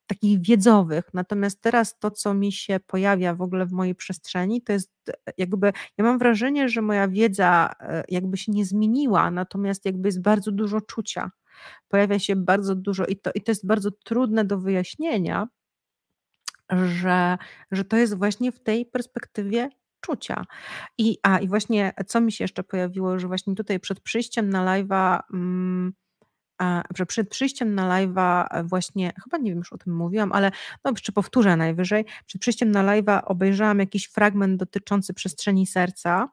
[0.09, 1.05] takich wiedzowych.
[1.15, 4.93] Natomiast teraz to, co mi się pojawia w ogóle w mojej przestrzeni, to jest
[5.39, 10.23] jakby, ja mam wrażenie, że moja wiedza e, jakby się nie zmieniła, natomiast jakby jest
[10.23, 11.31] bardzo dużo czucia
[11.89, 15.49] pojawia się bardzo dużo i to, i to jest bardzo trudne do wyjaśnienia,
[16.71, 17.39] że,
[17.71, 19.71] że to jest właśnie w tej perspektywie
[20.01, 20.45] czucia.
[20.99, 24.65] I, a, i właśnie co mi się jeszcze pojawiło, że właśnie tutaj przed przyjściem na
[24.65, 25.21] live'a.
[25.35, 25.93] Mm,
[26.97, 30.51] że przed przyjściem na live'a e, właśnie, chyba nie wiem, już o tym mówiłam, ale
[30.85, 36.29] no, czy powtórzę najwyżej, przed przyjściem na live'a obejrzałam jakiś fragment dotyczący przestrzeni serca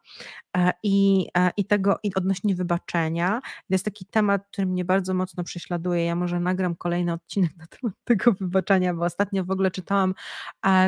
[0.57, 3.41] e, i, e, i tego, i odnośnie wybaczenia.
[3.43, 6.05] To jest taki temat, który mnie bardzo mocno prześladuje.
[6.05, 10.13] Ja może nagram kolejny odcinek na temat tego wybaczenia, bo ostatnio w ogóle czytałam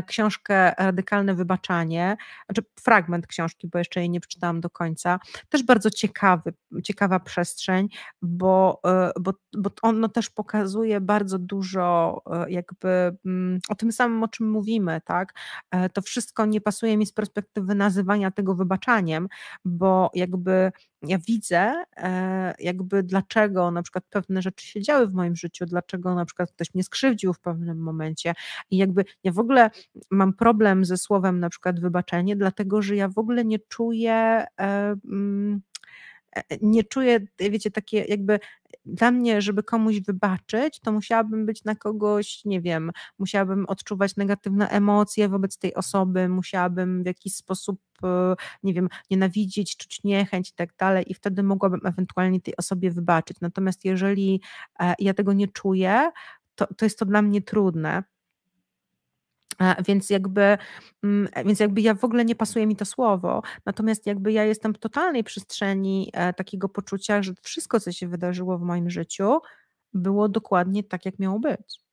[0.07, 5.19] książkę Radykalne Wybaczanie, znaczy fragment książki, bo jeszcze jej nie przeczytałam do końca.
[5.49, 6.53] Też bardzo ciekawy,
[6.83, 7.87] ciekawa przestrzeń,
[8.21, 8.81] bo,
[9.19, 14.27] bo bo, bo ono też pokazuje bardzo dużo e, jakby mm, o tym samym, o
[14.27, 15.33] czym mówimy, tak?
[15.71, 19.27] E, to wszystko nie pasuje mi z perspektywy nazywania tego wybaczaniem,
[19.65, 20.71] bo jakby
[21.01, 26.15] ja widzę, e, jakby dlaczego na przykład pewne rzeczy się działy w moim życiu, dlaczego
[26.15, 28.33] na przykład ktoś mnie skrzywdził w pewnym momencie
[28.71, 29.69] i jakby ja w ogóle
[30.11, 35.61] mam problem ze słowem na przykład wybaczenie, dlatego że ja w ogóle nie czuję mm,
[36.61, 38.39] nie czuję, wiecie, takie jakby
[38.85, 44.69] dla mnie, żeby komuś wybaczyć, to musiałabym być na kogoś, nie wiem, musiałabym odczuwać negatywne
[44.69, 50.53] emocje wobec tej osoby, musiałabym w jakiś sposób, e, nie wiem, nienawidzić, czuć niechęć i
[50.53, 53.37] tak dalej, i wtedy mogłabym ewentualnie tej osobie wybaczyć.
[53.41, 54.41] Natomiast jeżeli
[54.79, 56.11] e, ja tego nie czuję,
[56.55, 58.03] to, to jest to dla mnie trudne.
[59.87, 60.57] Więc jakby,
[61.03, 64.73] mm, więc jakby ja w ogóle nie pasuje mi to słowo, natomiast jakby ja jestem
[64.73, 69.39] w totalnej przestrzeni e, takiego poczucia, że wszystko, co się wydarzyło w moim życiu,
[69.93, 71.86] było dokładnie tak, jak miało być.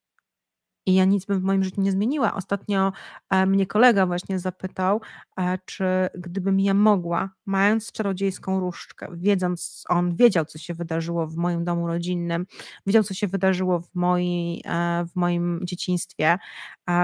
[0.86, 2.34] I ja nic bym w moim życiu nie zmieniła.
[2.34, 2.92] Ostatnio
[3.30, 5.00] e, mnie kolega właśnie zapytał,
[5.38, 5.84] e, czy
[6.14, 11.86] gdybym ja mogła, mając czarodziejską różdżkę, wiedząc, on wiedział, co się wydarzyło w moim domu
[11.86, 12.46] rodzinnym,
[12.86, 16.38] wiedział, co się wydarzyło w, mojej, e, w moim dzieciństwie,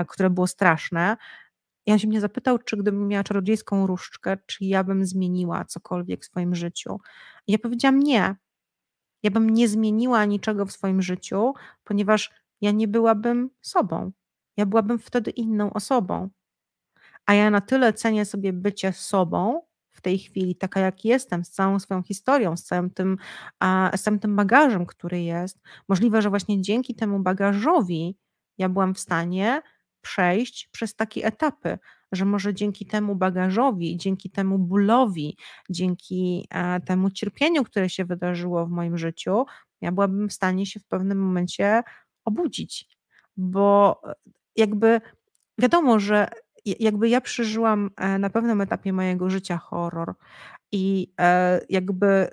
[0.08, 1.16] które było straszne.
[1.86, 6.26] On się mnie zapytał, czy gdybym miała czarodziejską różdżkę, czy ja bym zmieniła cokolwiek w
[6.26, 7.00] swoim życiu.
[7.46, 8.36] I ja powiedziałam nie.
[9.22, 11.54] Ja bym nie zmieniła niczego w swoim życiu,
[11.84, 12.30] ponieważ
[12.60, 14.12] ja nie byłabym sobą.
[14.56, 16.28] Ja byłabym wtedy inną osobą.
[17.26, 21.50] A ja na tyle cenię sobie bycie sobą w tej chwili, taka jak jestem, z
[21.50, 23.16] całą swoją historią, z całym tym,
[23.96, 25.58] z całym tym bagażem, który jest.
[25.88, 28.16] Możliwe, że właśnie dzięki temu bagażowi
[28.58, 29.62] ja byłam w stanie
[30.00, 31.78] przejść przez takie etapy,
[32.12, 35.36] że może dzięki temu bagażowi, dzięki temu bólowi,
[35.70, 36.48] dzięki
[36.86, 39.44] temu cierpieniu, które się wydarzyło w moim życiu,
[39.80, 41.82] ja byłabym w stanie się w pewnym momencie
[42.24, 42.88] obudzić,
[43.36, 44.14] bo e,
[44.56, 45.00] jakby
[45.58, 46.28] wiadomo, że
[46.64, 50.14] jakby ja przeżyłam e, na pewnym etapie mojego życia horror
[50.72, 52.28] i e, jakby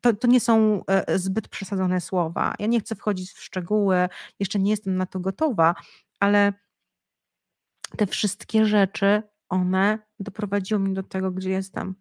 [0.00, 0.82] to, to nie są
[1.16, 2.54] zbyt przesadzone słowa.
[2.58, 4.08] Ja nie chcę wchodzić w szczegóły,
[4.40, 5.74] jeszcze nie jestem na to gotowa,
[6.20, 6.52] ale
[7.96, 11.94] te wszystkie rzeczy, one doprowadziły mnie do tego, gdzie jestem.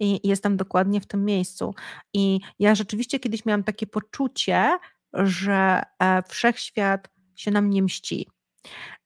[0.00, 1.74] I jestem dokładnie w tym miejscu.
[2.12, 4.78] I ja rzeczywiście kiedyś miałam takie poczucie,
[5.14, 8.28] że e, wszechświat się na mnie mści,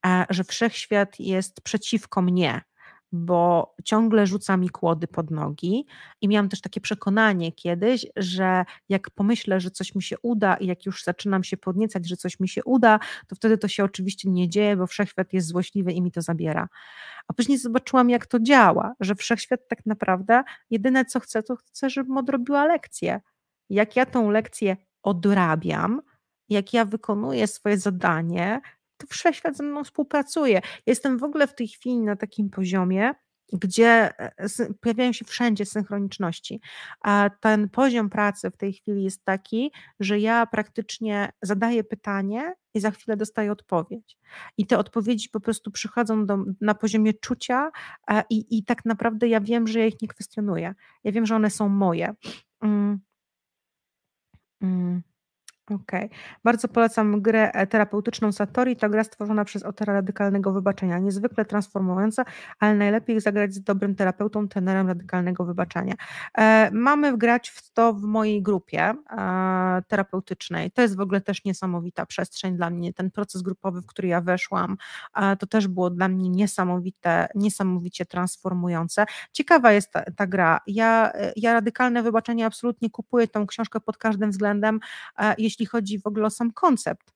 [0.06, 2.60] e, że wszechświat jest przeciwko mnie,
[3.12, 5.86] bo ciągle rzuca mi kłody pod nogi
[6.20, 10.66] i miałam też takie przekonanie kiedyś, że jak pomyślę, że coś mi się uda i
[10.66, 14.30] jak już zaczynam się podniecać, że coś mi się uda, to wtedy to się oczywiście
[14.30, 16.68] nie dzieje, bo wszechświat jest złośliwy i mi to zabiera.
[17.28, 21.90] A później zobaczyłam, jak to działa, że wszechświat tak naprawdę jedyne co chce, to chce,
[21.90, 23.20] żebym odrobiła lekcję.
[23.70, 24.76] Jak ja tą lekcję
[25.08, 26.02] odrabiam,
[26.48, 28.60] jak ja wykonuję swoje zadanie,
[28.96, 30.60] to wszechświat ze mną współpracuje.
[30.86, 33.14] Jestem w ogóle w tej chwili na takim poziomie,
[33.52, 34.30] gdzie e,
[34.80, 36.60] pojawiają się wszędzie synchroniczności.
[37.00, 42.80] A ten poziom pracy w tej chwili jest taki, że ja praktycznie zadaję pytanie i
[42.80, 44.18] za chwilę dostaję odpowiedź.
[44.56, 47.70] I te odpowiedzi po prostu przychodzą do, na poziomie czucia
[48.30, 50.74] i, i tak naprawdę ja wiem, że ja ich nie kwestionuję.
[51.04, 52.14] Ja wiem, że one są moje.
[52.62, 53.07] Mm.
[54.62, 55.02] Mm.
[55.70, 56.06] Okej.
[56.06, 56.18] Okay.
[56.44, 58.76] Bardzo polecam grę e, terapeutyczną Satori.
[58.76, 60.98] To gra stworzona przez autora radykalnego wybaczenia.
[60.98, 62.24] Niezwykle transformująca,
[62.58, 65.94] ale najlepiej zagrać z dobrym terapeutą, tenerem radykalnego wybaczenia.
[66.38, 70.70] E, mamy grać w to w mojej grupie e, terapeutycznej.
[70.70, 72.92] To jest w ogóle też niesamowita przestrzeń dla mnie.
[72.92, 74.76] Ten proces grupowy, w który ja weszłam,
[75.14, 79.06] e, to też było dla mnie niesamowite, niesamowicie transformujące.
[79.32, 80.60] Ciekawa jest ta, ta gra.
[80.66, 84.80] Ja, e, ja radykalne wybaczenie absolutnie kupuję tą książkę pod każdym względem.
[85.18, 87.14] E, jeśli jeśli chodzi w ogóle o sam koncept,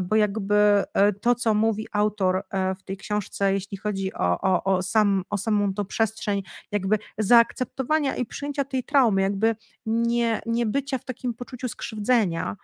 [0.00, 0.54] bo jakby
[0.94, 5.24] e, to, co mówi autor e, w tej książce, jeśli chodzi o, o, o, sam,
[5.30, 6.42] o samą tą przestrzeń,
[6.72, 9.56] jakby zaakceptowania i przyjęcia tej traumy, jakby
[9.86, 12.56] nie, nie bycia w takim poczuciu skrzywdzenia,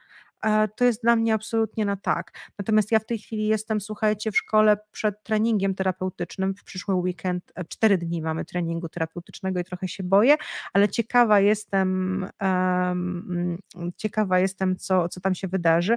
[0.76, 2.32] to jest dla mnie absolutnie na tak.
[2.58, 6.54] Natomiast ja w tej chwili jestem, słuchajcie, w szkole przed treningiem terapeutycznym.
[6.54, 10.36] W przyszły weekend, cztery dni mamy treningu terapeutycznego i trochę się boję,
[10.72, 13.58] ale ciekawa jestem, um,
[13.96, 15.96] ciekawa jestem, co, co tam się wydarzy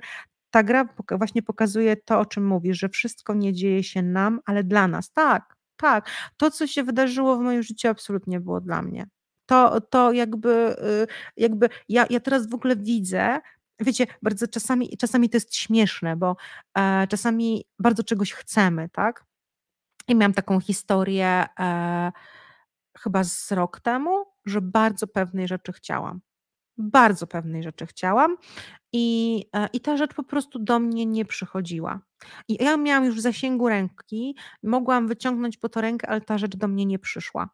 [0.52, 4.64] ta gra właśnie pokazuje to, o czym mówisz, że wszystko nie dzieje się nam, ale
[4.64, 5.12] dla nas.
[5.12, 6.10] Tak, tak.
[6.38, 9.08] To, co się wydarzyło w moim życiu, absolutnie było dla mnie.
[9.46, 11.08] To, to jakby, y,
[11.38, 13.40] jakby ja, ja teraz w ogóle widzę,
[13.80, 16.36] wiecie, bardzo czasami, czasami to jest śmieszne, bo
[16.78, 19.26] e, czasami bardzo czegoś chcemy, tak?
[20.08, 22.12] I miałam taką historię e,
[22.98, 26.22] chyba z rok temu, że bardzo pewnej rzeczy chciałam
[26.80, 28.38] bardzo pewnej rzeczy chciałam
[28.94, 32.00] i, e, i ta rzecz po prostu do mnie nie przychodziła.
[32.48, 36.56] I ja miałam już w zasięgu ręki, mogłam wyciągnąć po to rękę, ale ta rzecz
[36.56, 37.50] do mnie nie przyszła.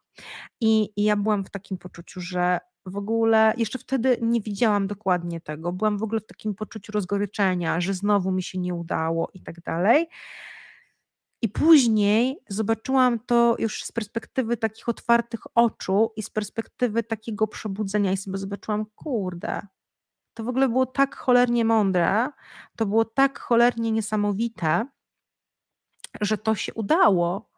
[0.60, 5.40] I, I ja byłam w takim poczuciu, że w ogóle jeszcze wtedy nie widziałam dokładnie
[5.40, 5.72] tego.
[5.72, 9.60] Byłam w ogóle w takim poczuciu rozgoryczenia, że znowu mi się nie udało i tak
[9.60, 10.08] dalej.
[11.42, 18.12] I później zobaczyłam to już z perspektywy takich otwartych oczu i z perspektywy takiego przebudzenia,
[18.12, 19.62] i sobie zobaczyłam, kurde,
[20.34, 22.28] to w ogóle było tak cholernie mądre,
[22.76, 24.86] to było tak cholernie niesamowite,
[26.20, 27.50] że to się udało.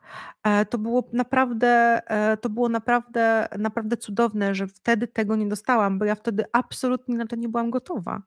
[0.44, 5.98] E, to było naprawdę, e, to było naprawdę, naprawdę cudowne, że wtedy tego nie dostałam,
[5.98, 8.22] bo ja wtedy absolutnie na to nie byłam gotowa.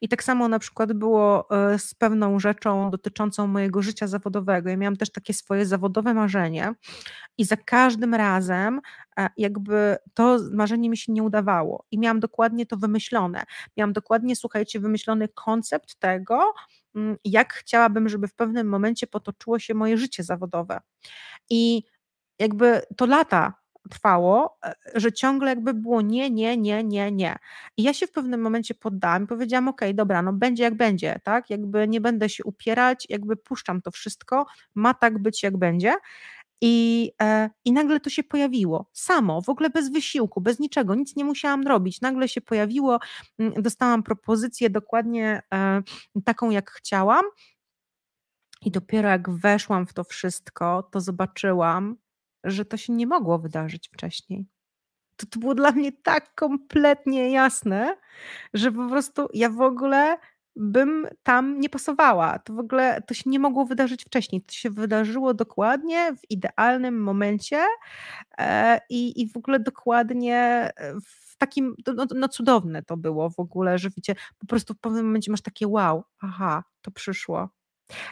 [0.00, 4.70] I tak samo na przykład było e, z pewną rzeczą dotyczącą mojego życia zawodowego.
[4.70, 6.74] Ja miałam też takie swoje zawodowe marzenie
[7.38, 8.80] i za każdym razem
[9.36, 13.44] jakby to marzenie mi się nie udawało i miałam dokładnie to wymyślone.
[13.76, 16.52] Miałam dokładnie, słuchajcie, wymyślony koncept tego,
[16.94, 20.80] mm, jak chciałabym, żeby w pewnym momencie potoczyło się moje życie zawodowe.
[21.50, 21.82] I
[22.38, 27.36] jakby to lata trwało, e, że ciągle jakby było nie, nie, nie, nie, nie.
[27.76, 30.74] I ja się w pewnym momencie poddałam i powiedziałam, okej, okay, dobra, no będzie jak
[30.74, 35.56] będzie, tak, jakby nie będę się upierać, jakby puszczam to wszystko, ma tak być jak
[35.56, 35.94] będzie.
[36.60, 41.16] I, e, I nagle to się pojawiło samo, w ogóle bez wysiłku, bez niczego, nic
[41.16, 42.00] nie musiałam robić.
[42.00, 42.98] Nagle się pojawiło,
[43.38, 45.82] mm, dostałam propozycję dokładnie e,
[46.24, 47.24] taką, jak chciałam.
[48.64, 51.96] I dopiero jak weszłam w to wszystko, to zobaczyłam,
[52.44, 54.46] że to się nie mogło wydarzyć wcześniej.
[55.16, 57.96] To, to było dla mnie tak kompletnie jasne,
[58.54, 60.18] że po prostu ja w ogóle
[60.56, 62.38] bym tam nie pasowała.
[62.38, 64.42] To w ogóle to się nie mogło wydarzyć wcześniej.
[64.42, 67.64] To się wydarzyło dokładnie w idealnym momencie
[68.38, 70.36] e, i, i w ogóle dokładnie
[70.76, 74.74] e, w takim, no, no, no cudowne to było w ogóle, że wiecie, po prostu
[74.74, 77.48] w pewnym momencie masz takie wow, aha, to przyszło,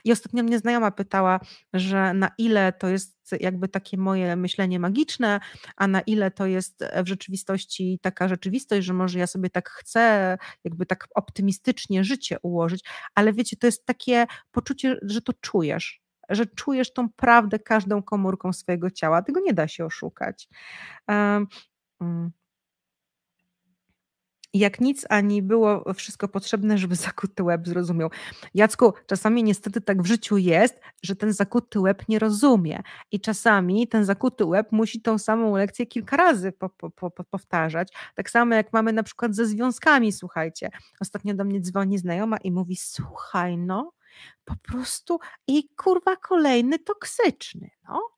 [0.04, 1.40] i ostatnio mnie znajoma pytała,
[1.72, 5.40] że na ile to jest jakby takie moje myślenie magiczne,
[5.76, 10.38] a na ile to jest w rzeczywistości taka rzeczywistość, że może ja sobie tak chcę,
[10.64, 12.84] jakby tak optymistycznie życie ułożyć,
[13.14, 18.52] ale wiecie, to jest takie poczucie, że to czujesz, że czujesz tą prawdę każdą komórką
[18.52, 19.22] swojego ciała.
[19.22, 20.48] Tego nie da się oszukać.
[21.08, 21.46] Um,
[24.54, 28.10] jak nic, ani było wszystko potrzebne, żeby zakuty łeb zrozumiał.
[28.54, 33.88] Jacku, czasami niestety tak w życiu jest, że ten zakuty łeb nie rozumie i czasami
[33.88, 37.92] ten zakuty łeb musi tą samą lekcję kilka razy po, po, po, powtarzać.
[38.14, 40.70] Tak samo jak mamy na przykład ze związkami, słuchajcie.
[41.00, 43.92] Ostatnio do mnie dzwoni znajoma i mówi, słuchaj no,
[44.44, 48.08] po prostu i kurwa kolejny toksyczny, no.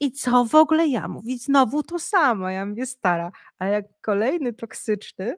[0.00, 1.44] I co w ogóle ja mówić?
[1.44, 2.50] Znowu to samo.
[2.50, 5.36] Ja mówię, stara, a jak kolejny toksyczny,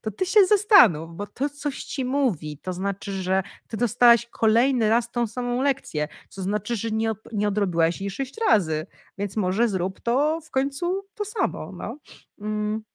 [0.00, 4.88] to ty się zastanów, bo to coś ci mówi, to znaczy, że ty dostałaś kolejny
[4.88, 8.86] raz tą samą lekcję, co znaczy, że nie, nie odrobiłaś jej sześć razy,
[9.18, 11.72] więc może zrób to w końcu to samo.
[11.72, 11.98] No.
[12.40, 12.89] Mm.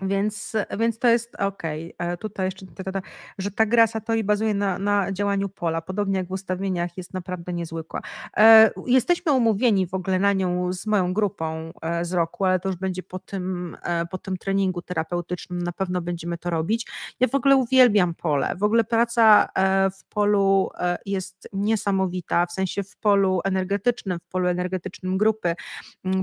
[0.00, 1.62] Więc, więc to jest ok.
[1.98, 3.02] E, tutaj jeszcze, ta, ta,
[3.38, 7.52] że ta gra Satori bazuje na, na działaniu pola, podobnie jak w ustawieniach, jest naprawdę
[7.52, 8.00] niezwykła.
[8.36, 12.68] E, jesteśmy umówieni w ogóle na nią z moją grupą e, z roku, ale to
[12.68, 13.76] już będzie po tym,
[14.10, 16.86] po tym treningu terapeutycznym, na pewno będziemy to robić.
[17.20, 18.56] Ja w ogóle uwielbiam pole.
[18.56, 19.48] W ogóle praca
[19.98, 20.70] w polu
[21.06, 25.54] jest niesamowita, w sensie w polu energetycznym, w polu energetycznym grupy,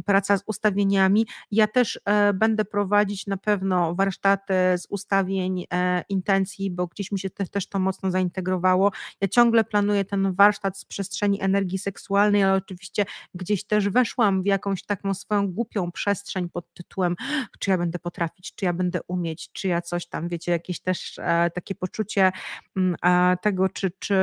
[0.05, 1.27] praca z ustawieniami.
[1.51, 1.99] Ja też
[2.33, 7.47] będę prowadzić na pewno pewno warsztaty z ustawień e, intencji, bo gdzieś mi się te,
[7.47, 8.91] też to mocno zaintegrowało.
[9.21, 14.45] Ja ciągle planuję ten warsztat z przestrzeni energii seksualnej, ale oczywiście gdzieś też weszłam w
[14.45, 17.15] jakąś taką swoją głupią przestrzeń pod tytułem,
[17.59, 21.19] czy ja będę potrafić, czy ja będę umieć, czy ja coś tam, wiecie, jakieś też
[21.19, 22.31] e, takie poczucie
[22.77, 24.15] mm, e, tego, czy, czy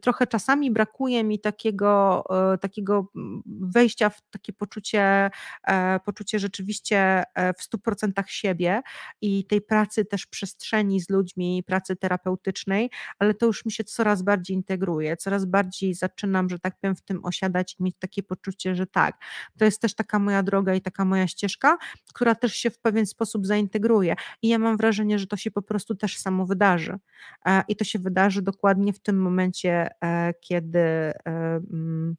[0.00, 5.30] trochę czasami brakuje mi takiego, e, takiego mm, wejścia w takie poczucie,
[5.66, 8.82] e, poczucie rzeczywiście e, w 100% siebie
[9.20, 14.22] i tej pracy też przestrzeni z ludźmi, pracy terapeutycznej, ale to już mi się coraz
[14.22, 18.74] bardziej integruje, coraz bardziej zaczynam, że tak powiem, w tym osiadać i mieć takie poczucie,
[18.74, 19.18] że tak,
[19.58, 21.78] to jest też taka moja droga i taka moja ścieżka,
[22.14, 24.16] która też się w pewien sposób zaintegruje.
[24.42, 26.98] I ja mam wrażenie, że to się po prostu też samo wydarzy.
[27.46, 32.16] E, I to się wydarzy dokładnie w tym momencie, e, kiedy e, mm,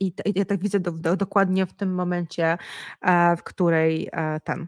[0.00, 2.58] I ja tak widzę do, do, dokładnie w tym momencie,
[3.00, 4.10] e, w której
[4.44, 4.66] ten,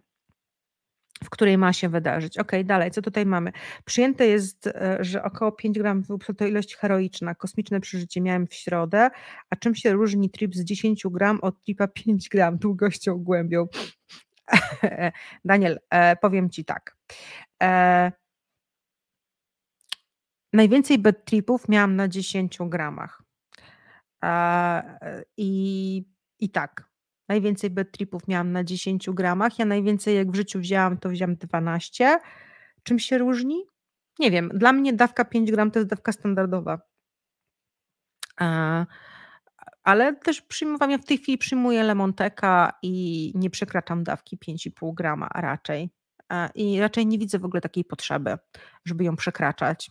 [1.24, 2.39] w której ma się wydarzyć.
[2.39, 3.52] Ok, dalej, co tutaj mamy?
[3.84, 4.68] Przyjęte jest,
[5.01, 6.02] że około 5 gram
[6.36, 7.34] to ilość heroiczna.
[7.34, 9.10] Kosmiczne przeżycie miałem w środę.
[9.51, 13.66] A czym się różni trip z 10 gram od tripa 5 gram długością, głębią?
[15.44, 16.97] Daniel, e, powiem Ci tak.
[17.62, 18.12] E,
[20.52, 23.22] najwięcej bad tripów miałam na 10 gramach.
[24.24, 26.05] E, I,
[26.39, 26.89] I tak,
[27.28, 29.59] najwięcej bad tripów miałam na 10 gramach.
[29.59, 32.19] Ja najwięcej jak w życiu wzięłam, to wziąłam 12.
[32.82, 33.65] Czym się różni?
[34.19, 34.51] Nie wiem.
[34.55, 36.81] Dla mnie dawka 5 gram to jest dawka standardowa.
[39.85, 45.28] Ale też przyjmowam, ja w tej chwili przyjmuję lemonteka i nie przekraczam dawki 5,5 grama
[45.35, 45.90] raczej.
[46.55, 48.39] I raczej nie widzę w ogóle takiej potrzeby,
[48.85, 49.90] żeby ją przekraczać.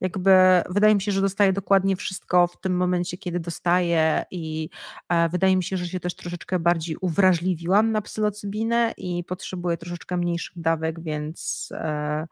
[0.00, 0.30] Jakby
[0.70, 4.68] wydaje mi się, że dostaję dokładnie wszystko w tym momencie, kiedy dostaję, i
[5.08, 10.16] e, wydaje mi się, że się też troszeczkę bardziej uwrażliwiłam na psylocybinę i potrzebuję troszeczkę
[10.16, 11.68] mniejszych dawek, więc.
[11.72, 12.26] E,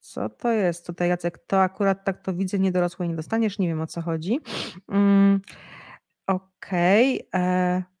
[0.00, 1.38] co to jest tutaj, Jacek?
[1.46, 4.40] To akurat tak to widzę, niedorosłej nie dostaniesz, nie wiem o co chodzi.
[4.88, 5.40] Mm,
[6.26, 7.28] Okej.
[7.28, 7.93] Okay.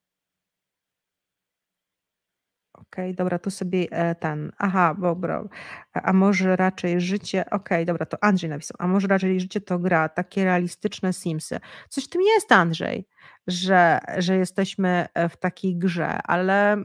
[2.94, 4.52] E, Okej, dobra, tu sobie e, ten.
[4.58, 5.44] Aha, dobra.
[5.92, 7.50] A może raczej życie.
[7.50, 8.76] Okej, dobra, to Andrzej napisał.
[8.78, 11.60] A może raczej życie to gra, takie realistyczne Simsy.
[11.88, 13.06] Coś w tym jest, Andrzej,
[13.46, 16.76] że, że jesteśmy e, w takiej grze, ale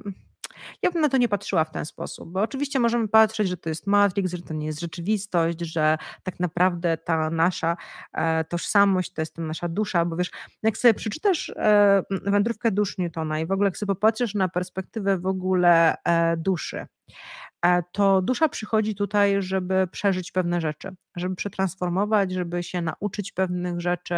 [0.81, 3.69] ja bym na to nie patrzyła w ten sposób, bo oczywiście możemy patrzeć, że to
[3.69, 7.77] jest Matrix, że to nie jest rzeczywistość, że tak naprawdę ta nasza
[8.13, 10.31] e, tożsamość to jest ta nasza dusza, bo wiesz,
[10.63, 15.17] jak sobie przeczytasz e, wędrówkę dusz Newtona i w ogóle jak sobie popatrzysz na perspektywę
[15.17, 16.87] w ogóle e, duszy,
[17.91, 24.15] to dusza przychodzi tutaj, żeby przeżyć pewne rzeczy, żeby przetransformować, żeby się nauczyć pewnych rzeczy,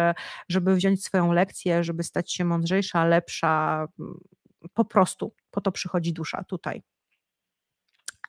[0.48, 3.86] żeby wziąć swoją lekcję, żeby stać się mądrzejsza, lepsza,
[4.74, 6.82] po prostu po to przychodzi dusza tutaj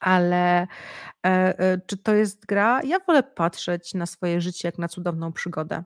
[0.04, 2.82] ale e, e, czy to jest gra?
[2.84, 5.84] Ja wolę patrzeć na swoje życie jak na cudowną przygodę,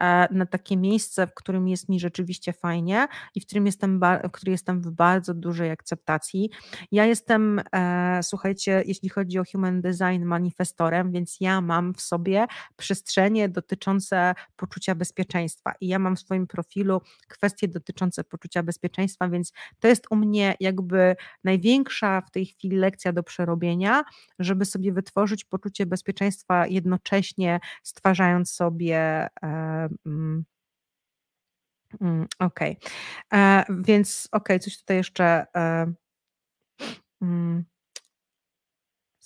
[0.00, 4.30] e, na takie miejsce, w którym jest mi rzeczywiście fajnie i w którym jestem, w
[4.30, 6.50] którym jestem w bardzo dużej akceptacji.
[6.92, 7.60] Ja jestem,
[8.22, 14.94] słuchajcie, jeśli chodzi o human design, manifestorem, więc ja mam w sobie przestrzenie dotyczące poczucia
[14.94, 20.16] bezpieczeństwa i ja mam w swoim profilu kwestie dotyczące poczucia bezpieczeństwa, więc to jest u
[20.16, 24.04] mnie jakby największa w tej chwili lekcja do przerobienia robienia,
[24.38, 28.98] żeby sobie wytworzyć poczucie bezpieczeństwa, jednocześnie stwarzając sobie.
[29.42, 30.44] E, mm,
[32.00, 33.40] mm, okej, okay.
[33.40, 35.46] E, więc okej, okay, coś tutaj jeszcze.
[35.56, 35.92] E,
[37.22, 37.64] mm,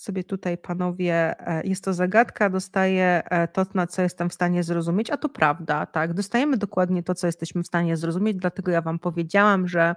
[0.07, 4.63] sobie tutaj panowie, e, jest to zagadka, dostaję e, to, na co jestem w stanie
[4.63, 8.83] zrozumieć, a to prawda, tak, dostajemy dokładnie to, co jesteśmy w stanie zrozumieć, dlatego ja
[8.83, 9.95] wam powiedziałam, że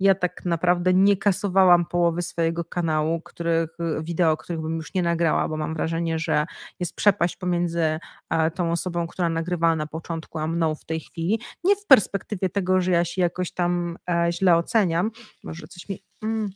[0.00, 3.70] ja tak naprawdę nie kasowałam połowy swojego kanału, których,
[4.02, 6.46] wideo, których bym już nie nagrała, bo mam wrażenie, że
[6.80, 7.98] jest przepaść pomiędzy
[8.30, 12.48] e, tą osobą, która nagrywała na początku, a mną w tej chwili, nie w perspektywie
[12.48, 13.96] tego, że ja się jakoś tam
[14.30, 15.10] źle oceniam,
[15.42, 16.02] może coś mi...
[16.22, 16.50] Mm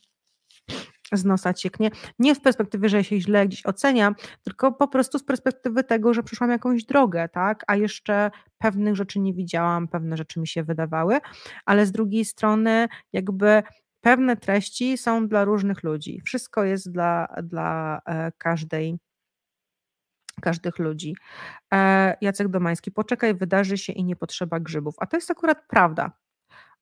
[1.12, 1.90] z nosa cieknie.
[2.18, 4.14] Nie w perspektywie, że się źle gdzieś oceniam,
[4.44, 7.64] tylko po prostu z perspektywy tego, że przyszłam jakąś drogę, tak?
[7.66, 11.18] A jeszcze pewnych rzeczy nie widziałam, pewne rzeczy mi się wydawały,
[11.66, 13.62] ale z drugiej strony jakby
[14.00, 16.20] pewne treści są dla różnych ludzi.
[16.24, 18.98] Wszystko jest dla, dla e, każdej
[20.40, 21.16] każdych ludzi.
[21.74, 24.94] E, Jacek Domański, poczekaj, wydarzy się i nie potrzeba grzybów.
[24.98, 26.12] A to jest akurat prawda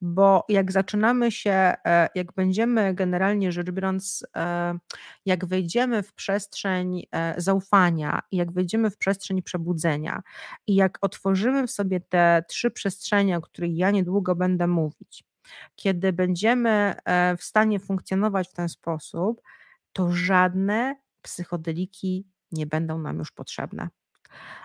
[0.00, 4.78] bo jak zaczynamy się, e, jak będziemy generalnie rzecz biorąc, e,
[5.24, 10.22] jak wejdziemy w przestrzeń e, zaufania jak wejdziemy w przestrzeń przebudzenia
[10.66, 15.24] i jak otworzymy w sobie te trzy przestrzenie, o których ja niedługo będę mówić,
[15.76, 16.94] kiedy będziemy
[17.38, 19.42] w stanie funkcjonować w ten sposób,
[19.92, 23.88] to żadne psychodeliki nie będą nam już potrzebne.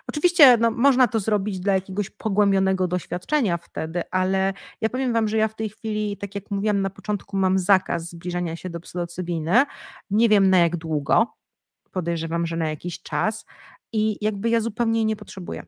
[0.08, 5.38] Oczywiście no, można to zrobić dla jakiegoś pogłębionego doświadczenia wtedy, ale ja powiem Wam, że
[5.38, 9.66] ja w tej chwili, tak jak mówiłam na początku, mam zakaz zbliżania się do psylocybiny.
[10.10, 11.34] Nie wiem na jak długo,
[11.92, 13.46] podejrzewam, że na jakiś czas
[13.94, 15.66] i jakby ja zupełnie nie potrzebuję.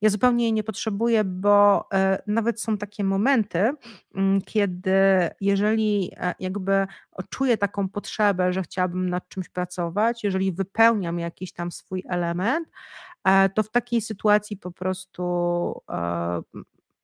[0.00, 3.72] Ja zupełnie jej nie potrzebuję, bo e, nawet są takie momenty,
[4.14, 4.92] mm, kiedy
[5.40, 6.86] jeżeli e, jakby
[7.30, 12.68] czuję taką potrzebę, że chciałabym nad czymś pracować, jeżeli wypełniam jakiś tam swój element,
[13.24, 15.22] e, to w takiej sytuacji po prostu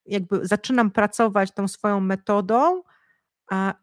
[0.07, 2.83] jakby zaczynam pracować tą swoją metodą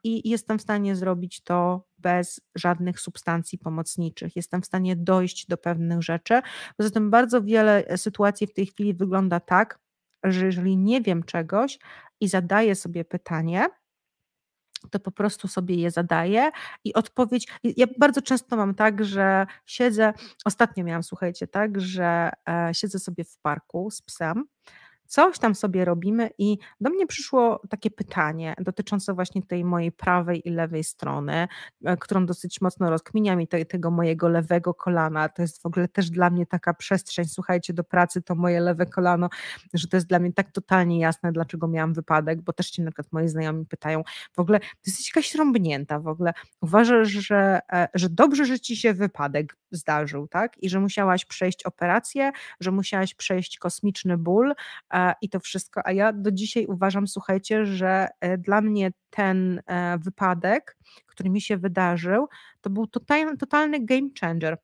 [0.04, 4.36] i jestem w stanie zrobić to bez żadnych substancji pomocniczych.
[4.36, 6.42] Jestem w stanie dojść do pewnych rzeczy.
[6.78, 9.80] Poza tym bardzo wiele e, sytuacji w tej chwili wygląda tak,
[10.24, 11.80] że jeżeli nie wiem czegoś
[12.20, 13.68] i zadaję sobie pytanie,
[14.92, 16.50] to po prostu sobie je zadaję
[16.84, 17.48] i odpowiedź.
[17.64, 20.14] Ja bardzo często mam tak, że siedzę,
[20.46, 24.46] ostatnio miałam, słuchajcie, tak, że e, siedzę sobie w parku z psem
[25.12, 30.48] coś tam sobie robimy i do mnie przyszło takie pytanie dotyczące właśnie tej mojej prawej
[30.48, 31.48] i lewej strony,
[31.86, 35.30] e, którą dosyć mocno rozkminiam i te, tego mojego lewego kolana.
[35.30, 38.86] To jest w ogóle też dla mnie taka przestrzeń, słuchajcie, do pracy to moje lewe
[38.86, 39.30] kolano,
[39.74, 42.92] że to jest dla mnie tak totalnie jasne, dlaczego miałam wypadek, bo też się na
[42.92, 47.88] przykład moi znajomi pytają, w ogóle ty jesteś jakaś rąbnięta, w ogóle uważasz, że, e,
[47.94, 50.58] że dobrze, że ci się wypadek zdarzył, tak?
[50.58, 54.54] I że musiałaś przejść operację, że musiałaś przejść kosmiczny ból,
[55.22, 55.82] i to wszystko.
[55.86, 61.42] A ja do dzisiaj uważam, słuchajcie, że e, dla mnie ten e, wypadek, który mi
[61.42, 62.28] się wydarzył,
[62.62, 64.58] to był totalny, game changer.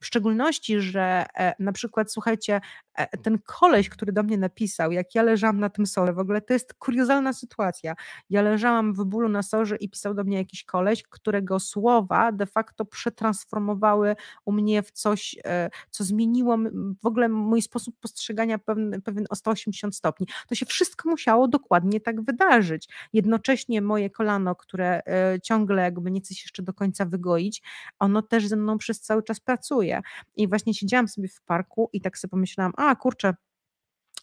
[0.00, 2.83] W szczególności, że e, na przykład, słuchajcie, E,
[3.22, 6.52] ten koleś, który do mnie napisał, jak ja leżałam na tym sorze, w ogóle to
[6.52, 7.94] jest kuriozalna sytuacja.
[8.30, 12.46] Ja leżałam w bólu na sorze i pisał do mnie jakiś koleś, którego słowa de
[12.46, 16.58] facto przetransformowały u mnie w coś, e, co zmieniło
[17.02, 20.26] w ogóle mój sposób postrzegania pewien, pewien o 180 stopni.
[20.48, 22.88] To się wszystko musiało dokładnie tak wydarzyć.
[23.12, 27.62] Jednocześnie moje kolano, które e, ciągle jakby nie chce się jeszcze do końca wygoić,
[27.98, 30.02] ono też ze mną przez cały czas pracuje.
[30.36, 33.34] I właśnie siedziałam sobie w parku i tak sobie pomyślałam, kurczę,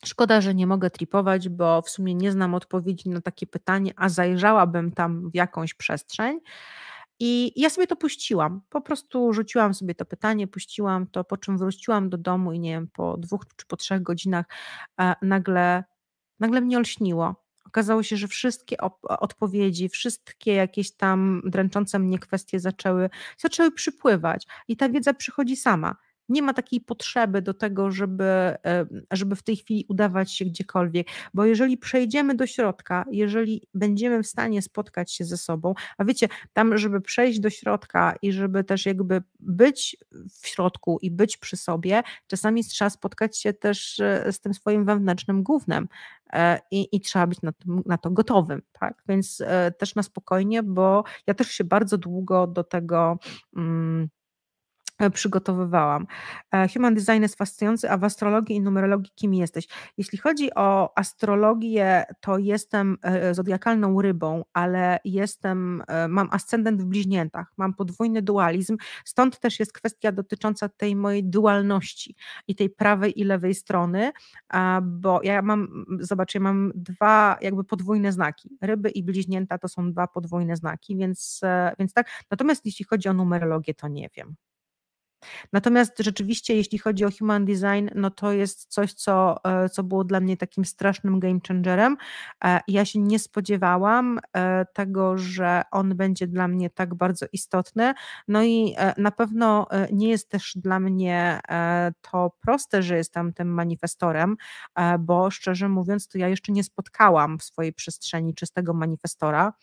[0.05, 4.09] Szkoda, że nie mogę tripować, bo w sumie nie znam odpowiedzi na takie pytanie, a
[4.09, 6.39] zajrzałabym tam w jakąś przestrzeń.
[7.19, 8.61] I ja sobie to puściłam.
[8.69, 12.71] Po prostu rzuciłam sobie to pytanie, puściłam to, po czym wróciłam do domu i nie
[12.71, 14.45] wiem, po dwóch czy po trzech godzinach
[15.01, 15.83] e, nagle,
[16.39, 17.35] nagle mnie olśniło.
[17.65, 24.77] Okazało się, że wszystkie odpowiedzi, wszystkie jakieś tam dręczące mnie kwestie zaczęły, zaczęły przypływać i
[24.77, 25.95] ta wiedza przychodzi sama
[26.32, 28.56] nie ma takiej potrzeby do tego, żeby,
[29.12, 34.28] żeby w tej chwili udawać się gdziekolwiek, bo jeżeli przejdziemy do środka, jeżeli będziemy w
[34.28, 38.86] stanie spotkać się ze sobą, a wiecie, tam, żeby przejść do środka i żeby też
[38.86, 39.98] jakby być
[40.41, 44.86] w środku i być przy sobie, czasami trzeba spotkać się też e, z tym swoim
[44.86, 45.88] wewnętrznym głównym
[46.34, 49.03] e, i, i trzeba być na to, na to gotowym, tak?
[49.08, 53.18] Więc e, też na spokojnie, bo ja też się bardzo długo do tego.
[53.56, 54.10] Mm,
[55.10, 56.07] przygotowywałam.
[56.52, 59.68] E, human design jest fascynujący, a w astrologii i numerologii kim jesteś?
[59.98, 67.53] Jeśli chodzi o astrologię, to jestem e, zodiakalną rybą, ale jestem, mam ascendent w bliźniętach,
[67.57, 72.15] mam podwójny dualizm, stąd też jest kwestia dotycząca tej mojej dualności
[72.48, 74.11] i tej prawej i lewej strony,
[74.82, 78.57] bo ja mam, zobaczcie, mam dwa jakby podwójne znaki.
[78.61, 81.41] Ryby i bliźnięta to są dwa podwójne znaki, więc,
[81.80, 82.07] więc tak.
[82.32, 84.36] Natomiast jeśli chodzi o numerologię, to nie wiem.
[85.53, 90.03] Natomiast rzeczywiście, jeśli chodzi o human design, no to jest coś, co, e, co było
[90.03, 91.98] dla mnie takim strasznym game changerem.
[92.43, 97.93] E, ja się nie spodziewałam e, tego, że on będzie dla mnie tak bardzo istotny.
[98.27, 101.39] No i na pewno nie jest też dla mnie
[102.11, 104.38] to proste, że jestem tym manifestorem,
[104.99, 109.53] bo szczerze mówiąc, to ja jeszcze nie spotkałam w swojej przestrzeni czystego manifestora.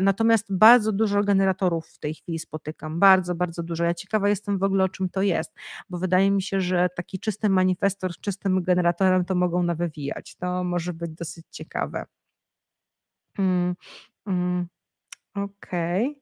[0.00, 3.84] Natomiast bardzo dużo generatorów w tej chwili spotykam, bardzo, bardzo dużo.
[3.84, 5.52] Ja ciekawa jestem w ogóle, ogóle o czym to jest,
[5.90, 10.36] bo wydaje mi się, że taki czysty manifestor z czystym generatorem to mogą nawywijać.
[10.36, 12.06] To może być dosyć ciekawe.
[13.38, 13.74] Mm,
[14.26, 14.68] mm,
[15.34, 16.20] Okej.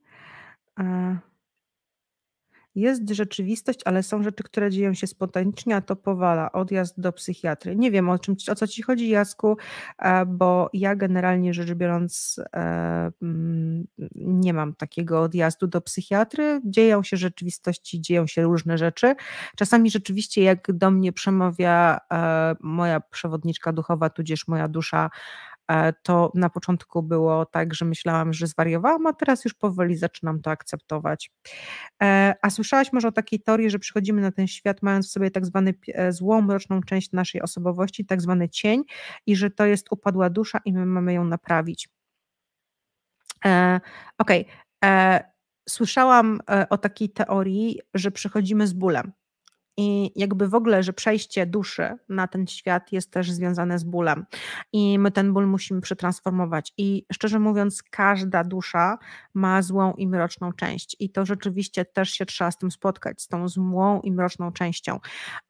[0.76, 1.29] Okay.
[2.74, 7.76] Jest rzeczywistość, ale są rzeczy, które dzieją się spontanicznie, a to powala odjazd do psychiatry.
[7.76, 9.56] Nie wiem o czym o co ci chodzi, Jasku,
[9.98, 16.60] e, bo ja generalnie rzecz biorąc e, mm, nie mam takiego odjazdu do psychiatry.
[16.64, 19.14] Dzieją się rzeczywistości, dzieją się różne rzeczy.
[19.56, 25.10] Czasami rzeczywiście, jak do mnie przemawia e, moja przewodniczka duchowa, tudzież moja dusza,
[26.02, 30.50] to na początku było tak, że myślałam, że zwariowałam, a teraz już powoli zaczynam to
[30.50, 31.30] akceptować.
[32.02, 35.30] E, a słyszałaś może o takiej teorii, że przychodzimy na ten świat mając w sobie
[35.30, 38.82] tak zwany e, złą, mroczną część naszej osobowości, tak zwany cień
[39.26, 41.88] i że to jest upadła dusza i my mamy ją naprawić.
[44.18, 44.46] Okej.
[44.82, 45.20] Okay.
[45.68, 46.40] Słyszałam
[46.70, 49.12] o takiej teorii, że przychodzimy z bólem.
[49.80, 54.26] I jakby w ogóle, że przejście duszy na ten świat jest też związane z bólem.
[54.72, 56.72] I my ten ból musimy przetransformować.
[56.78, 58.98] I szczerze mówiąc, każda dusza
[59.34, 60.96] ma złą i mroczną część.
[60.98, 64.98] I to rzeczywiście też się trzeba z tym spotkać, z tą złą i mroczną częścią.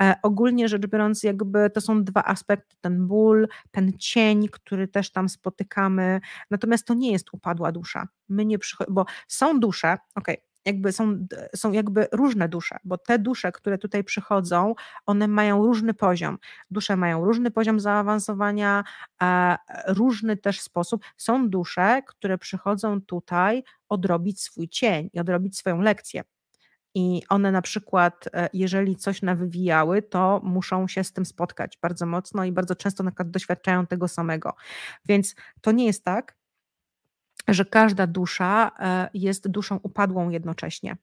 [0.03, 5.13] E, ogólnie rzecz biorąc, jakby to są dwa aspekty: ten ból, ten cień, który też
[5.13, 6.21] tam spotykamy.
[6.51, 8.09] Natomiast to nie jest upadła dusza.
[8.29, 11.27] My nie przychodzimy, bo są dusze, okej, okay, jakby są,
[11.57, 14.75] są jakby różne dusze, bo te dusze, które tutaj przychodzą,
[15.07, 16.39] one mają różny poziom.
[16.71, 18.85] Dusze mają różny poziom zaawansowania,
[19.87, 21.05] różny też sposób.
[21.17, 26.23] Są dusze, które przychodzą tutaj odrobić swój cień i odrobić swoją lekcję.
[26.95, 32.07] I one na przykład, e, jeżeli coś nawywijały, to muszą się z tym spotkać bardzo
[32.07, 34.55] mocno i bardzo często doświadczają tego samego.
[35.07, 36.40] Więc to nie jest tak,
[37.49, 40.97] że każda dusza e, jest duszą upadłą jednocześnie.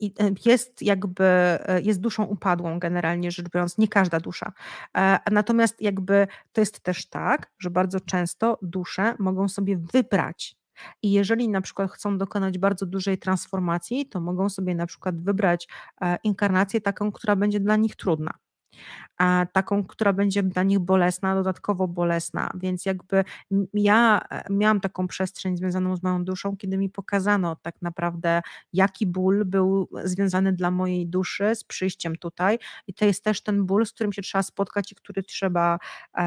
[0.00, 0.14] I
[0.46, 4.52] jest jakby, jest duszą upadłą generalnie rzecz biorąc, nie każda dusza.
[5.30, 10.56] Natomiast jakby to jest też tak, że bardzo często dusze mogą sobie wybrać
[11.02, 15.68] i jeżeli na przykład chcą dokonać bardzo dużej transformacji, to mogą sobie na przykład wybrać
[16.00, 18.30] e, inkarnację taką, która będzie dla nich trudna.
[19.52, 22.50] Taką, która będzie dla nich bolesna, dodatkowo bolesna.
[22.54, 23.24] Więc jakby
[23.74, 28.42] ja e, miałam taką przestrzeń związaną z moją duszą, kiedy mi pokazano tak naprawdę,
[28.72, 32.58] jaki ból był związany dla mojej duszy z przyjściem tutaj.
[32.86, 35.78] I to jest też ten ból, z którym się trzeba spotkać i który trzeba
[36.18, 36.22] e,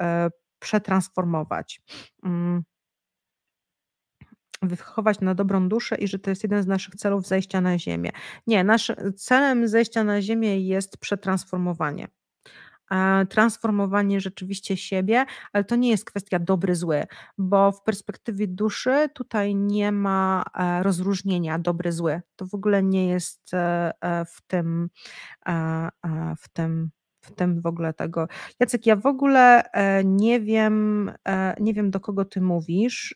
[0.00, 1.80] e, przetransformować.
[2.24, 2.62] Mm
[4.62, 8.10] wychować na dobrą duszę i że to jest jeden z naszych celów zejścia na ziemię.
[8.46, 12.08] Nie, naszym celem zejścia na ziemię jest przetransformowanie.
[13.28, 17.04] Transformowanie rzeczywiście siebie, ale to nie jest kwestia dobry, zły,
[17.38, 22.20] bo w perspektywie duszy tutaj nie ma e, rozróżnienia dobry, zły.
[22.36, 24.88] To w ogóle nie jest e, e, w tym,
[26.38, 26.90] w tym
[27.20, 28.28] w tym w ogóle tego.
[28.60, 29.62] Jacek, ja w ogóle
[30.04, 31.12] nie wiem,
[31.60, 33.14] nie wiem do kogo ty mówisz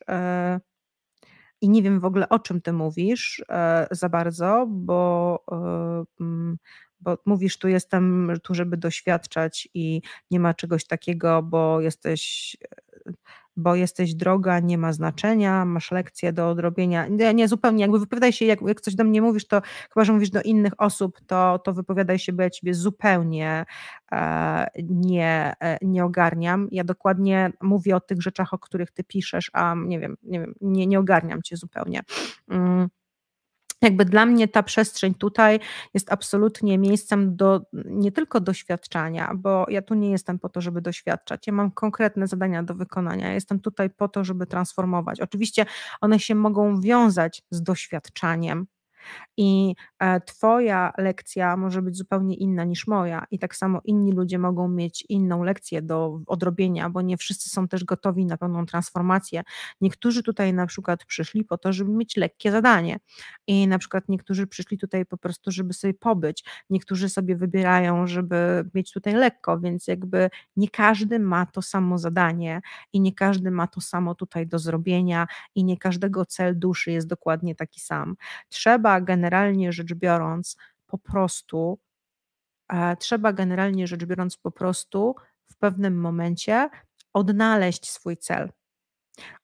[1.62, 6.58] i nie wiem w ogóle o czym ty mówisz e, za bardzo, bo, e, mm,
[7.00, 12.56] bo mówisz tu jestem tu, żeby doświadczać i nie ma czegoś takiego, bo jesteś
[13.56, 17.06] bo jesteś droga, nie ma znaczenia, masz lekcje do odrobienia.
[17.06, 19.62] Nie, nie zupełnie, jakby wypowiadaj się, jak, jak coś do mnie mówisz, to
[19.94, 23.64] chyba, że mówisz do innych osób, to, to wypowiadaj się, bo ja ciebie zupełnie
[24.12, 26.68] e, nie, e, nie ogarniam.
[26.70, 30.54] Ja dokładnie mówię o tych rzeczach, o których ty piszesz, a nie wiem, nie wiem,
[30.60, 32.00] nie, nie ogarniam cię zupełnie.
[32.48, 32.88] Mm
[33.82, 35.60] jakby dla mnie ta przestrzeń tutaj
[35.94, 40.80] jest absolutnie miejscem do nie tylko doświadczania, bo ja tu nie jestem po to, żeby
[40.80, 41.46] doświadczać.
[41.46, 43.32] Ja mam konkretne zadania do wykonania.
[43.32, 45.20] jestem tutaj po to, żeby transformować.
[45.20, 45.66] Oczywiście
[46.00, 48.66] one się mogą wiązać z doświadczaniem,
[49.36, 49.74] i
[50.26, 55.04] Twoja lekcja może być zupełnie inna niż moja, i tak samo inni ludzie mogą mieć
[55.08, 59.42] inną lekcję do odrobienia, bo nie wszyscy są też gotowi na pełną transformację.
[59.80, 62.98] Niektórzy tutaj na przykład przyszli po to, żeby mieć lekkie zadanie,
[63.46, 68.70] i na przykład niektórzy przyszli tutaj po prostu, żeby sobie pobyć, niektórzy sobie wybierają, żeby
[68.74, 72.60] mieć tutaj lekko, więc jakby nie każdy ma to samo zadanie
[72.92, 77.06] i nie każdy ma to samo tutaj do zrobienia, i nie każdego cel duszy jest
[77.06, 78.16] dokładnie taki sam.
[78.48, 80.56] Trzeba generalnie rzecz biorąc
[80.86, 81.78] po prostu,
[82.68, 85.14] e, trzeba generalnie rzecz biorąc po prostu
[85.46, 86.68] w pewnym momencie
[87.12, 88.52] odnaleźć swój cel.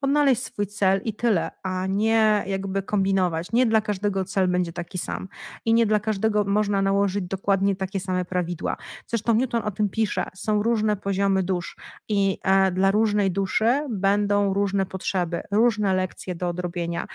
[0.00, 3.52] Odnaleźć swój cel i tyle, a nie jakby kombinować.
[3.52, 5.28] Nie dla każdego cel będzie taki sam
[5.64, 8.76] i nie dla każdego można nałożyć dokładnie takie same prawidła.
[9.06, 10.24] Zresztą Newton o tym pisze.
[10.34, 11.76] Są różne poziomy dusz
[12.08, 17.06] i e, dla różnej duszy będą różne potrzeby, różne lekcje do odrobienia.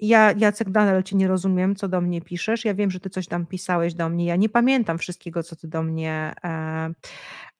[0.00, 2.64] Ja, Jacek, nadal cię nie rozumiem, co do mnie piszesz.
[2.64, 4.24] Ja wiem, że ty coś tam pisałeś do mnie.
[4.24, 6.90] Ja nie pamiętam wszystkiego, co ty do mnie, e,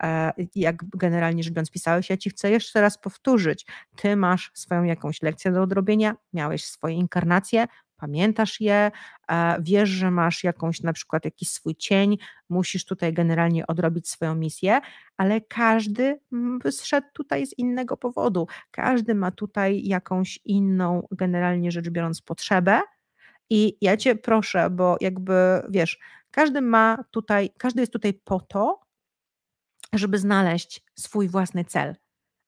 [0.03, 2.11] e, jak generalnie rzecz biorąc, pisałeś.
[2.11, 3.67] Ja ci chcę jeszcze raz powtórzyć.
[3.97, 7.67] Ty masz swoją jakąś lekcję do odrobienia, miałeś swoje inkarnacje,
[7.99, 8.91] pamiętasz je,
[9.61, 12.19] wiesz, że masz jakąś na przykład jakiś swój cień,
[12.49, 14.81] musisz tutaj generalnie odrobić swoją misję,
[15.17, 16.21] ale każdy
[16.71, 18.47] zszedł tutaj z innego powodu.
[18.71, 22.81] Każdy ma tutaj jakąś inną, generalnie rzecz biorąc, potrzebę.
[23.51, 25.35] I ja cię proszę, bo jakby
[25.69, 25.99] wiesz,
[26.31, 28.81] każdy ma tutaj, każdy jest tutaj po to,
[29.93, 31.97] żeby znaleźć swój własny cel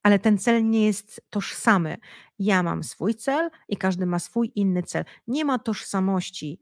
[0.02, 1.96] ale ten cel nie jest tożsamy.
[2.38, 5.04] Ja mam swój cel i każdy ma swój inny cel.
[5.26, 6.60] Nie ma tożsamości.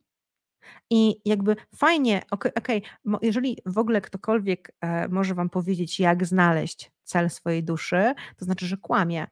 [0.91, 6.27] I jakby fajnie, okej, okay, okay, jeżeli w ogóle ktokolwiek e, może Wam powiedzieć, jak
[6.27, 9.27] znaleźć cel swojej duszy, to znaczy, że kłamie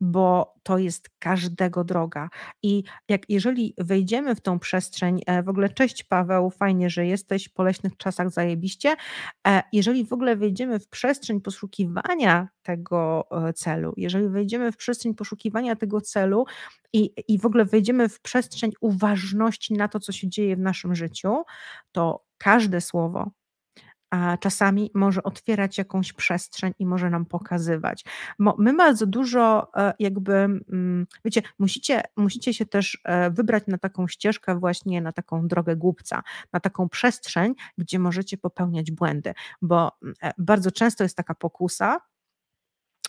[0.00, 2.28] bo to jest każdego droga.
[2.62, 7.48] I jak jeżeli wejdziemy w tą przestrzeń, e, w ogóle cześć Paweł, fajnie, że jesteś
[7.48, 8.96] po leśnych czasach zajebiście.
[9.48, 15.14] E, jeżeli w ogóle wejdziemy w przestrzeń poszukiwania tego e, celu, jeżeli wejdziemy w przestrzeń
[15.14, 16.44] poszukiwania tego celu
[16.92, 20.94] i, i w ogóle wejdziemy w przestrzeń uważności na to, co się dzieje w naszym
[20.94, 21.42] życiu,
[21.92, 23.30] to każde słowo,
[24.10, 28.04] a czasami może otwierać jakąś przestrzeń i może nam pokazywać.
[28.58, 34.08] My bardzo dużo e, jakby, mm, wiecie, musicie, musicie się też e, wybrać na taką
[34.08, 36.22] ścieżkę właśnie, na taką drogę głupca,
[36.52, 42.00] na taką przestrzeń, gdzie możecie popełniać błędy, bo mm, e, bardzo często jest taka pokusa,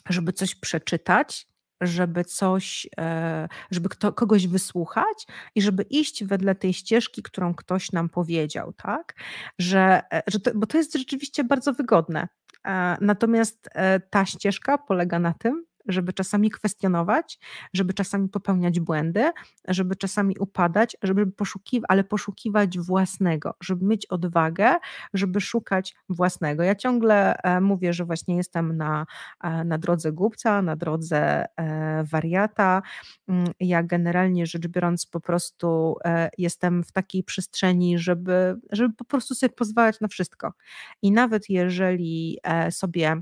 [0.10, 1.48] żeby coś przeczytać
[1.82, 7.92] żeby coś, e, żeby kto, kogoś wysłuchać i żeby iść wedle tej ścieżki, którą ktoś
[7.92, 9.16] nam powiedział, tak?
[9.60, 12.28] Że, e, że to, bo to jest rzeczywiście bardzo wygodne.
[12.68, 13.70] E, natomiast
[14.10, 17.40] ta ścieżka polega na tym, żeby czasami kwestionować,
[17.74, 19.32] żeby czasami popełniać błędy,
[19.68, 24.76] żeby czasami upadać, żeby poszukiwać, ale poszukiwać własnego, żeby mieć odwagę,
[25.14, 26.64] żeby szukać własnego.
[26.64, 29.06] Ja ciągle e, mówię, że właśnie jestem na,
[29.44, 32.82] e, na drodze głupca, na drodze e, wariata.
[33.28, 35.96] Mm, ja generalnie rzecz biorąc po prostu
[36.38, 40.54] jestem w takiej przestrzeni, żeby, żeby po prostu sobie pozwalać na wszystko.
[41.02, 42.40] I nawet jeżeli
[42.70, 43.22] sobie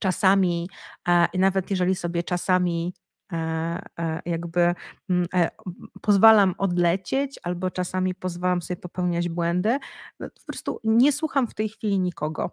[0.00, 0.68] czasami,
[1.08, 2.94] e, nawet jeżeli sobie czasami
[3.32, 3.36] e,
[3.98, 4.74] e, jakby
[5.10, 5.26] mm,
[6.02, 9.78] pozwalam odlecieć, albo czasami pozwalam sobie popełniać błędy,
[10.20, 12.50] no po prostu nie słucham w tej chwili nikogo.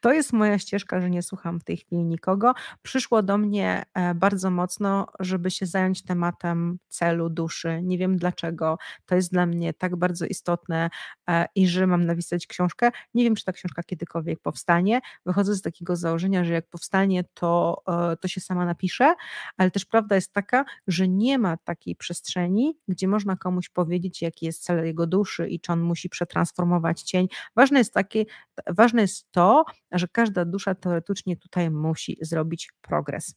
[0.00, 2.54] To jest moja ścieżka, że nie słucham w tej chwili nikogo.
[2.82, 7.80] Przyszło do mnie e, bardzo mocno, żeby się zająć tematem celu duszy.
[7.82, 8.78] Nie wiem dlaczego.
[9.06, 10.90] To jest dla mnie tak bardzo istotne
[11.28, 12.90] e, i że mam napisać książkę.
[13.14, 15.00] Nie wiem, czy ta książka kiedykolwiek powstanie.
[15.26, 17.82] Wychodzę z takiego założenia, że jak powstanie, to,
[18.12, 19.14] e, to się sama napisze,
[19.56, 24.46] ale też prawda jest taka, że nie ma takiej przestrzeni, gdzie można komuś powiedzieć, jaki
[24.46, 27.28] jest cel jego duszy i czy on musi przetransformować cień.
[27.56, 28.24] Ważne jest takie,
[28.66, 33.34] ważne jest jest to, że każda dusza teoretycznie tutaj musi zrobić progres.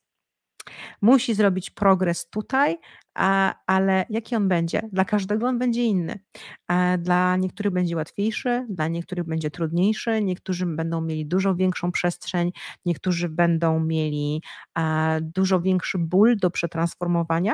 [1.01, 2.77] Musi zrobić progres tutaj,
[3.67, 4.81] ale jaki on będzie?
[4.91, 6.19] Dla każdego on będzie inny.
[6.99, 12.51] Dla niektórych będzie łatwiejszy, dla niektórych będzie trudniejszy, niektórzy będą mieli dużo większą przestrzeń,
[12.85, 14.41] niektórzy będą mieli
[15.21, 17.53] dużo większy ból do przetransformowania.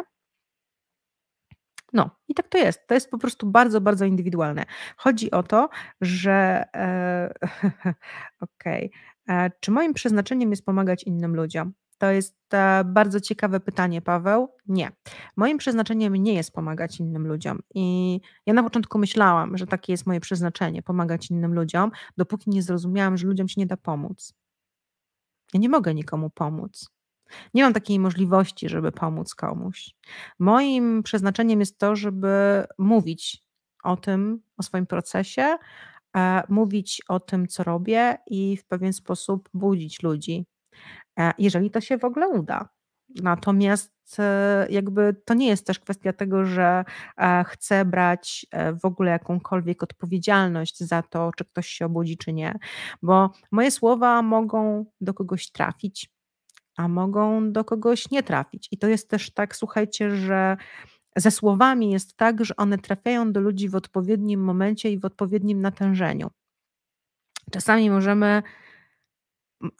[1.94, 2.88] No i tak to jest.
[2.88, 4.65] To jest po prostu bardzo, bardzo indywidualne.
[4.98, 5.70] Chodzi o to,
[6.02, 7.34] że e,
[8.41, 8.91] okej,
[9.26, 9.52] okay.
[9.60, 11.74] czy moim przeznaczeniem jest pomagać innym ludziom?
[11.98, 14.48] To jest e, bardzo ciekawe pytanie, Paweł.
[14.68, 14.91] Nie.
[15.36, 17.60] Moim przeznaczeniem nie jest pomagać innym ludziom.
[17.76, 22.64] I ja na początku myślałam, że takie jest moje przeznaczenie pomagać innym ludziom, dopóki nie
[22.64, 24.34] zrozumiałam, że ludziom się nie da pomóc.
[25.53, 26.93] Ja nie mogę nikomu pomóc.
[27.53, 29.95] Nie mam takiej możliwości, żeby pomóc komuś.
[30.39, 33.43] Moim przeznaczeniem jest to, żeby mówić
[33.84, 35.57] o tym, o swoim procesie,
[36.15, 40.45] e, mówić o tym, co robię i w pewien sposób budzić ludzi,
[41.19, 42.69] e, jeżeli to się w ogóle uda.
[43.10, 46.85] Natomiast e, jakby to nie jest też kwestia tego, że
[47.45, 48.45] chcę brać
[48.81, 52.60] w ogóle jakąkolwiek odpowiedzialność za to, czy ktoś się obudzi, czy nie,
[53.01, 56.12] bo moje słowa mogą do kogoś trafić,
[56.77, 58.67] a mogą do kogoś nie trafić.
[58.71, 60.57] I to jest też tak, słuchajcie, że
[61.15, 65.61] ze słowami jest tak, że one trafiają do ludzi w odpowiednim momencie i w odpowiednim
[65.61, 66.29] natężeniu.
[67.51, 68.43] Czasami możemy.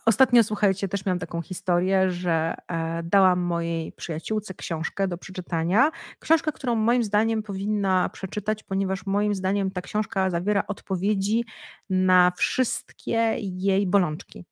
[0.06, 5.92] Ostatnio, słuchajcie, też miałam taką historię, że e, dałam mojej przyjaciółce książkę do przeczytania.
[6.20, 11.46] Książkę, którą moim zdaniem powinna przeczytać, ponieważ moim zdaniem ta książka zawiera odpowiedzi
[11.90, 14.46] na wszystkie jej bolączki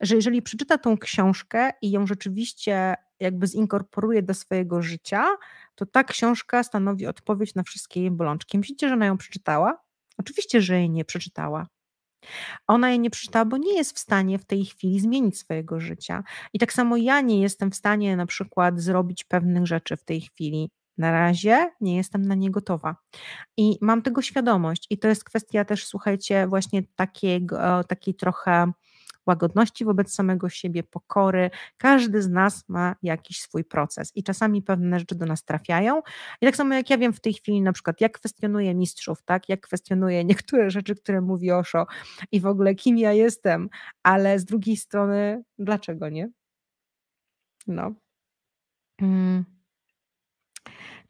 [0.00, 5.26] że jeżeli przeczyta tą książkę i ją rzeczywiście jakby zinkorporuje do swojego życia,
[5.74, 8.58] to ta książka stanowi odpowiedź na wszystkie jej bolączki.
[8.58, 9.78] Myślicie, że ona ją przeczytała?
[10.18, 11.66] Oczywiście, że jej nie przeczytała.
[12.66, 16.24] Ona jej nie przeczytała, bo nie jest w stanie w tej chwili zmienić swojego życia.
[16.52, 20.20] I tak samo ja nie jestem w stanie na przykład zrobić pewnych rzeczy w tej
[20.20, 20.70] chwili.
[20.98, 22.96] Na razie nie jestem na nie gotowa.
[23.56, 24.86] I mam tego świadomość.
[24.90, 28.72] I to jest kwestia też, słuchajcie, właśnie takiego, takiej trochę
[29.26, 31.50] łagodności wobec samego siebie, pokory.
[31.76, 36.02] Każdy z nas ma jakiś swój proces i czasami pewne rzeczy do nas trafiają.
[36.40, 39.48] I tak samo jak ja wiem w tej chwili na przykład, jak kwestionuję mistrzów, tak,
[39.48, 41.86] jak kwestionuję niektóre rzeczy, które mówi Osho
[42.32, 43.68] i w ogóle kim ja jestem,
[44.02, 46.28] ale z drugiej strony, dlaczego nie?
[47.66, 47.94] No.
[49.00, 49.53] Hmm.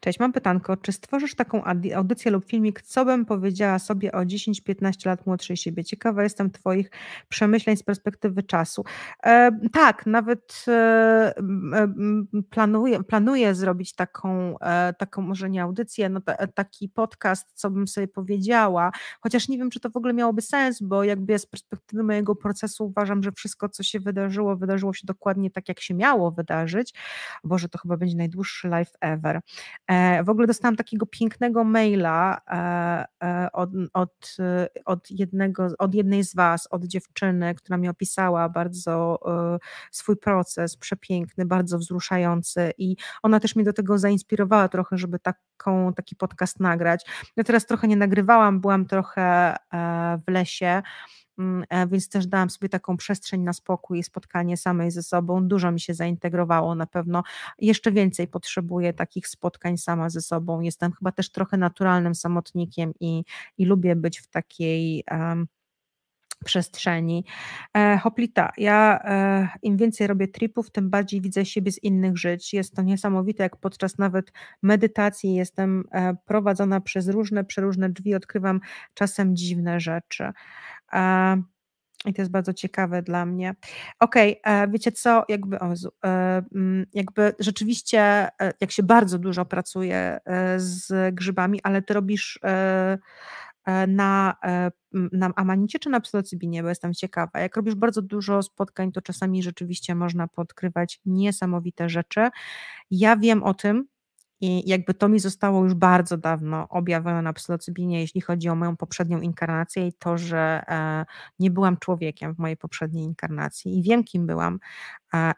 [0.05, 0.77] Cześć, mam pytanko.
[0.77, 1.63] Czy stworzysz taką
[1.95, 5.83] audycję lub filmik, co bym powiedziała sobie o 10-15 lat młodszej siebie?
[5.83, 6.91] Ciekawa jestem Twoich
[7.29, 8.83] przemyśleń z perspektywy czasu.
[9.23, 11.33] E, tak, nawet e,
[12.49, 17.87] planuję, planuję zrobić taką, e, taką może nie audycję, no ta, taki podcast, co bym
[17.87, 18.91] sobie powiedziała,
[19.21, 22.85] chociaż nie wiem, czy to w ogóle miałoby sens, bo jakby z perspektywy mojego procesu
[22.85, 26.93] uważam, że wszystko, co się wydarzyło, wydarzyło się dokładnie tak, jak się miało wydarzyć.
[27.43, 29.41] Boże, to chyba będzie najdłuższy live ever.
[29.95, 34.37] E, w ogóle dostałam takiego pięknego maila e, e, od, od,
[34.85, 39.19] od, jednego, od jednej z Was, od dziewczyny, która mi opisała bardzo
[39.91, 45.93] swój proces, przepiękny, bardzo wzruszający i ona też mnie do tego zainspirowała trochę, żeby taką,
[45.93, 47.05] taki podcast nagrać.
[47.35, 49.55] Ja teraz trochę nie nagrywałam, byłam trochę
[50.27, 50.81] w lesie,
[51.87, 55.47] więc też dałam sobie taką przestrzeń na spokój i spotkanie samej ze sobą.
[55.47, 57.23] Dużo mi się zaintegrowało na pewno.
[57.59, 60.61] Jeszcze więcej potrzebuję takich spotkań sama ze sobą.
[60.61, 63.23] Jestem chyba też trochę naturalnym samotnikiem i,
[63.57, 65.03] i lubię być w takiej.
[65.11, 65.47] Um,
[66.45, 67.25] przestrzeni.
[67.77, 72.53] E, hoplita, ja e, im więcej robię tripów, tym bardziej widzę siebie z innych żyć.
[72.53, 74.31] Jest to niesamowite, jak podczas nawet
[74.61, 78.59] medytacji jestem e, prowadzona przez różne, przeróżne drzwi, odkrywam
[78.93, 80.31] czasem dziwne rzeczy.
[80.95, 81.41] E,
[82.05, 83.55] i to jest bardzo ciekawe dla mnie.
[83.99, 85.73] Okej, okay, wiecie co, jakby, o,
[86.05, 91.93] e, mm, jakby rzeczywiście, e, jak się bardzo dużo pracuje e, z grzybami, ale ty
[91.93, 92.39] robisz
[93.87, 94.35] na,
[94.93, 97.39] na amanicie czy na psylocybinie, bo jestem ciekawa.
[97.39, 102.29] Jak robisz bardzo dużo spotkań, to czasami rzeczywiście można podkrywać niesamowite rzeczy.
[102.91, 103.87] Ja wiem o tym,
[104.41, 108.77] i jakby to mi zostało już bardzo dawno objawione na psylocybinie, jeśli chodzi o moją
[108.77, 111.05] poprzednią inkarnację i to, że e,
[111.39, 114.59] nie byłam człowiekiem w mojej poprzedniej inkarnacji i wiem, kim byłam,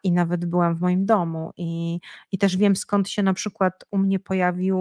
[0.04, 1.52] i nawet byłam w moim domu.
[1.58, 2.00] I,
[2.32, 4.78] i też wiem skąd się na przykład u mnie pojawił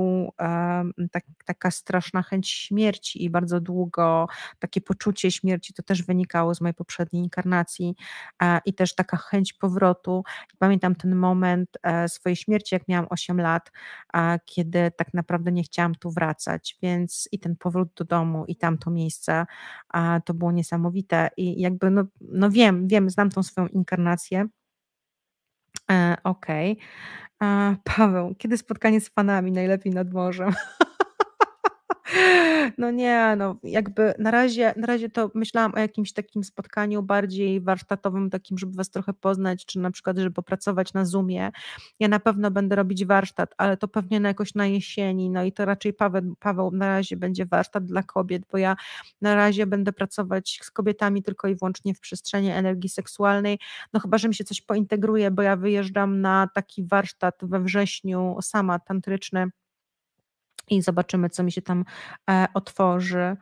[1.12, 4.26] tak, taka straszna chęć śmierci i bardzo długo
[4.58, 7.94] takie poczucie śmierci, to też wynikało z mojej poprzedniej inkarnacji
[8.64, 10.24] i też taka chęć powrotu.
[10.58, 13.72] Pamiętam ten moment e, swojej śmierci, jak miałam 8 lat,
[14.44, 18.90] kiedy tak naprawdę nie chciałam tu wracać, więc i ten powrót do domu i tamto
[18.90, 19.46] miejsce,
[20.24, 21.30] to było niesamowite.
[21.36, 24.48] I jakby no, no wiem, wiem, znam tą swoją inkarnację,
[25.90, 26.76] E, okej.
[27.84, 30.52] Paweł, kiedy spotkanie z fanami najlepiej nad morzem?
[32.78, 37.60] No nie, no jakby na razie, na razie to myślałam o jakimś takim spotkaniu bardziej
[37.60, 41.50] warsztatowym, takim, żeby was trochę poznać, czy na przykład, żeby popracować na Zoomie.
[42.00, 45.52] Ja na pewno będę robić warsztat, ale to pewnie na jakoś na jesieni, no i
[45.52, 48.76] to raczej Paweł, Paweł na razie będzie warsztat dla kobiet, bo ja
[49.20, 53.58] na razie będę pracować z kobietami tylko i wyłącznie w przestrzeni energii seksualnej,
[53.92, 58.36] no chyba, że mi się coś pointegruje, bo ja wyjeżdżam na taki warsztat we wrześniu
[58.42, 59.50] sama tantryczny,
[60.70, 61.84] i zobaczymy, co mi się tam
[62.30, 63.36] e, otworzy.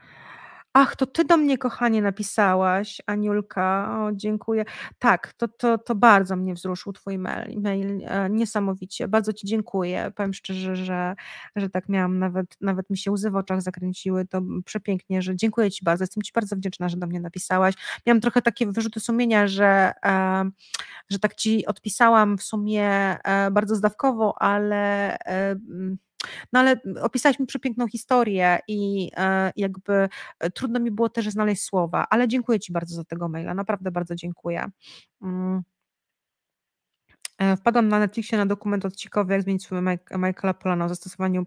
[0.76, 3.96] Ach, to ty do mnie, kochanie, napisałaś, Aniulka.
[4.01, 4.64] O, dziękuję.
[4.98, 8.01] Tak, to, to, to bardzo mnie wzruszył twój mail, mail.
[8.06, 9.09] E, niesamowicie.
[9.09, 10.12] Bardzo ci dziękuję.
[10.16, 11.14] Powiem szczerze, że,
[11.56, 14.26] że tak miałam, nawet, nawet mi się łzy w oczach zakręciły.
[14.26, 16.02] To przepięknie, że dziękuję ci bardzo.
[16.02, 17.74] Jestem ci bardzo wdzięczna, że do mnie napisałaś.
[18.06, 20.51] Miałam trochę takie wyrzuty sumienia, że, e,
[21.09, 23.16] że tak ci odpisałam w sumie
[23.52, 25.16] bardzo zdawkowo, ale
[26.52, 30.09] no ale opisałeś mi przepiękną historię i e, jakby
[30.40, 33.90] e, trudno mi było też znaleźć słowa, ale dziękuję Ci bardzo za tego maila, naprawdę
[33.90, 34.66] bardzo dziękuję.
[35.22, 35.62] Mm.
[37.38, 39.78] E, wpadłam na Netflixie na dokument odcinkowy, jak zmienić swój
[40.10, 41.44] Michaela Polana o zastosowaniu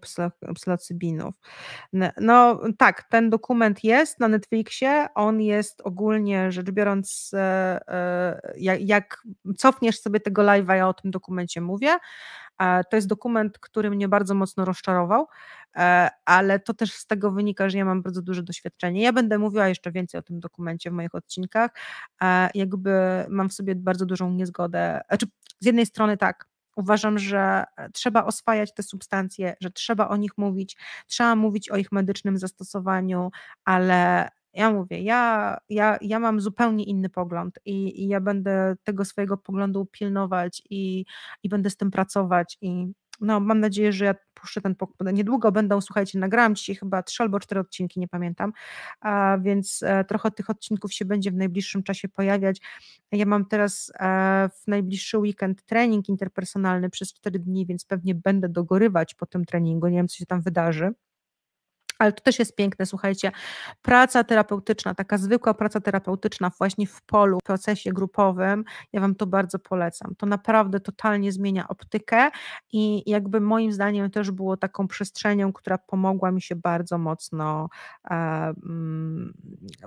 [0.54, 1.34] psylocybinów.
[2.20, 7.30] No tak, ten dokument jest na Netflixie, on jest ogólnie rzecz biorąc,
[8.56, 9.22] jak, jak
[9.56, 11.96] cofniesz sobie tego live'a, ja o tym dokumencie mówię,
[12.90, 15.26] to jest dokument, który mnie bardzo mocno rozczarował,
[15.76, 19.02] e, ale to też z tego wynika, że ja mam bardzo duże doświadczenie.
[19.02, 21.70] Ja będę mówiła jeszcze więcej o tym dokumencie w moich odcinkach.
[22.22, 22.90] E, jakby
[23.28, 25.00] mam w sobie bardzo dużą niezgodę.
[25.08, 25.26] Znaczy,
[25.60, 26.48] z jednej strony tak,
[26.78, 30.76] Uważam, że trzeba oswajać te substancje, że trzeba o nich mówić,
[31.06, 33.30] trzeba mówić o ich medycznym zastosowaniu,
[33.64, 39.04] ale ja mówię, ja, ja, ja mam zupełnie inny pogląd i, i ja będę tego
[39.04, 41.04] swojego poglądu pilnować i,
[41.42, 45.12] i będę z tym pracować i no, mam nadzieję, że ja puszczę ten pokój.
[45.12, 48.52] Niedługo będą, słuchajcie, nagrałam dzisiaj chyba trzy albo cztery odcinki, nie pamiętam,
[49.00, 52.60] a więc e, trochę tych odcinków się będzie w najbliższym czasie pojawiać.
[53.12, 58.48] Ja mam teraz e, w najbliższy weekend trening interpersonalny przez cztery dni, więc pewnie będę
[58.48, 60.92] dogorywać po tym treningu, nie wiem, co się tam wydarzy.
[61.98, 63.32] Ale to też jest piękne, słuchajcie,
[63.82, 69.26] praca terapeutyczna, taka zwykła praca terapeutyczna właśnie w polu, w procesie grupowym, ja Wam to
[69.26, 70.14] bardzo polecam.
[70.18, 72.30] To naprawdę totalnie zmienia optykę
[72.72, 77.68] i jakby moim zdaniem też było taką przestrzenią, która pomogła mi się bardzo mocno,
[78.10, 79.34] e, mm,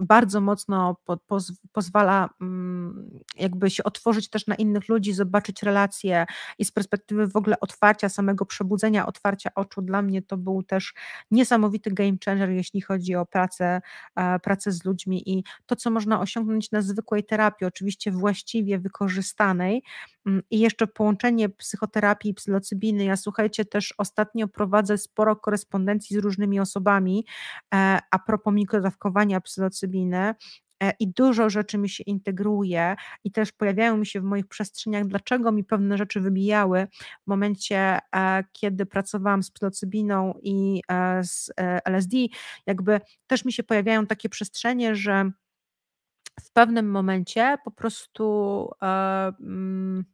[0.01, 6.25] bardzo mocno po, poz, pozwala mm, jakby się otworzyć też na innych ludzi, zobaczyć relacje
[6.57, 10.93] i z perspektywy w ogóle otwarcia, samego przebudzenia, otwarcia oczu, dla mnie to był też
[11.31, 13.81] niesamowity game changer, jeśli chodzi o pracę,
[14.15, 19.83] e, pracę z ludźmi i to, co można osiągnąć na zwykłej terapii, oczywiście właściwie wykorzystanej
[20.25, 23.03] mm, i jeszcze połączenie psychoterapii i psylocybiny.
[23.03, 27.25] Ja słuchajcie, też ostatnio prowadzę sporo korespondencji z różnymi osobami
[27.73, 30.33] e, a propos mikrodawkowania psylocybiny
[30.99, 35.51] i dużo rzeczy mi się integruje i też pojawiają mi się w moich przestrzeniach, dlaczego
[35.51, 36.87] mi pewne rzeczy wybijały
[37.23, 41.51] w momencie, e, kiedy pracowałam z psylocybiną i e, z
[41.85, 42.17] LSD,
[42.65, 45.31] jakby też mi się pojawiają takie przestrzenie, że
[46.41, 48.85] w pewnym momencie po prostu e,
[49.39, 50.05] mm,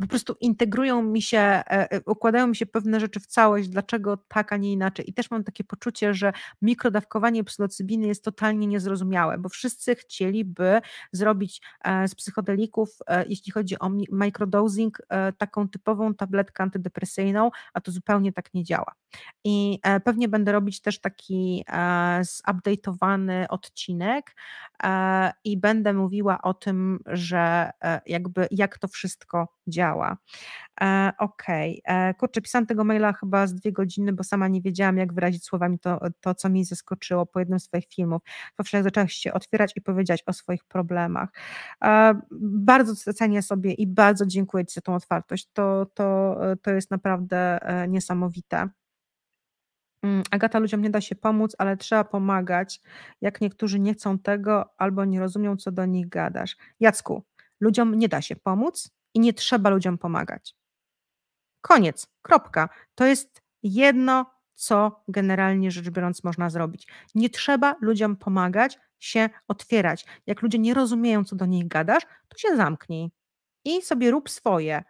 [0.00, 4.16] po prostu integrują mi się, e, e, układają mi się pewne rzeczy w całość, dlaczego
[4.16, 5.10] tak, a nie inaczej.
[5.10, 6.32] I też mam takie poczucie, że
[6.62, 10.80] mikrodawkowanie psylocybiny jest totalnie niezrozumiałe, bo wszyscy chcieliby
[11.12, 11.62] zrobić
[12.06, 12.98] z psychodelików,
[13.28, 14.98] jeśli chodzi o microdosing,
[15.38, 18.92] taką typową tabletkę antydepresyjną, a to zupełnie tak nie działa.
[19.44, 21.64] I pewnie będę robić też taki
[22.20, 24.36] zupdate'owany odcinek
[25.44, 27.70] i będę mówiła o tym, że
[28.06, 30.16] jakby jak to wszystko działa.
[30.80, 32.08] E, Okej, okay.
[32.08, 35.44] E, kurczę, pisałam tego maila chyba z dwie godziny, bo sama nie wiedziałam, jak wyrazić
[35.44, 38.22] słowami to, to co mi zaskoczyło po jednym z Twoich filmów.
[38.56, 41.28] Powszechnie zaczęłaś się otwierać i powiedzieć o swoich problemach.
[41.84, 45.48] E, bardzo cenię sobie i bardzo dziękuję Ci za tą otwartość.
[45.52, 48.68] To, to, to jest naprawdę e, niesamowite.
[50.02, 52.80] Mm, Agata, ludziom nie da się pomóc, ale trzeba pomagać,
[53.20, 56.56] jak niektórzy nie chcą tego albo nie rozumią, co do nich gadasz.
[56.80, 57.22] Jacku,
[57.60, 60.54] ludziom nie da się pomóc, i nie trzeba ludziom pomagać.
[61.60, 62.68] Koniec, kropka.
[62.94, 66.88] To jest jedno, co generalnie rzecz biorąc można zrobić.
[67.14, 70.04] Nie trzeba ludziom pomagać, się otwierać.
[70.26, 73.10] Jak ludzie nie rozumieją, co do nich gadasz, to się zamknij
[73.64, 74.84] i sobie rób swoje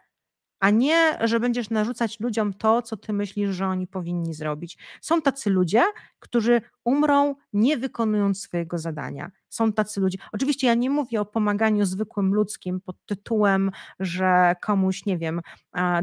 [0.59, 4.77] a nie, że będziesz narzucać ludziom to, co ty myślisz, że oni powinni zrobić.
[5.01, 5.83] Są tacy ludzie,
[6.19, 9.31] którzy umrą nie wykonując swojego zadania.
[9.49, 10.17] Są tacy ludzie.
[10.31, 15.41] Oczywiście ja nie mówię o pomaganiu zwykłym ludzkim pod tytułem, że komuś, nie wiem,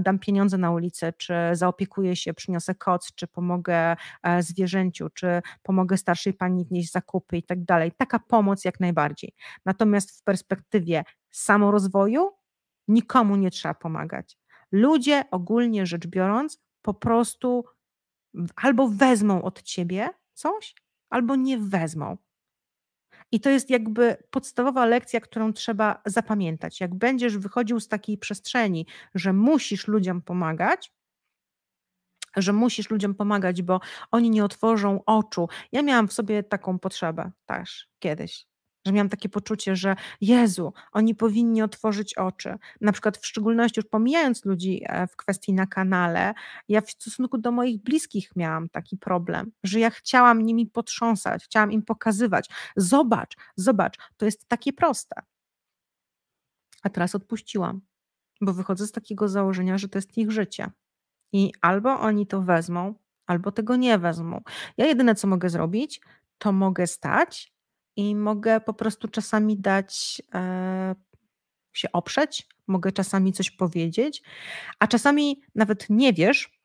[0.00, 5.96] dam pieniądze na ulicę, czy zaopiekuję się, przyniosę koc, czy pomogę e, zwierzęciu, czy pomogę
[5.96, 7.92] starszej pani wnieść zakupy i tak dalej.
[7.96, 9.34] Taka pomoc jak najbardziej.
[9.64, 12.30] Natomiast w perspektywie samorozwoju
[12.88, 14.36] nikomu nie trzeba pomagać
[14.74, 17.64] ludzie ogólnie rzecz biorąc po prostu
[18.56, 20.74] albo wezmą od ciebie coś,
[21.10, 22.16] albo nie wezmą.
[23.32, 26.80] I to jest jakby podstawowa lekcja, którą trzeba zapamiętać.
[26.80, 30.92] Jak będziesz wychodził z takiej przestrzeni, że musisz ludziom pomagać,
[32.36, 33.80] że musisz ludziom pomagać, bo
[34.10, 35.48] oni nie otworzą oczu.
[35.72, 38.46] Ja miałam w sobie taką potrzebę też kiedyś
[38.86, 42.58] że miałam takie poczucie, że Jezu, oni powinni otworzyć oczy.
[42.80, 46.34] Na przykład w szczególności już pomijając ludzi e, w kwestii na kanale,
[46.68, 51.72] ja w stosunku do moich bliskich miałam taki problem, że ja chciałam nimi potrząsać, chciałam
[51.72, 55.22] im pokazywać, zobacz, zobacz, to jest takie proste.
[56.82, 57.80] A teraz odpuściłam,
[58.40, 60.70] bo wychodzę z takiego założenia, że to jest ich życie.
[61.32, 62.94] I albo oni to wezmą,
[63.26, 64.40] albo tego nie wezmą.
[64.76, 66.00] Ja jedyne, co mogę zrobić,
[66.38, 67.53] to mogę stać
[67.96, 70.94] i mogę po prostu czasami dać e,
[71.72, 74.22] się oprzeć, mogę czasami coś powiedzieć,
[74.78, 76.60] a czasami nawet nie wiesz,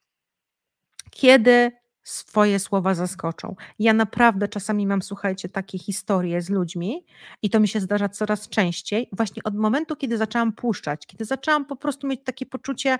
[1.11, 1.71] kiedy
[2.03, 3.55] swoje słowa zaskoczą.
[3.79, 7.05] Ja naprawdę czasami mam, słuchajcie, takie historie z ludźmi
[7.41, 11.65] i to mi się zdarza coraz częściej, właśnie od momentu, kiedy zaczęłam puszczać, kiedy zaczęłam
[11.65, 12.97] po prostu mieć takie poczucie,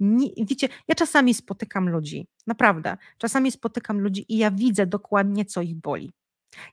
[0.00, 5.62] nie, wiecie, ja czasami spotykam ludzi, naprawdę, czasami spotykam ludzi i ja widzę dokładnie, co
[5.62, 6.12] ich boli.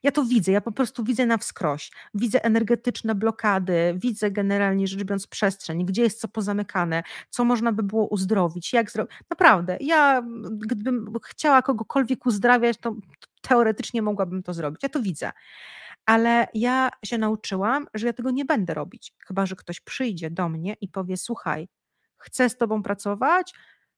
[0.04, 1.92] Ja to widzę, ja po prostu widzę na wskroś.
[2.14, 7.84] Widzę energetyczne blokady, widzę generalnie rzecz biorąc przestrzeń, gdzie jest co pozamykane, co można by
[7.84, 9.14] było uzdrowić, jak zrobić.
[9.30, 12.96] Naprawdę, ja gdybym chciała kogokolwiek uzdrawiać, to
[13.42, 14.84] teoretycznie mogłabym to zrobić.
[14.84, 15.32] Ja to widzę.
[16.06, 20.50] Ale ja się nauczyłam, że ja tego nie będę robić, chyba że ktoś przyjdzie do
[20.50, 21.68] mnie i powie: Słuchaj,
[22.18, 23.54] chcę z tobą pracować,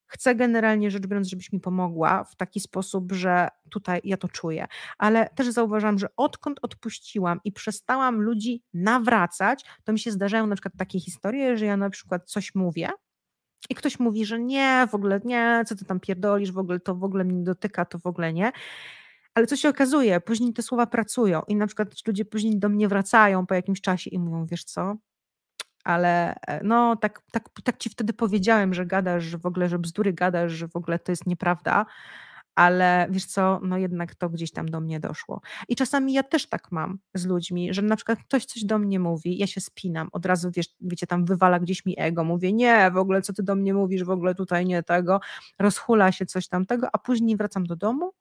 [0.08, 4.66] Chcę generalnie rzecz biorąc, żebyś mi pomogła w taki sposób, że tutaj ja to czuję.
[4.98, 10.56] Ale też zauważam, że odkąd odpuściłam i przestałam ludzi nawracać, to mi się zdarzają na
[10.56, 12.90] przykład takie historie, że ja na przykład coś mówię,
[13.70, 16.96] i ktoś mówi, że nie, w ogóle nie, co ty tam pierdolisz, w ogóle to
[16.96, 18.52] w ogóle mnie nie dotyka, to w ogóle nie.
[19.36, 22.88] Ale co się okazuje, później te słowa pracują i na przykład ludzie później do mnie
[22.88, 24.96] wracają po jakimś czasie i mówią, wiesz co,
[25.84, 29.80] ale e, no tak, tak, tak ci wtedy powiedziałem, że gadasz, że w ogóle, że
[29.80, 31.86] bzdury gadasz, że w ogóle to jest nieprawda,
[32.56, 35.42] ale wiesz co, no jednak to gdzieś tam do mnie doszło.
[35.70, 39.00] I czasami ja też tak mam z ludźmi, że na przykład ktoś coś do mnie
[39.00, 42.92] mówi, ja się spinam, od razu wiesz, wiecie, tam wywala gdzieś mi ego, mówię, nie,
[42.92, 45.20] w ogóle co ty do mnie mówisz, w ogóle tutaj nie tego,
[45.60, 48.12] rozhula się coś tamtego, a później wracam do domu,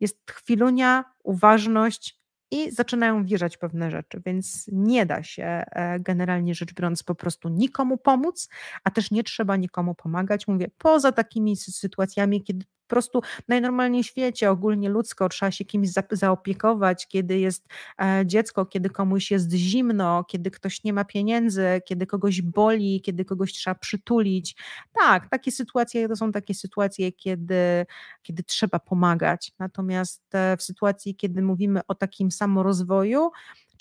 [0.00, 2.21] jest chwilunia, uważność,
[2.52, 7.48] i zaczynają wierzać pewne rzeczy, więc nie da się e, generalnie rzecz biorąc po prostu
[7.48, 8.48] nikomu pomóc,
[8.84, 10.48] a też nie trzeba nikomu pomagać.
[10.48, 16.02] Mówię, poza takimi sytuacjami, kiedy prostu najnormalniej w świecie, ogólnie ludzko, trzeba się kimś za,
[16.10, 17.68] zaopiekować, kiedy jest
[18.02, 23.24] e, dziecko, kiedy komuś jest zimno, kiedy ktoś nie ma pieniędzy, kiedy kogoś boli, kiedy
[23.24, 24.56] kogoś trzeba przytulić.
[24.92, 27.86] Tak, takie sytuacje to są takie sytuacje, kiedy,
[28.22, 29.52] kiedy trzeba pomagać.
[29.58, 33.30] Natomiast e, w sytuacji, kiedy mówimy o takim samorozwoju,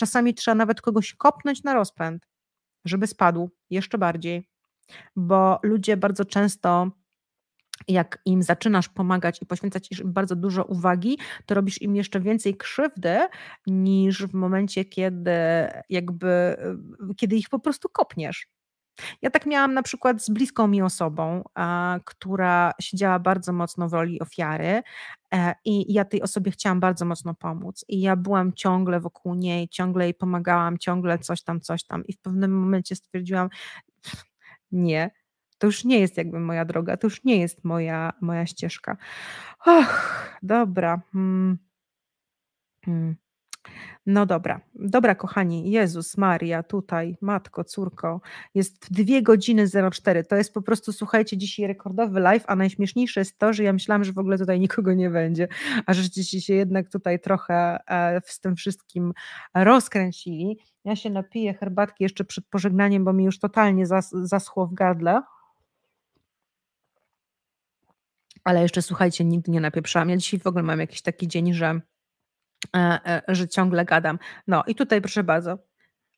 [0.01, 2.27] Czasami trzeba nawet kogoś kopnąć na rozpęd,
[2.85, 4.49] żeby spadł jeszcze bardziej,
[5.15, 6.91] bo ludzie bardzo często
[7.87, 12.57] jak im zaczynasz pomagać i poświęcać im bardzo dużo uwagi, to robisz im jeszcze więcej
[12.57, 13.19] krzywdy
[13.67, 15.31] niż w momencie, kiedy
[15.89, 16.57] jakby,
[17.17, 18.47] kiedy ich po prostu kopniesz.
[19.21, 23.93] Ja tak miałam na przykład z bliską mi osobą, a, która siedziała bardzo mocno w
[23.93, 24.81] roli ofiary
[25.33, 29.69] e, i ja tej osobie chciałam bardzo mocno pomóc i ja byłam ciągle wokół niej,
[29.69, 33.49] ciągle jej pomagałam, ciągle coś tam, coś tam i w pewnym momencie stwierdziłam,
[34.71, 35.11] nie,
[35.61, 38.97] to już nie jest jakby moja droga, to już nie jest moja, moja ścieżka.
[39.65, 41.01] Och, dobra.
[41.13, 41.57] Hmm.
[42.85, 43.15] Hmm.
[44.05, 48.21] No dobra, dobra kochani, Jezus Maria, tutaj, matko, córko,
[48.55, 53.37] jest dwie godziny 04, to jest po prostu, słuchajcie, dzisiaj rekordowy live, a najśmieszniejsze jest
[53.37, 55.47] to, że ja myślałam, że w ogóle tutaj nikogo nie będzie,
[55.85, 59.13] a żeście się jednak tutaj trochę e, z tym wszystkim
[59.55, 60.59] rozkręcili.
[60.85, 65.21] Ja się napiję herbatki jeszcze przed pożegnaniem, bo mi już totalnie zas zaschło w gardle.
[68.43, 70.09] Ale jeszcze słuchajcie, nigdy nie napieprzałam.
[70.09, 71.81] Ja dzisiaj w ogóle mam jakiś taki dzień, że,
[72.75, 74.19] e, e, że ciągle gadam.
[74.47, 75.57] No i tutaj proszę bardzo.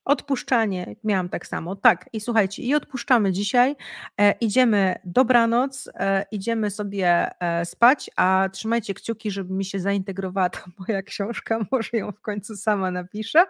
[0.04, 2.08] Odpuszczanie, miałam tak samo, tak.
[2.12, 3.76] I słuchajcie, i odpuszczamy dzisiaj.
[4.20, 10.50] E, idziemy dobranoc, e, idziemy sobie e, spać, a trzymajcie kciuki, żeby mi się zaintegrowała
[10.50, 11.66] ta moja książka.
[11.72, 13.44] Może ją w końcu sama napiszę.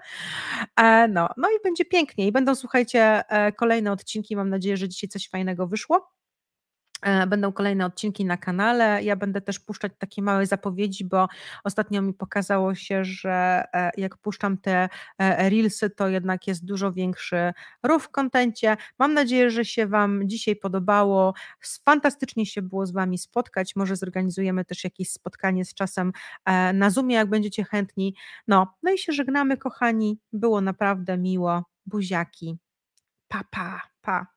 [0.77, 2.27] E, no, no i będzie pięknie.
[2.27, 4.37] I będą, słuchajcie, e, kolejne odcinki.
[4.37, 6.15] Mam nadzieję, że dzisiaj coś fajnego wyszło.
[7.05, 9.03] E, będą kolejne odcinki na kanale.
[9.03, 11.29] Ja będę też puszczać takie małe zapowiedzi, bo
[11.65, 16.93] ostatnio mi pokazało się, że e, jak puszczam te e, reelsy, to jednak jest dużo
[16.93, 17.53] większy
[17.83, 18.77] ruch w kontencie.
[18.99, 21.35] Mam nadzieję, że się Wam dzisiaj podobało.
[21.85, 23.77] Fantastycznie się było z Wami spotkać.
[23.77, 26.13] Może zorganizujemy też jakieś spotkanie z czasem
[26.75, 28.15] na Zoomie, jak będziecie chętni.
[28.49, 30.19] No, no i się żegnamy, kochani.
[30.33, 31.65] Było naprawdę miło.
[31.87, 32.59] Buziaki.
[33.29, 34.35] Pa, pa, pa.